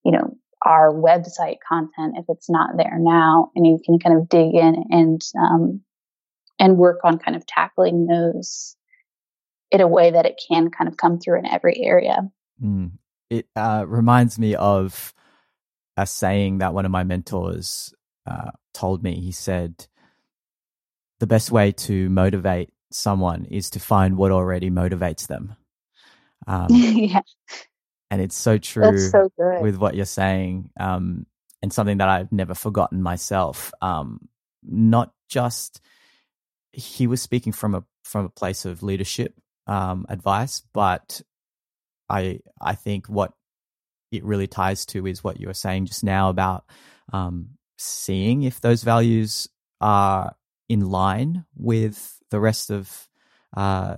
you 0.03 0.11
know, 0.11 0.34
our 0.65 0.91
website 0.91 1.57
content 1.67 2.15
if 2.17 2.25
it's 2.27 2.49
not 2.49 2.77
there 2.77 2.97
now, 2.97 3.51
and 3.55 3.65
you 3.65 3.79
can 3.85 3.99
kind 3.99 4.17
of 4.17 4.27
dig 4.27 4.53
in 4.53 4.83
and 4.89 5.21
um, 5.39 5.81
and 6.59 6.77
work 6.77 6.99
on 7.03 7.19
kind 7.19 7.35
of 7.35 7.45
tackling 7.45 8.07
those 8.07 8.75
in 9.71 9.81
a 9.81 9.87
way 9.87 10.11
that 10.11 10.25
it 10.25 10.41
can 10.47 10.69
kind 10.69 10.87
of 10.87 10.97
come 10.97 11.19
through 11.19 11.39
in 11.39 11.45
every 11.45 11.81
area. 11.83 12.17
Mm. 12.63 12.91
It 13.29 13.47
uh, 13.55 13.85
reminds 13.87 14.37
me 14.37 14.55
of 14.55 15.13
a 15.97 16.05
saying 16.05 16.59
that 16.59 16.73
one 16.73 16.85
of 16.85 16.91
my 16.91 17.03
mentors 17.03 17.93
uh, 18.25 18.51
told 18.73 19.03
me. 19.03 19.19
He 19.19 19.31
said, 19.31 19.87
The 21.19 21.27
best 21.27 21.51
way 21.51 21.71
to 21.71 22.09
motivate 22.09 22.71
someone 22.91 23.45
is 23.45 23.69
to 23.71 23.79
find 23.79 24.17
what 24.17 24.31
already 24.31 24.69
motivates 24.69 25.27
them. 25.27 25.55
Um, 26.47 26.67
yeah. 26.69 27.21
And 28.15 28.23
it's 28.23 28.37
so 28.37 28.57
true 28.57 29.09
so 29.09 29.29
with 29.61 29.75
what 29.75 29.93
you're 29.93 30.05
saying, 30.05 30.69
um, 30.79 31.25
and 31.61 31.73
something 31.73 31.97
that 31.97 32.07
I've 32.07 32.31
never 32.31 32.55
forgotten 32.55 33.03
myself. 33.03 33.73
Um, 33.81 34.29
not 34.63 35.11
just 35.27 35.81
he 36.71 37.07
was 37.07 37.21
speaking 37.21 37.51
from 37.51 37.75
a 37.75 37.83
from 38.05 38.25
a 38.25 38.29
place 38.29 38.63
of 38.63 38.83
leadership 38.83 39.33
um, 39.67 40.05
advice, 40.07 40.63
but 40.73 41.21
I 42.09 42.39
I 42.61 42.75
think 42.75 43.07
what 43.07 43.33
it 44.13 44.23
really 44.23 44.47
ties 44.47 44.85
to 44.85 45.05
is 45.05 45.25
what 45.25 45.41
you 45.41 45.47
were 45.47 45.53
saying 45.53 45.87
just 45.87 46.05
now 46.05 46.29
about 46.29 46.63
um, 47.11 47.49
seeing 47.77 48.43
if 48.43 48.61
those 48.61 48.83
values 48.83 49.49
are 49.81 50.37
in 50.69 50.89
line 50.89 51.45
with 51.57 52.17
the 52.31 52.39
rest 52.39 52.71
of 52.71 53.09
uh, 53.57 53.97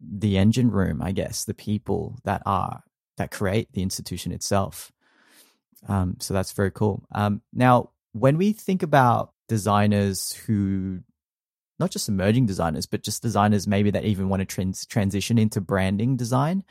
the 0.00 0.38
engine 0.38 0.70
room. 0.70 1.02
I 1.02 1.12
guess 1.12 1.44
the 1.44 1.54
people 1.54 2.18
that 2.24 2.42
are 2.46 2.82
that 3.22 3.30
create 3.30 3.72
the 3.72 3.82
institution 3.82 4.32
itself. 4.32 4.92
Um, 5.88 6.16
so 6.20 6.34
that's 6.34 6.52
very 6.52 6.70
cool. 6.70 7.04
Um, 7.14 7.40
now, 7.52 7.90
when 8.12 8.36
we 8.36 8.52
think 8.52 8.82
about 8.82 9.32
designers 9.48 10.32
who 10.32 11.00
not 11.78 11.90
just 11.90 12.08
emerging 12.08 12.46
designers, 12.46 12.86
but 12.86 13.02
just 13.02 13.22
designers 13.22 13.66
maybe 13.66 13.90
that 13.90 14.04
even 14.04 14.28
want 14.28 14.40
to 14.40 14.46
trans- 14.46 14.86
transition 14.86 15.36
into 15.36 15.60
branding 15.60 16.16
design. 16.16 16.62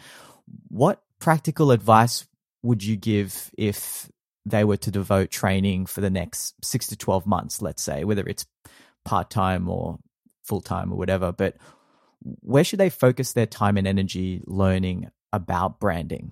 What 0.69 1.01
practical 1.19 1.71
advice 1.71 2.25
would 2.63 2.83
you 2.83 2.95
give 2.95 3.51
if 3.57 4.09
they 4.45 4.63
were 4.63 4.77
to 4.77 4.89
devote 4.89 5.29
training 5.29 5.85
for 5.85 5.99
the 5.99 6.09
next 6.09 6.63
six 6.63 6.87
to 6.87 6.95
12 6.95 7.25
months, 7.25 7.61
let's 7.61 7.83
say, 7.83 8.03
whether 8.05 8.25
it's 8.25 8.45
part 9.03 9.29
time 9.29 9.67
or 9.67 9.99
full 10.43 10.61
time 10.61 10.93
or 10.93 10.97
whatever? 10.97 11.31
But 11.31 11.57
where 12.21 12.63
should 12.63 12.79
they 12.79 12.89
focus 12.89 13.33
their 13.33 13.45
time 13.45 13.77
and 13.77 13.87
energy 13.87 14.41
learning 14.45 15.09
about 15.33 15.79
branding? 15.79 16.31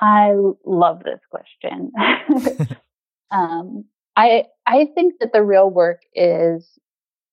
I 0.00 0.32
love 0.64 1.02
this 1.04 1.20
question. 1.30 1.92
um, 3.30 3.84
I 4.16 4.44
I 4.66 4.86
think 4.94 5.14
that 5.20 5.32
the 5.32 5.42
real 5.42 5.70
work 5.70 6.00
is 6.14 6.78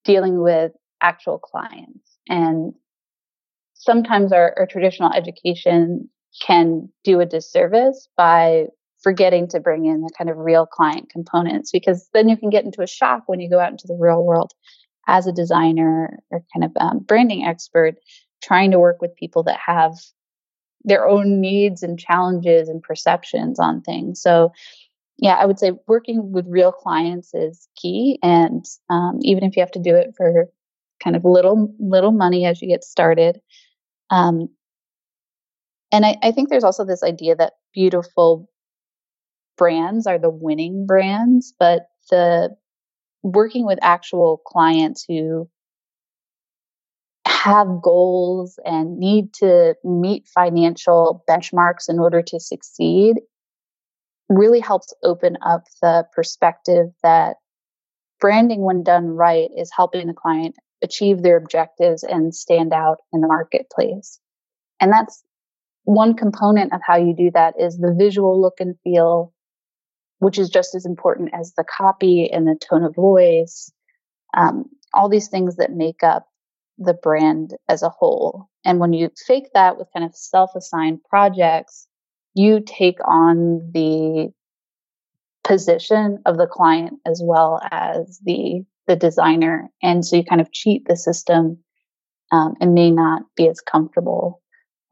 dealing 0.04 0.42
with 0.42 0.72
actual 1.02 1.40
clients, 1.40 2.18
and 2.28 2.74
sometimes 3.74 4.32
our, 4.32 4.54
our 4.58 4.68
traditional 4.68 5.12
education 5.14 6.10
can 6.46 6.90
do 7.04 7.20
a 7.20 7.26
disservice 7.26 8.10
by 8.18 8.66
forgetting 9.02 9.48
to 9.48 9.60
bring 9.60 9.86
in 9.86 10.02
the 10.02 10.12
kind 10.18 10.30
of 10.30 10.38
real 10.38 10.66
client 10.66 11.10
components 11.10 11.72
because 11.72 12.10
then 12.14 12.28
you 12.28 12.36
can 12.36 12.50
get 12.50 12.66
into 12.66 12.82
a 12.82 12.88
shock 12.88 13.24
when 13.28 13.40
you 13.40 13.50
go 13.50 13.60
out 13.60 13.72
into 13.72 13.88
the 13.88 13.98
real 14.00 14.24
world 14.24 14.52
as 15.08 15.28
a 15.28 15.32
designer 15.32 16.20
or 16.32 16.44
kind 16.54 16.66
of 16.66 16.72
um, 16.80 17.00
branding 17.00 17.46
expert 17.46 17.96
trying 18.44 18.72
to 18.72 18.80
work 18.80 19.02
with 19.02 19.16
people 19.16 19.44
that 19.44 19.60
have 19.66 19.94
their 20.84 21.08
own 21.08 21.42
needs 21.42 21.84
and 21.84 22.00
challenges 22.00 22.70
and 22.70 22.82
perceptions 22.84 23.60
on 23.60 23.82
things 23.82 24.22
so 24.22 24.52
yeah, 25.18 25.34
I 25.34 25.46
would 25.46 25.60
say 25.60 25.72
working 25.88 26.32
with 26.32 26.46
real 26.48 26.72
clients 26.72 27.34
is 27.34 27.68
key. 27.76 28.20
And 28.22 28.64
um, 28.90 29.20
even 29.22 29.44
if 29.44 29.56
you 29.56 29.62
have 29.62 29.72
to 29.72 29.82
do 29.82 29.96
it 29.96 30.14
for 30.16 30.46
kind 31.04 31.16
of 31.16 31.26
little 31.26 31.74
little 31.80 32.12
money 32.12 32.46
as 32.46 32.62
you 32.62 32.68
get 32.68 32.84
started, 32.84 33.42
um, 34.10 34.50
and 35.92 36.06
I, 36.06 36.18
I 36.22 36.32
think 36.32 36.50
there's 36.50 36.64
also 36.64 36.86
this 36.86 37.04
idea 37.04 37.36
that 37.36 37.54
beautiful 37.74 38.50
brands 39.58 40.06
are 40.06 40.20
the 40.20 40.30
winning 40.30 40.86
brands, 40.86 41.54
but 41.58 41.88
the 42.12 42.56
working 43.24 43.66
with 43.66 43.80
actual 43.82 44.42
clients 44.46 45.04
who 45.08 45.50
have 47.48 47.82
goals 47.82 48.60
and 48.66 49.00
need 49.00 49.34
to 49.34 49.74
meet 49.84 50.28
financial 50.28 51.24
benchmarks 51.30 51.88
in 51.88 51.98
order 51.98 52.22
to 52.22 52.40
succeed 52.40 53.16
really 54.30 54.60
helps 54.60 54.94
open 55.04 55.38
up 55.42 55.64
the 55.82 56.06
perspective 56.14 56.88
that 57.04 57.38
branding, 58.20 58.62
when 58.62 58.84
done 58.84 59.08
right, 59.08 59.50
is 59.56 59.72
helping 59.74 60.08
the 60.08 60.14
client 60.14 60.56
achieve 60.84 61.24
their 61.24 61.38
objectives 61.38 62.04
and 62.04 62.36
stand 62.36 62.74
out 62.74 62.98
in 63.14 63.22
the 63.22 63.28
marketplace. 63.28 64.20
And 64.82 64.92
that's 64.92 65.24
one 65.86 66.16
component 66.16 66.74
of 66.74 66.82
how 66.86 66.98
you 66.98 67.16
do 67.16 67.32
that 67.34 67.54
is 67.58 67.78
the 67.78 67.96
visual 67.98 68.42
look 68.42 68.56
and 68.60 68.76
feel, 68.84 69.34
which 70.20 70.38
is 70.38 70.50
just 70.50 70.76
as 70.76 70.86
important 70.86 71.30
as 71.34 71.54
the 71.54 71.64
copy 71.64 72.30
and 72.30 72.46
the 72.46 72.60
tone 72.70 72.84
of 72.84 72.94
voice. 72.94 73.72
Um, 74.36 74.66
all 74.94 75.08
these 75.08 75.30
things 75.30 75.56
that 75.56 75.72
make 75.72 76.04
up 76.04 76.28
the 76.78 76.94
brand 76.94 77.56
as 77.68 77.82
a 77.84 77.90
whole. 77.90 78.50
And 78.66 78.80
when 78.80 78.94
you 78.94 79.10
fake 79.26 79.50
that 79.54 79.78
with 79.78 79.88
kind 79.94 80.06
of 80.06 80.16
self 80.16 80.52
assigned 80.56 81.00
projects, 81.10 81.88
you 82.34 82.62
take 82.66 83.00
on 83.08 83.72
the 83.74 84.32
position 85.44 86.20
of 86.26 86.38
the 86.38 86.48
client 86.48 87.00
as 87.06 87.22
well 87.24 87.62
as 87.72 88.20
the 88.24 88.64
the 88.88 88.96
designer. 88.96 89.70
And 89.82 90.06
so 90.06 90.16
you 90.16 90.24
kind 90.24 90.42
of 90.42 90.52
cheat 90.52 90.88
the 90.88 90.96
system 90.96 91.58
um, 92.32 92.54
and 92.62 92.74
may 92.74 92.90
not 92.90 93.24
be 93.36 93.48
as 93.48 93.60
comfortable 93.60 94.42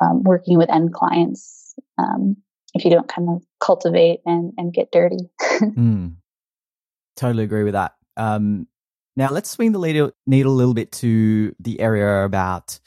um, 0.01 0.23
working 0.23 0.57
with 0.57 0.69
end 0.69 0.93
clients 0.93 1.73
um, 1.97 2.35
if 2.73 2.83
you 2.83 2.91
don't 2.91 3.07
kind 3.07 3.29
of 3.29 3.41
cultivate 3.59 4.19
and, 4.25 4.53
and 4.57 4.73
get 4.73 4.91
dirty. 4.91 5.29
Mm, 5.61 6.15
totally 7.15 7.45
agree 7.45 7.63
with 7.63 7.73
that. 7.73 7.93
Um, 8.17 8.67
now 9.15 9.29
let's 9.29 9.49
swing 9.49 9.71
the 9.71 9.79
needle, 9.79 10.11
a 10.51 10.55
little 10.55 10.73
bit 10.73 10.91
to 10.93 11.55
the 11.59 11.79
area 11.79 12.25
about 12.25 12.79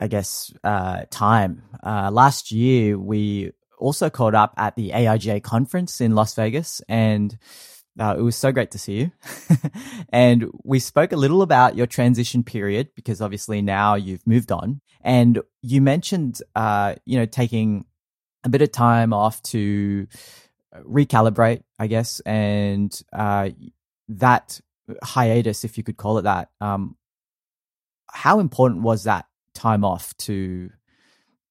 I 0.00 0.08
guess, 0.08 0.52
uh, 0.64 1.02
time. 1.10 1.62
Uh, 1.84 2.10
last 2.10 2.50
year, 2.50 2.98
we 2.98 3.52
also 3.78 4.08
caught 4.08 4.34
up 4.34 4.54
at 4.56 4.74
the 4.74 4.90
AIGA 4.90 5.42
conference 5.42 6.00
in 6.00 6.14
Las 6.14 6.34
Vegas, 6.34 6.80
and 6.88 7.36
uh, 7.98 8.16
it 8.18 8.22
was 8.22 8.34
so 8.34 8.50
great 8.50 8.70
to 8.70 8.78
see 8.78 8.94
you. 8.94 9.12
and 10.12 10.46
we 10.64 10.78
spoke 10.78 11.12
a 11.12 11.16
little 11.16 11.42
about 11.42 11.76
your 11.76 11.86
transition 11.86 12.42
period 12.42 12.88
because 12.96 13.20
obviously 13.20 13.60
now 13.60 13.94
you've 13.94 14.26
moved 14.26 14.50
on. 14.50 14.80
And 15.02 15.42
you 15.60 15.82
mentioned, 15.82 16.40
uh, 16.56 16.94
you 17.04 17.18
know, 17.18 17.26
taking 17.26 17.84
a 18.42 18.48
bit 18.48 18.62
of 18.62 18.72
time 18.72 19.12
off 19.12 19.42
to 19.42 20.06
recalibrate, 20.74 21.62
I 21.78 21.88
guess, 21.88 22.20
and 22.20 22.98
uh, 23.12 23.50
that 24.08 24.60
hiatus, 25.02 25.64
if 25.64 25.76
you 25.78 25.84
could 25.84 25.96
call 25.96 26.18
it 26.18 26.22
that. 26.22 26.50
Um, 26.60 26.96
how 28.12 28.40
important 28.40 28.82
was 28.82 29.04
that 29.04 29.26
time 29.54 29.84
off 29.84 30.16
to, 30.18 30.70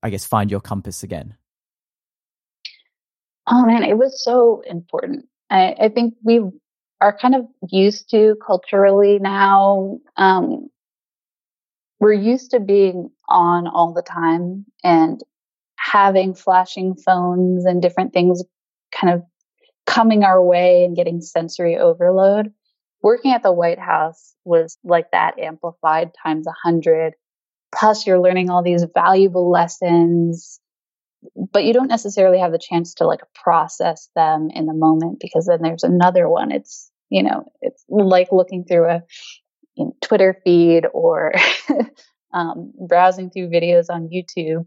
I 0.03 0.09
guess, 0.09 0.25
find 0.25 0.51
your 0.51 0.61
compass 0.61 1.03
again? 1.03 1.35
Oh 3.47 3.65
man, 3.65 3.83
it 3.83 3.97
was 3.97 4.23
so 4.23 4.61
important. 4.67 5.25
I, 5.49 5.75
I 5.79 5.89
think 5.89 6.15
we 6.23 6.41
are 7.01 7.17
kind 7.17 7.35
of 7.35 7.47
used 7.69 8.09
to 8.11 8.35
culturally 8.45 9.19
now. 9.19 9.99
Um, 10.17 10.69
we're 11.99 12.13
used 12.13 12.51
to 12.51 12.59
being 12.59 13.09
on 13.27 13.67
all 13.67 13.93
the 13.93 14.01
time 14.01 14.65
and 14.83 15.21
having 15.77 16.33
flashing 16.33 16.95
phones 16.95 17.65
and 17.65 17.81
different 17.81 18.13
things 18.13 18.43
kind 18.93 19.13
of 19.13 19.23
coming 19.85 20.23
our 20.23 20.41
way 20.43 20.85
and 20.85 20.95
getting 20.95 21.21
sensory 21.21 21.77
overload. 21.77 22.53
Working 23.01 23.31
at 23.31 23.43
the 23.43 23.53
White 23.53 23.79
House 23.79 24.35
was 24.43 24.77
like 24.83 25.11
that 25.11 25.39
amplified 25.39 26.11
times 26.23 26.47
a 26.47 26.53
hundred. 26.63 27.13
Plus, 27.73 28.05
you're 28.05 28.19
learning 28.19 28.49
all 28.49 28.63
these 28.63 28.85
valuable 28.93 29.49
lessons, 29.49 30.59
but 31.51 31.63
you 31.63 31.73
don't 31.73 31.87
necessarily 31.87 32.39
have 32.39 32.51
the 32.51 32.59
chance 32.59 32.95
to 32.95 33.05
like 33.05 33.21
process 33.35 34.09
them 34.15 34.49
in 34.53 34.65
the 34.65 34.73
moment 34.73 35.19
because 35.19 35.45
then 35.45 35.61
there's 35.61 35.83
another 35.83 36.27
one. 36.27 36.51
It's, 36.51 36.91
you 37.09 37.23
know, 37.23 37.51
it's 37.61 37.83
like 37.89 38.29
looking 38.31 38.65
through 38.65 38.89
a 38.89 39.03
you 39.75 39.85
know, 39.85 39.95
Twitter 40.01 40.41
feed 40.43 40.85
or 40.93 41.31
um, 42.33 42.73
browsing 42.87 43.29
through 43.29 43.49
videos 43.49 43.85
on 43.89 44.09
YouTube. 44.09 44.65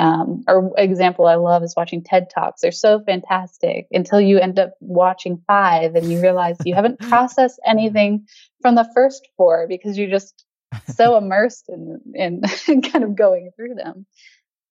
Um, 0.00 0.44
or 0.48 0.72
example 0.78 1.26
I 1.26 1.34
love 1.34 1.62
is 1.62 1.74
watching 1.76 2.02
TED 2.02 2.28
Talks. 2.34 2.62
They're 2.62 2.72
so 2.72 3.02
fantastic 3.04 3.86
until 3.92 4.18
you 4.18 4.38
end 4.38 4.58
up 4.58 4.70
watching 4.80 5.42
five 5.46 5.94
and 5.94 6.10
you 6.10 6.22
realize 6.22 6.56
you 6.64 6.74
haven't 6.74 7.00
processed 7.10 7.60
anything 7.66 8.26
from 8.62 8.76
the 8.76 8.90
first 8.94 9.28
four 9.36 9.66
because 9.68 9.98
you're 9.98 10.08
just 10.08 10.46
so 10.94 11.18
immersed 11.18 11.68
in, 11.68 12.00
in 12.14 12.40
kind 12.82 13.04
of 13.04 13.14
going 13.14 13.50
through 13.54 13.74
them. 13.74 14.06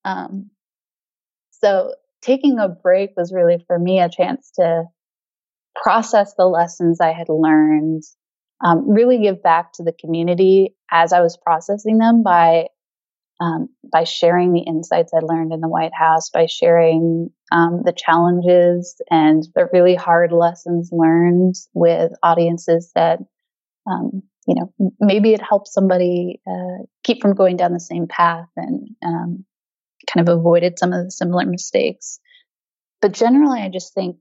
Um, 0.04 0.50
so 1.52 1.94
taking 2.24 2.58
a 2.58 2.68
break 2.68 3.12
was 3.16 3.32
really 3.32 3.64
for 3.68 3.78
me 3.78 4.00
a 4.00 4.10
chance 4.10 4.50
to 4.56 4.86
process 5.76 6.34
the 6.36 6.48
lessons 6.48 7.00
I 7.00 7.14
had 7.14 7.30
learned 7.30 8.02
um, 8.66 8.90
really 8.90 9.22
give 9.22 9.44
back 9.44 9.74
to 9.74 9.84
the 9.84 9.94
community 9.94 10.76
as 10.90 11.14
I 11.14 11.22
was 11.22 11.38
processing 11.38 12.00
them 12.00 12.24
by 12.24 12.70
um, 13.40 13.70
by 13.92 14.04
sharing 14.04 14.54
the 14.54 14.62
insights 14.62 15.14
I 15.14 15.20
learned 15.20 15.54
in 15.54 15.62
the 15.62 15.70
White 15.70 15.94
House, 15.94 16.30
by 16.30 16.46
sharing 16.46 17.30
um, 17.52 17.82
the 17.86 17.94
challenges 17.94 19.02
and 19.10 19.44
the 19.56 19.68
really 19.72 19.96
hard 19.96 20.32
lessons 20.32 20.90
learned 20.92 21.56
with 21.74 22.12
audiences 22.22 22.92
that, 22.96 23.20
um, 23.90 24.24
you 24.48 24.56
know, 24.56 24.94
maybe 25.00 25.34
it 25.34 25.42
helps 25.42 25.74
somebody 25.74 26.42
uh, 26.48 26.84
keep 27.04 27.22
from 27.22 27.36
going 27.36 27.56
down 27.56 27.72
the 27.72 27.80
same 27.80 28.08
path 28.08 28.50
and 28.58 28.90
um, 29.06 29.46
kind 30.12 30.28
of 30.28 30.38
avoided 30.38 30.78
some 30.78 30.92
of 30.92 31.06
the 31.06 31.12
similar 31.12 31.46
mistakes. 31.46 32.20
But 33.02 33.14
generally, 33.14 33.62
I 33.62 33.70
just 33.70 33.94
think 33.94 34.18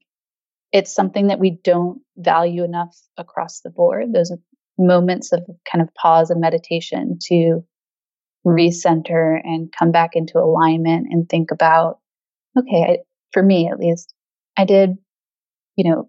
it's 0.70 0.94
something 0.94 1.28
that 1.28 1.40
we 1.40 1.58
don't 1.64 2.00
value 2.16 2.62
enough 2.62 2.96
across 3.16 3.60
the 3.60 3.70
board. 3.70 4.12
Those 4.12 4.32
moments 4.78 5.32
of 5.32 5.44
kind 5.70 5.82
of 5.82 5.92
pause 5.94 6.30
and 6.30 6.40
meditation 6.40 7.18
to 7.22 7.64
recenter 8.47 9.39
and 9.43 9.72
come 9.76 9.91
back 9.91 10.11
into 10.14 10.39
alignment 10.39 11.09
and 11.11 11.28
think 11.28 11.51
about, 11.51 11.99
okay, 12.59 12.82
I, 12.82 12.99
for 13.32 13.43
me 13.43 13.68
at 13.68 13.78
least, 13.78 14.12
I 14.57 14.64
did, 14.64 14.97
you 15.76 15.91
know, 15.91 16.09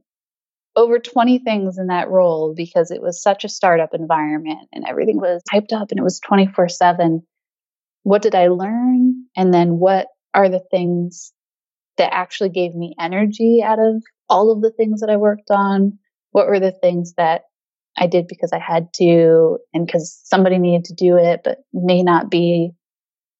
over 0.76 1.00
20 1.00 1.40
things 1.40 1.78
in 1.78 1.88
that 1.88 2.10
role 2.10 2.54
because 2.56 2.92
it 2.92 3.02
was 3.02 3.22
such 3.22 3.44
a 3.44 3.50
startup 3.50 3.94
environment 3.94 4.70
and 4.72 4.86
everything 4.88 5.18
was 5.18 5.42
hyped 5.52 5.74
up 5.74 5.92
and 5.92 6.00
it 6.00 6.04
was 6.04 6.20
24 6.22 6.70
7. 6.70 7.22
What 8.04 8.22
did 8.22 8.36
I 8.36 8.48
learn? 8.48 9.26
And 9.36 9.54
then 9.54 9.78
what 9.78 10.08
are 10.34 10.50
the 10.50 10.64
things 10.72 11.34
that 11.98 12.14
actually 12.14 12.50
gave 12.50 12.74
me 12.76 12.96
energy 13.00 13.62
out 13.64 13.80
of 13.80 14.02
all 14.30 14.52
of 14.52 14.62
the 14.62 14.72
things 14.72 15.02
that 15.02 15.10
I 15.10 15.18
worked 15.18 15.52
on? 15.52 16.00
What 16.32 16.48
were 16.48 16.60
the 16.60 16.72
things 16.72 17.14
that 17.18 17.42
I 18.00 18.08
did 18.08 18.28
because 18.28 18.54
I 18.54 18.60
had 18.60 18.94
to 18.96 19.58
and 19.74 19.86
because 19.86 20.20
somebody 20.24 20.58
needed 20.58 20.86
to 20.86 20.94
do 20.94 21.18
it, 21.18 21.42
but 21.44 21.60
may 21.74 22.02
not 22.02 22.32
be 22.32 22.72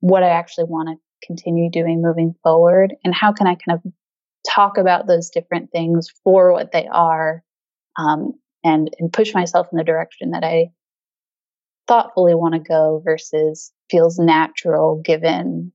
what 0.02 0.22
I 0.22 0.30
actually 0.30 0.66
want 0.66 0.90
to 0.90 1.26
continue 1.26 1.72
doing 1.72 2.02
moving 2.02 2.36
forward? 2.44 2.94
And 3.04 3.16
how 3.16 3.32
can 3.32 3.48
I 3.48 3.56
kind 3.56 3.80
of 3.80 3.92
talk 4.48 4.78
about 4.78 5.08
those 5.08 5.30
different 5.30 5.72
things 5.72 6.10
for 6.24 6.52
what 6.52 6.74
they 6.74 6.88
are 6.88 7.42
um, 7.98 8.34
and, 8.64 8.90
and 9.00 9.14
push 9.14 9.34
myself 9.34 9.68
in 9.72 9.78
the 9.78 9.84
direction 9.84 10.32
that 10.32 10.44
I 10.44 10.72
thoughtfully 11.88 12.36
want 12.36 12.54
to 12.54 12.60
go 12.60 13.02
versus 13.04 13.72
feels 13.90 14.20
natural 14.20 15.02
given, 15.04 15.72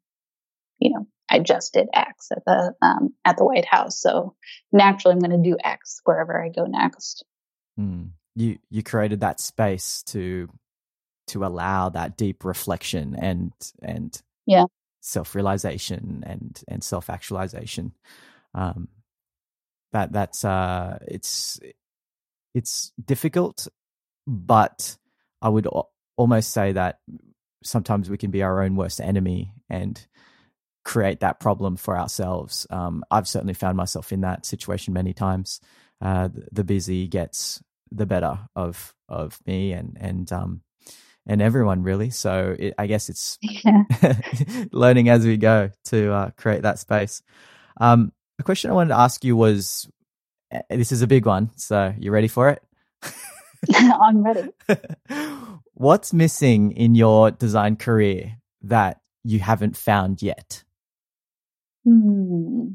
you 0.78 0.91
know, 0.91 1.07
I 1.30 1.39
just 1.39 1.72
did 1.72 1.89
X 1.95 2.28
at 2.32 2.45
the 2.45 2.74
um, 2.82 3.14
at 3.24 3.39
the 3.39 3.47
White 3.47 3.64
House, 3.64 4.01
so 4.01 4.37
naturally 4.72 5.14
I'm 5.14 5.20
going 5.20 5.43
to 5.43 5.51
do 5.51 5.57
X 5.64 6.01
wherever 6.05 6.41
I 6.41 6.51
go 6.51 6.66
next. 6.66 7.24
Mm 7.80 8.11
you 8.35 8.59
you 8.70 8.82
created 8.82 9.20
that 9.20 9.41
space 9.41 10.03
to 10.05 10.49
to 11.28 11.45
allow 11.45 11.89
that 11.89 12.16
deep 12.16 12.45
reflection 12.45 13.16
and 13.18 13.53
and 13.82 14.20
yeah 14.47 14.64
self 15.01 15.35
realization 15.35 16.24
and 16.26 16.62
and 16.68 16.82
self 16.82 17.11
actualization. 17.11 17.93
Um, 18.55 18.89
that 19.93 20.12
that's 20.12 20.45
uh, 20.45 20.99
it's 21.07 21.61
it's 22.55 22.93
difficult, 23.03 23.68
but 24.26 24.97
I 25.41 25.49
would 25.49 25.68
almost 26.16 26.53
say 26.53 26.72
that 26.72 26.99
sometimes 27.62 28.11
we 28.11 28.18
can 28.18 28.30
be 28.30 28.43
our 28.43 28.62
own 28.62 28.76
worst 28.76 29.01
enemy 29.01 29.53
and 29.68 30.05
create 30.85 31.20
that 31.20 31.41
problem 31.41 31.76
for 31.76 31.99
ourselves. 31.99 32.66
Um, 32.70 33.05
I've 33.11 33.28
certainly 33.28 33.55
found 33.55 33.76
myself 33.76 34.12
in 34.12 34.20
that 34.22 34.45
situation 34.47 34.95
many 34.95 35.12
times. 35.14 35.61
Uh, 36.01 36.28
the 36.53 36.64
busy 36.64 37.07
gets 37.07 37.62
the 37.95 38.07
better 38.07 38.38
of 38.57 38.95
of 39.09 39.38
me 39.47 39.72
and 39.72 39.97
and 40.01 40.32
um 40.32 40.62
and 41.26 41.40
everyone 41.40 41.82
really. 41.82 42.11
So 42.11 42.55
it, 42.59 42.74
I 42.78 42.86
guess 42.86 43.09
it's 43.09 43.38
yeah. 43.42 43.84
learning 44.72 45.09
as 45.09 45.24
we 45.24 45.36
go 45.36 45.70
to 45.86 46.12
uh, 46.12 46.30
create 46.36 46.62
that 46.62 46.78
space. 46.78 47.22
Um, 47.80 48.12
a 48.38 48.42
question 48.42 48.70
I 48.70 48.74
wanted 48.74 48.90
to 48.90 48.99
ask 48.99 49.24
you 49.24 49.36
was, 49.36 49.88
eh, 50.51 50.61
this 50.70 50.92
is 50.92 51.03
a 51.03 51.07
big 51.07 51.26
one, 51.26 51.51
so 51.57 51.95
you 51.99 52.11
ready 52.11 52.28
for 52.28 52.51
it? 52.51 52.62
I'm 53.74 54.22
ready. 54.22 54.51
What's 55.74 56.12
missing 56.12 56.72
in 56.72 56.95
your 56.95 57.30
design 57.30 57.76
career 57.76 58.36
that 58.62 59.01
you 59.22 59.38
haven't 59.38 59.76
found 59.76 60.20
yet? 60.22 60.62
Hmm. 61.84 62.72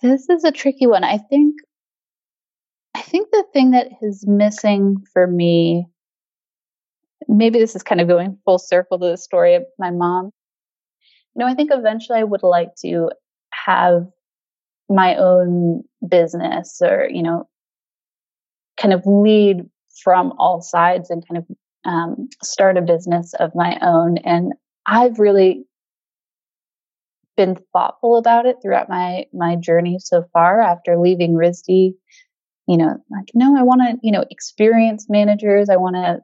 This 0.00 0.28
is 0.28 0.44
a 0.44 0.52
tricky 0.52 0.86
one. 0.86 1.04
I 1.04 1.18
think 1.18 1.56
think 3.12 3.30
the 3.30 3.44
thing 3.52 3.72
that 3.72 3.88
is 4.00 4.26
missing 4.26 4.96
for 5.12 5.26
me, 5.26 5.86
maybe 7.28 7.60
this 7.60 7.76
is 7.76 7.82
kind 7.82 8.00
of 8.00 8.08
going 8.08 8.38
full 8.44 8.58
circle 8.58 8.98
to 8.98 9.06
the 9.06 9.16
story 9.16 9.54
of 9.54 9.64
my 9.78 9.90
mom. 9.90 10.30
Know, 11.36 11.46
I 11.46 11.54
think 11.54 11.70
eventually 11.72 12.18
I 12.18 12.24
would 12.24 12.42
like 12.42 12.74
to 12.84 13.10
have 13.52 14.06
my 14.88 15.16
own 15.16 15.82
business 16.06 16.80
or, 16.82 17.08
you 17.10 17.22
know, 17.22 17.48
kind 18.76 18.92
of 18.92 19.02
lead 19.06 19.62
from 20.02 20.32
all 20.38 20.60
sides 20.60 21.10
and 21.10 21.26
kind 21.26 21.38
of 21.38 21.56
um, 21.84 22.28
start 22.42 22.76
a 22.76 22.82
business 22.82 23.34
of 23.34 23.54
my 23.54 23.78
own. 23.82 24.18
And 24.18 24.52
I've 24.86 25.18
really 25.18 25.64
been 27.36 27.56
thoughtful 27.72 28.16
about 28.16 28.44
it 28.46 28.56
throughout 28.62 28.90
my 28.90 29.24
my 29.32 29.56
journey 29.56 29.98
so 29.98 30.24
far 30.34 30.60
after 30.60 30.98
leaving 30.98 31.32
RISD 31.32 31.94
you 32.66 32.76
know, 32.76 32.96
like, 33.10 33.28
no, 33.34 33.56
I 33.58 33.62
want 33.62 33.82
to, 33.82 33.98
you 34.02 34.12
know, 34.12 34.24
experience 34.30 35.06
managers. 35.08 35.68
I 35.68 35.76
want 35.76 35.96
to 35.96 36.20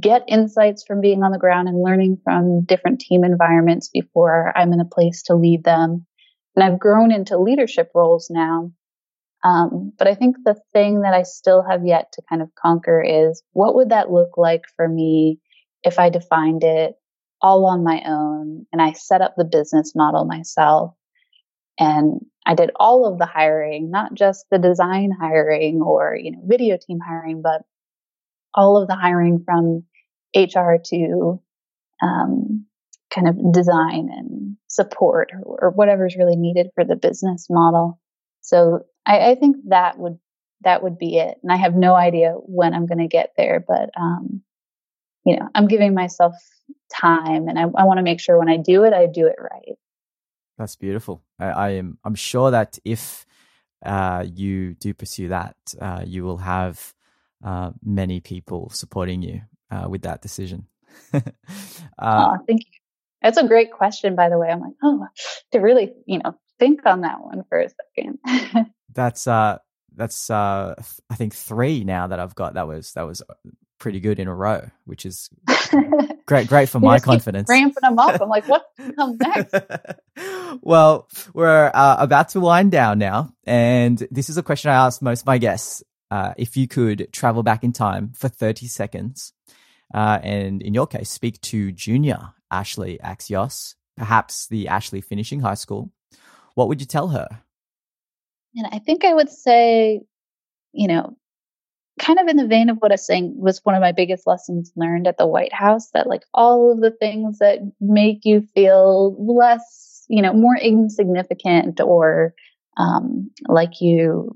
get 0.00 0.24
insights 0.28 0.84
from 0.86 1.00
being 1.00 1.22
on 1.22 1.32
the 1.32 1.38
ground 1.38 1.68
and 1.68 1.82
learning 1.82 2.18
from 2.24 2.64
different 2.64 3.00
team 3.00 3.24
environments 3.24 3.88
before 3.88 4.52
I'm 4.56 4.72
in 4.72 4.80
a 4.80 4.84
place 4.84 5.22
to 5.24 5.34
lead 5.34 5.64
them. 5.64 6.06
And 6.56 6.64
I've 6.64 6.78
grown 6.78 7.12
into 7.12 7.38
leadership 7.38 7.90
roles 7.94 8.28
now. 8.30 8.72
Um, 9.44 9.92
but 9.98 10.06
I 10.06 10.14
think 10.14 10.36
the 10.44 10.60
thing 10.72 11.02
that 11.02 11.14
I 11.14 11.24
still 11.24 11.64
have 11.68 11.84
yet 11.84 12.12
to 12.12 12.22
kind 12.28 12.42
of 12.42 12.54
conquer 12.54 13.02
is 13.02 13.42
what 13.52 13.74
would 13.74 13.90
that 13.90 14.10
look 14.10 14.36
like 14.36 14.62
for 14.76 14.88
me 14.88 15.40
if 15.82 15.98
I 15.98 16.10
defined 16.10 16.62
it 16.62 16.94
all 17.40 17.66
on 17.66 17.82
my 17.82 18.02
own 18.06 18.66
and 18.72 18.80
I 18.80 18.92
set 18.92 19.20
up 19.20 19.34
the 19.36 19.44
business 19.44 19.94
model 19.96 20.24
myself 20.24 20.94
and 21.78 22.20
I 22.44 22.54
did 22.54 22.70
all 22.76 23.06
of 23.06 23.18
the 23.18 23.26
hiring, 23.26 23.90
not 23.90 24.14
just 24.14 24.46
the 24.50 24.58
design 24.58 25.12
hiring 25.18 25.80
or, 25.80 26.16
you 26.20 26.32
know, 26.32 26.40
video 26.44 26.76
team 26.76 26.98
hiring, 26.98 27.40
but 27.42 27.62
all 28.54 28.76
of 28.80 28.88
the 28.88 28.96
hiring 28.96 29.44
from 29.44 29.84
HR 30.34 30.76
to 30.86 31.40
um, 32.02 32.66
kind 33.14 33.28
of 33.28 33.52
design 33.52 34.08
and 34.10 34.56
support 34.68 35.30
or, 35.32 35.66
or 35.66 35.70
whatever's 35.70 36.16
really 36.16 36.36
needed 36.36 36.70
for 36.74 36.84
the 36.84 36.96
business 36.96 37.46
model. 37.48 38.00
So 38.40 38.80
I, 39.06 39.30
I, 39.30 39.34
think 39.36 39.56
that 39.68 39.98
would 39.98 40.18
that 40.62 40.82
would 40.82 40.98
be 40.98 41.18
it. 41.18 41.38
And 41.42 41.52
I 41.52 41.56
have 41.56 41.74
no 41.74 41.94
idea 41.94 42.32
when 42.32 42.74
I'm 42.74 42.86
going 42.86 42.98
to 42.98 43.06
get 43.06 43.32
there, 43.36 43.64
but 43.66 43.90
um, 43.96 44.42
you 45.24 45.36
know, 45.36 45.48
I'm 45.54 45.68
giving 45.68 45.94
myself 45.94 46.34
time, 46.92 47.48
and 47.48 47.58
I, 47.58 47.62
I 47.62 47.84
want 47.84 47.98
to 47.98 48.02
make 48.02 48.20
sure 48.20 48.38
when 48.38 48.48
I 48.48 48.56
do 48.56 48.84
it, 48.84 48.92
I 48.92 49.06
do 49.06 49.26
it 49.26 49.36
right. 49.38 49.76
That's 50.62 50.76
beautiful. 50.76 51.24
I, 51.40 51.46
I 51.46 51.68
am. 51.70 51.98
I'm 52.04 52.14
sure 52.14 52.52
that 52.52 52.78
if 52.84 53.26
uh, 53.84 54.24
you 54.32 54.74
do 54.74 54.94
pursue 54.94 55.26
that, 55.26 55.56
uh, 55.80 56.04
you 56.06 56.22
will 56.22 56.36
have 56.36 56.94
uh, 57.44 57.72
many 57.82 58.20
people 58.20 58.70
supporting 58.70 59.22
you 59.22 59.40
uh, 59.72 59.88
with 59.88 60.02
that 60.02 60.22
decision. 60.22 60.68
oh, 61.98 62.36
thank 62.46 62.60
you. 62.60 62.78
That's 63.22 63.38
a 63.38 63.48
great 63.48 63.72
question, 63.72 64.14
by 64.14 64.28
the 64.28 64.38
way. 64.38 64.50
I'm 64.50 64.60
like, 64.60 64.74
oh, 64.84 65.04
to 65.50 65.58
really, 65.58 65.94
you 66.06 66.20
know, 66.20 66.38
think 66.60 66.86
on 66.86 67.00
that 67.00 67.24
one 67.24 67.42
for 67.48 67.58
a 67.58 67.68
second. 67.96 68.20
that's 68.94 69.26
uh, 69.26 69.58
that's 69.96 70.30
uh, 70.30 70.76
I 71.10 71.14
think 71.16 71.34
three 71.34 71.82
now 71.82 72.06
that 72.06 72.20
I've 72.20 72.36
got. 72.36 72.54
That 72.54 72.68
was 72.68 72.92
that 72.92 73.02
was 73.02 73.20
pretty 73.82 73.98
good 73.98 74.20
in 74.20 74.28
a 74.28 74.34
row, 74.34 74.70
which 74.84 75.04
is 75.04 75.28
great, 76.26 76.46
great 76.46 76.68
for 76.68 76.78
my 76.78 77.00
confidence. 77.00 77.48
Ramping 77.50 77.74
them 77.82 77.98
up. 77.98 78.20
I'm 78.22 78.28
like, 78.28 78.46
what 78.46 78.64
comes 78.96 79.18
next? 79.18 79.54
well, 80.62 81.08
we're 81.34 81.70
uh, 81.74 81.96
about 81.98 82.28
to 82.30 82.40
wind 82.40 82.70
down 82.70 83.00
now, 83.00 83.34
and 83.44 83.98
this 84.12 84.30
is 84.30 84.38
a 84.38 84.42
question 84.42 84.70
I 84.70 84.86
ask 84.86 85.02
most 85.02 85.22
of 85.22 85.26
my 85.26 85.38
guests. 85.38 85.82
Uh, 86.12 86.32
if 86.36 86.56
you 86.56 86.68
could 86.68 87.08
travel 87.12 87.42
back 87.42 87.64
in 87.64 87.72
time 87.72 88.12
for 88.14 88.28
30 88.28 88.68
seconds, 88.68 89.32
uh, 89.92 90.20
and 90.22 90.62
in 90.62 90.74
your 90.74 90.86
case, 90.86 91.10
speak 91.10 91.40
to 91.40 91.72
junior 91.72 92.34
Ashleigh 92.52 93.00
Axios, 93.00 93.74
perhaps 93.96 94.46
the 94.46 94.66
Ashleigh 94.66 95.04
finishing 95.04 95.40
high 95.40 95.54
school, 95.54 95.90
what 96.54 96.68
would 96.68 96.80
you 96.80 96.86
tell 96.86 97.08
her? 97.08 97.26
And 98.54 98.68
I 98.70 98.78
think 98.78 99.04
I 99.04 99.12
would 99.12 99.30
say, 99.30 100.02
you 100.72 100.86
know, 100.86 101.16
kind 101.98 102.18
of 102.18 102.28
in 102.28 102.36
the 102.36 102.46
vein 102.46 102.70
of 102.70 102.78
what 102.78 102.90
I 102.90 102.94
was 102.94 103.06
saying 103.06 103.34
was 103.36 103.60
one 103.64 103.74
of 103.74 103.80
my 103.80 103.92
biggest 103.92 104.26
lessons 104.26 104.72
learned 104.76 105.06
at 105.06 105.18
the 105.18 105.26
White 105.26 105.52
House 105.52 105.90
that 105.90 106.08
like 106.08 106.22
all 106.34 106.72
of 106.72 106.80
the 106.80 106.90
things 106.90 107.38
that 107.38 107.60
make 107.80 108.24
you 108.24 108.42
feel 108.54 109.16
less, 109.18 110.04
you 110.08 110.22
know, 110.22 110.32
more 110.32 110.56
insignificant 110.56 111.80
or 111.80 112.34
um, 112.76 113.30
like 113.48 113.80
you 113.80 114.32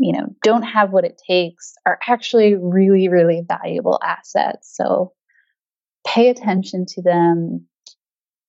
you 0.00 0.12
know, 0.12 0.34
don't 0.42 0.62
have 0.62 0.92
what 0.92 1.04
it 1.04 1.20
takes 1.28 1.74
are 1.84 1.98
actually 2.08 2.54
really, 2.54 3.08
really 3.08 3.42
valuable 3.46 4.00
assets. 4.02 4.74
So 4.74 5.12
pay 6.06 6.30
attention 6.30 6.86
to 6.86 7.02
them, 7.02 7.66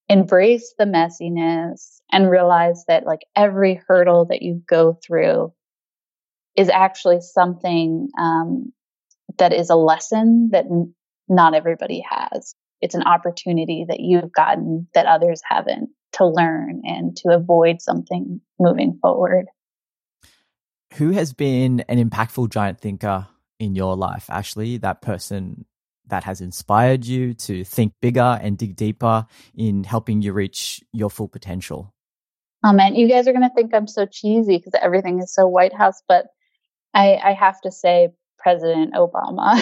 embrace 0.07 0.73
the 0.77 0.85
messiness, 0.85 1.99
and 2.09 2.29
realize 2.29 2.85
that 2.87 3.05
like 3.05 3.25
every 3.35 3.81
hurdle 3.85 4.25
that 4.25 4.41
you 4.41 4.61
go 4.65 4.97
through 5.05 5.51
is 6.55 6.69
actually 6.69 7.21
something 7.21 8.09
um, 8.19 8.71
that 9.37 9.53
is 9.53 9.69
a 9.69 9.75
lesson 9.75 10.49
that 10.51 10.65
n- 10.65 10.93
not 11.27 11.53
everybody 11.53 12.03
has. 12.09 12.55
It's 12.81 12.95
an 12.95 13.03
opportunity 13.03 13.85
that 13.87 13.99
you've 13.99 14.31
gotten 14.31 14.87
that 14.93 15.05
others 15.05 15.41
haven't 15.47 15.89
to 16.13 16.25
learn 16.25 16.81
and 16.83 17.15
to 17.17 17.29
avoid 17.29 17.81
something 17.81 18.41
moving 18.59 18.97
forward. 19.01 19.45
Who 20.95 21.11
has 21.11 21.33
been 21.33 21.81
an 21.87 22.09
impactful 22.09 22.49
giant 22.49 22.81
thinker 22.81 23.27
in 23.59 23.75
your 23.75 23.95
life, 23.95 24.27
Ashleigh? 24.29 24.81
That 24.81 25.01
person 25.01 25.65
that 26.07 26.23
has 26.25 26.41
inspired 26.41 27.05
you 27.05 27.33
to 27.33 27.63
think 27.63 27.93
bigger 28.01 28.39
and 28.41 28.57
dig 28.57 28.75
deeper 28.75 29.25
in 29.55 29.83
helping 29.85 30.21
you 30.21 30.33
reach 30.33 30.83
your 30.91 31.09
full 31.09 31.29
potential? 31.29 31.93
Oh 32.63 32.73
man, 32.73 32.95
you 32.95 33.07
guys 33.07 33.27
are 33.27 33.31
going 33.31 33.47
to 33.47 33.55
think 33.55 33.73
I'm 33.73 33.87
so 33.87 34.05
cheesy 34.05 34.57
because 34.57 34.73
everything 34.79 35.19
is 35.19 35.33
so 35.33 35.47
White 35.47 35.73
House, 35.73 36.01
but 36.07 36.27
I, 36.93 37.15
I 37.15 37.33
have 37.33 37.59
to 37.61 37.71
say 37.71 38.09
President 38.39 38.93
Obama. 38.93 39.55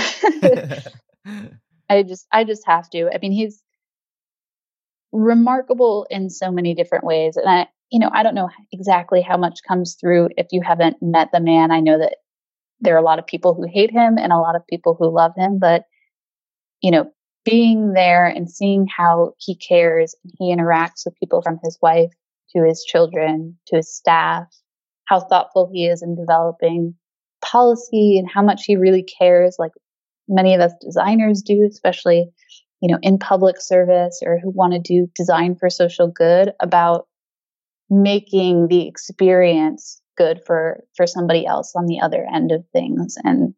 I 1.89 2.03
just, 2.03 2.27
I 2.31 2.43
just 2.43 2.65
have 2.65 2.89
to. 2.91 3.09
I 3.13 3.17
mean, 3.21 3.31
he's 3.31 3.61
remarkable 5.11 6.05
in 6.09 6.29
so 6.29 6.51
many 6.51 6.73
different 6.73 7.03
ways. 7.03 7.35
And 7.35 7.49
I, 7.49 7.67
you 7.91 7.99
know, 7.99 8.09
I 8.13 8.23
don't 8.23 8.35
know 8.35 8.49
exactly 8.71 9.21
how 9.21 9.37
much 9.37 9.59
comes 9.67 9.95
through 9.99 10.29
if 10.37 10.47
you 10.51 10.61
haven't 10.61 10.97
met 11.01 11.29
the 11.33 11.39
man. 11.39 11.71
I 11.71 11.79
know 11.79 11.97
that 11.97 12.17
there 12.79 12.95
are 12.95 12.99
a 12.99 13.05
lot 13.05 13.19
of 13.19 13.27
people 13.27 13.53
who 13.53 13.67
hate 13.67 13.91
him 13.91 14.17
and 14.17 14.31
a 14.31 14.37
lot 14.37 14.55
of 14.55 14.67
people 14.67 14.95
who 14.97 15.13
love 15.13 15.33
him, 15.35 15.59
but 15.59 15.83
you 16.81 16.91
know, 16.91 17.11
being 17.43 17.93
there 17.93 18.27
and 18.27 18.49
seeing 18.49 18.87
how 18.87 19.33
he 19.37 19.55
cares 19.55 20.15
and 20.23 20.33
he 20.37 20.55
interacts 20.55 21.05
with 21.05 21.19
people 21.19 21.41
from 21.41 21.59
his 21.63 21.77
wife 21.81 22.11
to 22.55 22.63
his 22.63 22.83
children 22.83 23.57
to 23.67 23.77
his 23.77 23.93
staff, 23.93 24.47
how 25.05 25.19
thoughtful 25.19 25.69
he 25.73 25.87
is 25.87 26.01
in 26.01 26.15
developing 26.15 26.95
policy 27.41 28.17
and 28.17 28.29
how 28.29 28.41
much 28.41 28.63
he 28.65 28.75
really 28.75 29.03
cares, 29.03 29.55
like 29.59 29.71
many 30.27 30.53
of 30.53 30.61
us 30.61 30.73
designers 30.81 31.41
do, 31.41 31.67
especially, 31.69 32.29
you 32.81 32.91
know, 32.91 32.99
in 33.01 33.17
public 33.17 33.59
service 33.59 34.21
or 34.25 34.39
who 34.39 34.49
want 34.49 34.73
to 34.73 34.79
do 34.79 35.09
design 35.15 35.55
for 35.55 35.69
social 35.69 36.07
good 36.07 36.51
about 36.59 37.07
making 37.89 38.67
the 38.67 38.87
experience 38.87 40.01
good 40.17 40.41
for 40.45 40.83
for 40.95 41.07
somebody 41.07 41.45
else 41.45 41.73
on 41.75 41.85
the 41.85 42.01
other 42.01 42.25
end 42.33 42.51
of 42.51 42.63
things. 42.73 43.15
And 43.23 43.53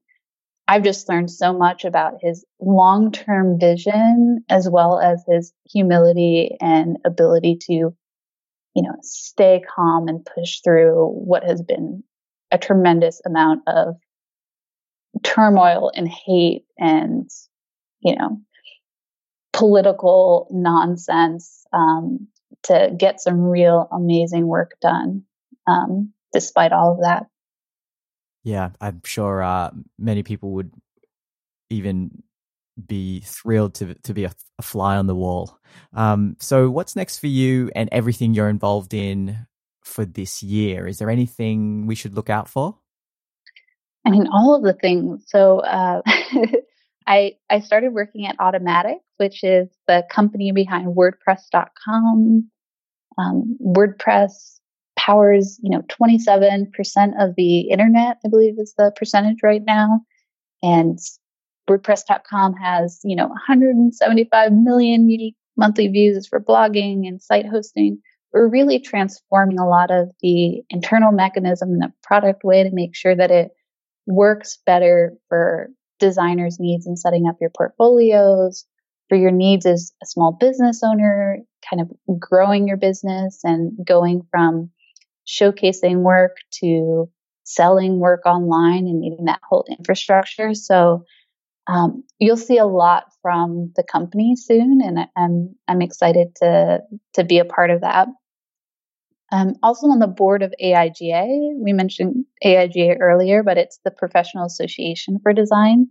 i've 0.67 0.83
just 0.83 1.09
learned 1.09 1.29
so 1.29 1.53
much 1.53 1.83
about 1.85 2.13
his 2.21 2.45
long-term 2.59 3.59
vision 3.59 4.43
as 4.47 4.69
well 4.69 4.99
as 4.99 5.23
his 5.27 5.53
humility 5.69 6.55
and 6.61 6.97
ability 7.05 7.57
to 7.59 7.73
you 7.73 8.83
know 8.83 8.95
stay 9.01 9.61
calm 9.75 10.07
and 10.07 10.25
push 10.25 10.59
through 10.63 11.07
what 11.07 11.43
has 11.43 11.61
been 11.61 12.03
a 12.51 12.57
tremendous 12.57 13.21
amount 13.25 13.61
of 13.67 13.95
turmoil 15.23 15.91
and 15.95 16.07
hate 16.07 16.65
and 16.77 17.29
you 18.01 18.15
know 18.15 18.41
political 19.53 20.47
nonsense 20.51 21.65
um, 21.73 22.27
to 22.63 22.93
get 22.97 23.19
some 23.19 23.41
real 23.41 23.87
amazing 23.91 24.47
work 24.47 24.71
done 24.81 25.23
um, 25.67 26.13
despite 26.33 26.71
all 26.71 26.93
of 26.93 27.01
that. 27.01 27.27
Yeah, 28.43 28.69
I'm 28.79 29.01
sure 29.05 29.43
uh, 29.43 29.71
many 29.99 30.23
people 30.23 30.53
would 30.53 30.71
even 31.69 32.23
be 32.87 33.19
thrilled 33.21 33.75
to 33.75 33.93
to 33.93 34.13
be 34.13 34.23
a, 34.23 34.31
a 34.57 34.61
fly 34.61 34.97
on 34.97 35.07
the 35.07 35.15
wall. 35.15 35.59
Um, 35.93 36.37
so, 36.39 36.69
what's 36.69 36.95
next 36.95 37.19
for 37.19 37.27
you 37.27 37.69
and 37.75 37.89
everything 37.91 38.33
you're 38.33 38.49
involved 38.49 38.93
in 38.93 39.45
for 39.91 40.05
this 40.05 40.41
year? 40.41 40.87
Is 40.87 40.97
there 40.97 41.09
anything 41.09 41.85
we 41.85 41.95
should 41.95 42.15
look 42.15 42.29
out 42.29 42.47
for? 42.47 42.77
I 44.05 44.09
mean, 44.09 44.27
all 44.31 44.55
of 44.55 44.63
the 44.63 44.73
things. 44.73 45.23
So, 45.27 45.59
uh, 45.59 46.01
I 47.07 47.33
I 47.49 47.59
started 47.59 47.93
working 47.93 48.25
at 48.25 48.37
Automattic, 48.37 48.99
which 49.17 49.43
is 49.43 49.67
the 49.87 50.03
company 50.09 50.51
behind 50.51 50.95
WordPress.com. 50.95 52.49
Um, 53.17 53.57
WordPress 53.61 54.59
powers, 54.97 55.59
you 55.61 55.69
know, 55.69 55.81
27% 55.81 56.67
of 57.19 57.35
the 57.35 57.61
internet, 57.61 58.17
I 58.25 58.29
believe 58.29 58.55
is 58.57 58.73
the 58.77 58.91
percentage 58.95 59.39
right 59.43 59.61
now. 59.65 60.01
And 60.61 60.99
WordPress.com 61.69 62.53
has, 62.55 62.99
you 63.03 63.15
know, 63.15 63.27
175 63.27 64.53
million 64.53 65.09
unique 65.09 65.35
monthly 65.57 65.87
views 65.87 66.27
for 66.27 66.39
blogging 66.39 67.07
and 67.07 67.21
site 67.21 67.47
hosting. 67.47 67.99
We're 68.33 68.49
really 68.49 68.79
transforming 68.79 69.59
a 69.59 69.67
lot 69.67 69.91
of 69.91 70.09
the 70.21 70.61
internal 70.69 71.11
mechanism 71.11 71.69
in 71.69 71.79
the 71.79 71.91
product 72.03 72.43
way 72.43 72.63
to 72.63 72.69
make 72.71 72.95
sure 72.95 73.15
that 73.15 73.31
it 73.31 73.51
works 74.07 74.59
better 74.65 75.13
for 75.29 75.69
designers' 75.99 76.57
needs 76.59 76.87
in 76.87 76.97
setting 76.97 77.27
up 77.27 77.37
your 77.39 77.51
portfolios, 77.55 78.65
for 79.09 79.17
your 79.17 79.31
needs 79.31 79.65
as 79.65 79.91
a 80.01 80.05
small 80.05 80.31
business 80.31 80.81
owner, 80.83 81.37
kind 81.69 81.81
of 81.81 82.19
growing 82.19 82.67
your 82.67 82.77
business 82.77 83.39
and 83.43 83.73
going 83.85 84.21
from 84.31 84.71
showcasing 85.27 85.97
work 85.97 86.37
to 86.51 87.09
selling 87.43 87.99
work 87.99 88.25
online 88.25 88.87
and 88.87 89.01
needing 89.01 89.25
that 89.25 89.41
whole 89.47 89.65
infrastructure. 89.69 90.53
So 90.53 91.03
um, 91.67 92.03
you'll 92.19 92.37
see 92.37 92.57
a 92.57 92.65
lot 92.65 93.05
from 93.21 93.71
the 93.75 93.83
company 93.83 94.35
soon, 94.35 94.79
and 94.81 94.99
I'm 95.15 95.55
I'm 95.67 95.81
excited 95.81 96.35
to 96.37 96.79
to 97.13 97.23
be 97.23 97.39
a 97.39 97.45
part 97.45 97.69
of 97.69 97.81
that. 97.81 98.07
Um, 99.31 99.55
also 99.63 99.87
on 99.87 99.99
the 99.99 100.07
board 100.07 100.43
of 100.43 100.53
AIGA, 100.61 101.53
we 101.57 101.71
mentioned 101.71 102.25
AIGA 102.43 102.97
earlier, 102.99 103.43
but 103.43 103.57
it's 103.57 103.79
the 103.85 103.91
Professional 103.91 104.45
Association 104.45 105.19
for 105.23 105.31
Design, 105.31 105.87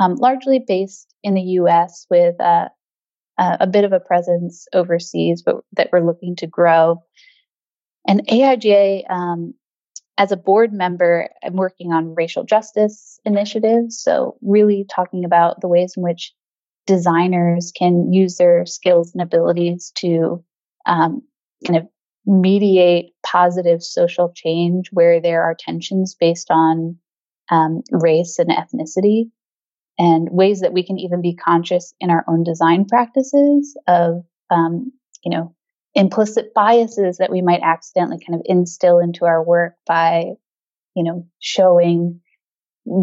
um, 0.00 0.16
largely 0.16 0.58
based 0.66 1.14
in 1.22 1.34
the 1.34 1.42
U.S. 1.42 2.06
with 2.10 2.40
uh, 2.40 2.68
a 3.38 3.66
bit 3.66 3.84
of 3.84 3.92
a 3.92 4.00
presence 4.00 4.66
overseas, 4.74 5.42
but 5.42 5.56
that 5.72 5.90
we're 5.92 6.04
looking 6.04 6.34
to 6.36 6.46
grow. 6.46 7.02
And 8.08 8.26
AIGA, 8.26 9.08
um, 9.10 9.54
as 10.18 10.32
a 10.32 10.36
board 10.36 10.72
member, 10.72 11.28
I'm 11.44 11.54
working 11.54 11.92
on 11.92 12.14
racial 12.14 12.44
justice 12.44 13.20
initiatives. 13.24 14.02
So, 14.02 14.36
really 14.42 14.84
talking 14.90 15.24
about 15.24 15.60
the 15.60 15.68
ways 15.68 15.94
in 15.96 16.02
which 16.02 16.34
designers 16.86 17.72
can 17.74 18.12
use 18.12 18.36
their 18.36 18.66
skills 18.66 19.12
and 19.12 19.22
abilities 19.22 19.92
to 19.96 20.44
um, 20.86 21.22
kind 21.66 21.78
of 21.78 21.88
mediate 22.26 23.12
positive 23.24 23.82
social 23.82 24.32
change 24.34 24.88
where 24.92 25.20
there 25.20 25.42
are 25.42 25.56
tensions 25.58 26.14
based 26.14 26.50
on 26.50 26.98
um, 27.50 27.82
race 27.90 28.38
and 28.38 28.50
ethnicity, 28.50 29.30
and 29.98 30.28
ways 30.30 30.60
that 30.60 30.72
we 30.72 30.84
can 30.84 30.98
even 30.98 31.20
be 31.20 31.34
conscious 31.34 31.92
in 32.00 32.10
our 32.10 32.24
own 32.28 32.42
design 32.42 32.86
practices 32.86 33.76
of, 33.86 34.24
um, 34.50 34.92
you 35.24 35.30
know, 35.30 35.54
implicit 35.94 36.54
biases 36.54 37.18
that 37.18 37.30
we 37.30 37.42
might 37.42 37.60
accidentally 37.62 38.18
kind 38.24 38.38
of 38.38 38.46
instill 38.46 38.98
into 38.98 39.24
our 39.26 39.42
work 39.42 39.74
by, 39.86 40.26
you 40.94 41.04
know, 41.04 41.26
showing 41.40 42.20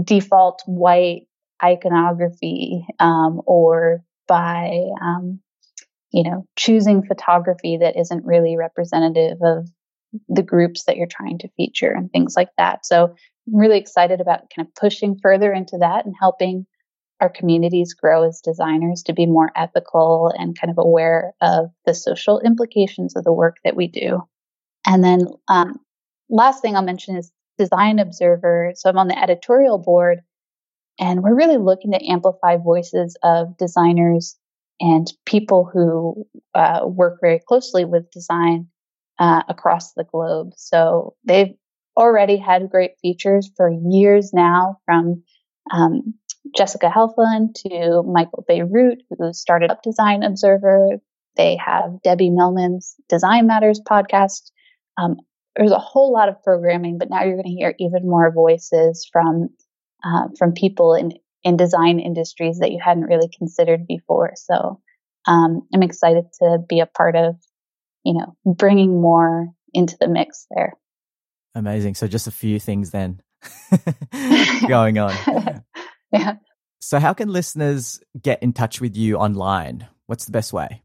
default 0.04 0.64
white 0.66 1.28
iconography 1.64 2.86
um, 3.00 3.42
or 3.46 4.04
by, 4.28 4.82
um, 5.02 5.40
you 6.12 6.24
know, 6.24 6.46
choosing 6.56 7.04
photography 7.04 7.78
that 7.78 7.98
isn't 7.98 8.26
really 8.26 8.58
representative 8.58 9.38
of 9.42 9.68
the 10.30 10.44
groups 10.44 10.86
that 10.86 10.98
you're 10.98 11.08
trying 11.08 11.38
to 11.40 11.50
feature 11.58 11.92
and 11.92 12.12
things 12.12 12.36
like 12.36 12.50
that. 12.58 12.86
So 12.86 13.14
I'm 13.48 13.56
really 13.56 13.78
excited 13.78 14.22
about 14.22 14.50
kind 14.56 14.68
of 14.68 14.76
pushing 14.76 15.20
further 15.22 15.52
into 15.52 15.78
that 15.80 16.06
and 16.06 16.16
helping 16.18 16.66
our 17.20 17.30
communities 17.30 17.94
grow 17.94 18.28
as 18.28 18.42
designers 18.42 19.04
to 19.04 19.14
be 19.14 19.26
more 19.26 19.52
ethical 19.56 20.32
and 20.38 20.58
kind 20.58 20.72
of 20.72 20.78
aware 20.78 21.34
of 21.42 21.72
the 21.86 21.94
social 21.94 22.40
implications 22.40 23.16
of 23.16 23.24
the 23.24 23.34
work 23.34 23.58
that 23.64 23.76
we 23.76 23.88
do. 23.88 24.22
And 24.86 25.04
then, 25.04 25.28
um, 25.48 25.80
last 26.30 26.62
thing 26.62 26.76
I'll 26.76 26.84
mention 26.84 27.18
is 27.18 27.32
Design 27.58 28.00
Observer. 28.00 28.74
So 28.76 28.90
I'm 28.90 29.00
on 29.00 29.08
the 29.08 29.20
editorial 29.20 29.80
board, 29.80 30.22
and 31.00 31.24
we're 31.24 31.36
really 31.36 31.58
looking 31.58 31.92
to 31.92 32.06
amplify 32.06 32.58
voices 32.58 33.18
of 33.24 33.58
designers 33.58 34.38
and 34.80 35.12
people 35.26 35.70
who 35.72 36.26
uh, 36.54 36.82
work 36.86 37.20
very 37.22 37.40
closely 37.48 37.86
with 37.86 38.12
design 38.12 38.68
uh, 39.20 39.44
across 39.50 39.94
the 39.94 40.04
globe. 40.04 40.52
So 40.56 41.16
they've 41.24 41.54
already 41.96 42.38
had 42.38 42.70
great 42.70 42.92
features 43.02 43.50
for 43.58 43.72
years 43.90 44.32
now 44.34 44.78
from 44.86 45.24
um, 45.72 46.14
Jessica 46.56 46.90
Helfand 46.90 47.56
to 47.68 48.04
Michael 48.04 48.46
Bierut, 48.50 48.98
who 49.18 49.34
started 49.34 49.72
up 49.72 49.82
Design 49.82 50.24
Observer. 50.24 51.00
They 51.36 51.58
have 51.58 52.02
Debbie 52.04 52.30
Millman's 52.30 52.96
Design 53.10 53.48
Matters 53.48 53.82
podcast. 53.82 54.52
Um, 54.98 55.18
there's 55.56 55.72
a 55.72 55.80
whole 55.80 56.14
lot 56.14 56.30
of 56.30 56.42
programming, 56.44 56.98
but 56.98 57.10
now 57.10 57.24
you're 57.24 57.36
going 57.36 57.46
to 57.46 57.50
hear 57.50 57.74
even 57.80 58.08
more 58.08 58.32
voices 58.32 59.08
from 59.12 59.50
uh, 60.06 60.28
from 60.38 60.54
people 60.54 60.94
in 60.94 61.14
in 61.48 61.56
design 61.56 62.00
industries 62.02 62.60
that 62.60 62.72
you 62.72 62.80
hadn't 62.84 63.06
really 63.06 63.30
considered 63.38 63.88
before. 63.88 64.34
So 64.36 64.82
um, 65.26 65.62
I'm 65.74 65.82
excited 65.82 66.26
to 66.42 66.58
be 66.68 66.82
a 66.82 66.86
part 66.86 67.16
of, 67.16 67.38
you 68.04 68.16
know, 68.16 68.36
bringing 68.46 69.00
more 69.00 69.48
into 69.74 69.96
the 69.98 70.10
mix 70.10 70.46
there. 70.54 70.74
Amazing. 71.56 71.96
So 71.96 72.06
just 72.06 72.28
a 72.28 72.32
few 72.32 72.60
things 72.60 72.92
then 72.92 73.22
going 74.68 74.98
on. 74.98 75.16
yeah. 76.12 76.34
So 76.80 77.00
how 77.00 77.14
can 77.14 77.30
listeners 77.30 78.02
get 78.22 78.44
in 78.44 78.52
touch 78.52 78.82
with 78.82 78.98
you 78.98 79.16
online? 79.16 79.88
What's 80.08 80.26
the 80.26 80.34
best 80.34 80.52
way? 80.52 80.84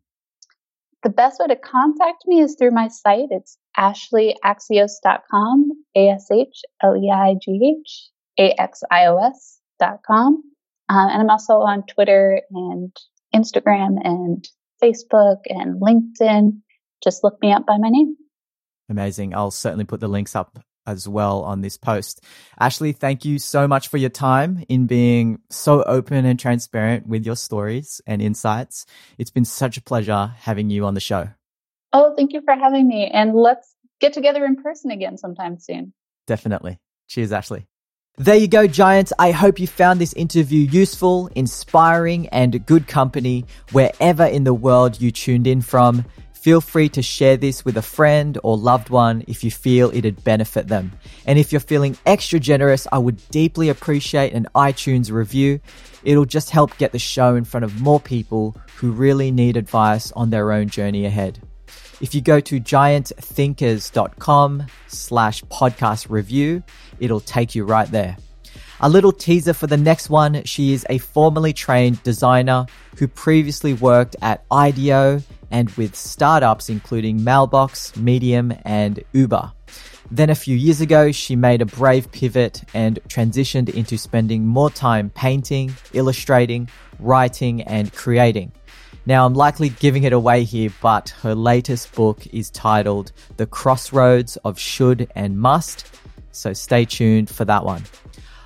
The 1.03 1.11
best 1.11 1.41
way 1.41 1.49
to 1.49 1.57
contact 1.57 2.23
me 2.27 2.41
is 2.41 2.55
through 2.57 2.71
my 2.71 2.87
site. 2.87 3.31
It's 3.31 3.59
ashleighaxios.com, 3.77 5.73
A 5.97 6.09
S 6.11 6.29
H 6.31 6.63
L 6.85 6.97
E 6.97 7.11
I 7.11 7.35
G 7.43 7.81
H 7.81 8.11
A 8.39 8.55
X 8.61 8.85
I 8.93 9.07
O 9.07 9.17
S.com. 9.17 10.52
Um, 10.93 11.09
and 11.09 11.23
I'm 11.23 11.31
also 11.31 11.55
on 11.55 11.85
Twitter 11.85 12.43
and 12.51 12.95
Instagram 13.35 13.97
and 14.05 14.47
Facebook 14.83 15.39
and 15.47 15.81
LinkedIn. 15.81 16.61
Just 17.03 17.25
look 17.25 17.41
me 17.41 17.51
up 17.51 17.65
by 17.65 17.79
my 17.79 17.89
name. 17.89 18.17
Amazing. 18.91 19.35
I'll 19.35 19.51
certainly 19.51 19.87
put 19.87 20.01
the 20.01 20.09
links 20.09 20.37
up 20.37 20.59
as 20.87 21.09
well 21.09 21.45
on 21.45 21.63
this 21.63 21.79
post. 21.79 22.23
Ashleigh, 22.61 22.95
thank 22.95 23.25
you 23.25 23.39
so 23.39 23.67
much 23.67 23.89
for 23.89 23.97
your 23.97 24.11
time 24.11 24.65
in 24.69 24.87
being 24.87 25.39
so 25.49 25.83
open 25.85 26.27
and 26.27 26.39
transparent 26.39 27.07
with 27.07 27.25
your 27.25 27.37
stories 27.37 28.03
and 28.07 28.21
insights. 28.21 28.85
It's 29.17 29.31
been 29.31 29.47
such 29.47 29.79
a 29.79 29.83
pleasure 29.83 30.35
having 30.41 30.69
you 30.69 30.85
on 30.85 30.93
the 30.93 31.01
show. 31.01 31.31
Oh, 31.95 32.15
thank 32.17 32.35
you 32.35 32.43
for 32.45 32.55
having 32.55 32.87
me. 32.87 33.11
And 33.11 33.35
let's 33.35 33.75
get 33.99 34.13
together 34.13 34.45
in 34.45 34.57
person 34.57 34.91
again 34.91 35.17
sometime 35.17 35.59
soon. 35.59 35.95
Definitely. 36.27 36.81
Cheers, 37.09 37.31
Ashleigh. 37.31 37.65
There 38.19 38.37
you 38.37 38.47
go, 38.47 38.67
Giants. 38.67 39.11
I 39.19 39.31
hope 39.31 39.59
you 39.59 39.67
found 39.67 39.99
this 39.99 40.13
interview 40.13 40.69
useful, 40.69 41.31
inspiring, 41.35 42.29
and 42.29 42.67
good 42.67 42.87
company 42.87 43.47
wherever 43.71 44.27
in 44.27 44.45
the 44.45 44.53
world 44.53 45.01
you 45.01 45.11
tuned 45.11 45.47
in 45.47 45.63
from. 45.63 46.05
Feel 46.35 46.61
free 46.61 46.91
to 46.91 47.01
share 47.01 47.39
this 47.39 47.65
with 47.65 47.79
a 47.79 47.83
friend 47.83 48.37
or 48.43 48.59
loved 48.59 48.91
one 48.91 49.25
if 49.29 49.43
you 49.43 49.51
feel 49.51 49.91
it'd 49.95 50.23
benefit 50.25 50.69
them. 50.69 50.93
And 51.25 51.39
if 51.39 51.53
you're 51.53 51.61
feeling 51.61 51.97
extra 52.05 52.39
generous, 52.39 52.87
I 52.93 52.99
would 52.99 53.19
deeply 53.31 53.71
appreciate 53.71 54.35
an 54.35 54.47
iTunes 54.55 55.11
review. 55.11 55.61
It'll 56.05 56.27
just 56.27 56.51
help 56.51 56.77
get 56.77 56.93
the 56.93 56.99
show 56.99 57.35
in 57.35 57.45
front 57.45 57.65
of 57.65 57.81
more 57.81 57.99
people 57.99 58.55
who 58.77 58.93
really 58.93 59.31
need 59.31 59.57
advice 59.57 60.13
on 60.13 60.29
their 60.29 60.53
own 60.53 60.69
journey 60.69 61.07
ahead. 61.07 61.41
If 62.03 62.15
you 62.17 62.21
go 62.21 62.41
to 62.41 62.61
giantthinkers.com 62.61 64.67
slash 64.89 65.45
podcast 65.45 66.11
review, 66.11 66.65
it'll 67.03 67.21
take 67.21 67.55
you 67.55 67.65
right 67.65 67.91
there. 67.91 68.17
A 68.81 68.89
little 68.89 69.13
teaser 69.13 69.53
for 69.53 69.67
the 69.67 69.77
next 69.77 70.09
one. 70.09 70.43
She 70.45 70.73
is 70.73 70.87
a 70.89 70.99
formerly 70.99 71.53
trained 71.53 72.03
designer 72.03 72.67
who 72.99 73.07
previously 73.07 73.75
worked 73.75 74.17
at 74.23 74.45
IDEO 74.51 75.23
and 75.51 75.71
with 75.73 75.95
startups 75.95 76.69
including 76.69 77.23
Mailbox, 77.23 77.95
Medium, 77.97 78.55
and 78.65 79.03
Uber. 79.13 79.53
Then 80.11 80.31
a 80.31 80.35
few 80.35 80.57
years 80.57 80.81
ago, 80.81 81.11
she 81.13 81.37
made 81.37 81.63
a 81.63 81.67
brave 81.67 82.11
pivot 82.13 82.63
and 82.75 82.99
transitioned 83.09 83.69
into 83.69 83.97
spending 83.97 84.47
more 84.47 84.71
time 84.71 85.11
painting, 85.11 85.75
illustrating, 85.93 86.69
writing, 86.99 87.63
and 87.63 87.93
creating. 87.93 88.53
Now, 89.05 89.27
I'm 89.27 89.35
likely 89.35 89.71
giving 89.71 90.05
it 90.05 90.13
away 90.13 90.45
here, 90.45 90.71
but 90.81 91.11
her 91.23 91.35
latest 91.35 91.93
book 91.95 92.27
is 92.33 92.51
titled 92.51 93.11
The 93.37 93.47
Crossroads 93.47 94.37
of 94.39 94.59
Should 94.59 95.11
and 95.17 95.39
Must, 95.39 95.92
so 96.33 96.53
stay 96.53 96.85
tuned 96.85 97.31
for 97.31 97.45
that 97.45 97.65
one. 97.65 97.85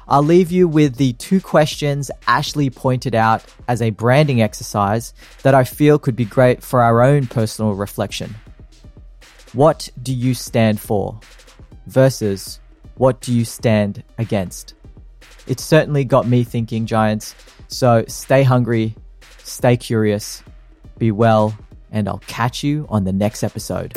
I'll 0.08 0.22
leave 0.22 0.52
you 0.52 0.68
with 0.68 0.96
the 0.96 1.14
two 1.14 1.40
questions 1.40 2.10
Ashleigh 2.28 2.74
pointed 2.74 3.14
out 3.14 3.44
as 3.66 3.82
a 3.82 3.90
branding 3.90 4.40
exercise 4.40 5.12
that 5.42 5.54
I 5.54 5.64
feel 5.64 5.98
could 5.98 6.14
be 6.14 6.24
great 6.24 6.62
for 6.62 6.80
our 6.80 7.02
own 7.02 7.26
personal 7.26 7.74
reflection. 7.74 8.36
What 9.52 9.88
do 10.00 10.14
you 10.14 10.34
stand 10.34 10.78
for? 10.78 11.18
Versus 11.86 12.60
what 12.96 13.20
do 13.20 13.32
you 13.32 13.44
stand 13.44 14.04
against? 14.18 14.74
It 15.46 15.60
certainly 15.60 16.04
got 16.04 16.26
me 16.26 16.44
thinking, 16.44 16.86
Giants. 16.86 17.34
So 17.68 18.04
stay 18.06 18.42
hungry, 18.42 18.94
stay 19.38 19.76
curious, 19.76 20.42
be 20.98 21.10
well, 21.10 21.56
and 21.90 22.08
I'll 22.08 22.22
catch 22.26 22.62
you 22.62 22.86
on 22.88 23.04
the 23.04 23.12
next 23.12 23.42
episode. 23.42 23.92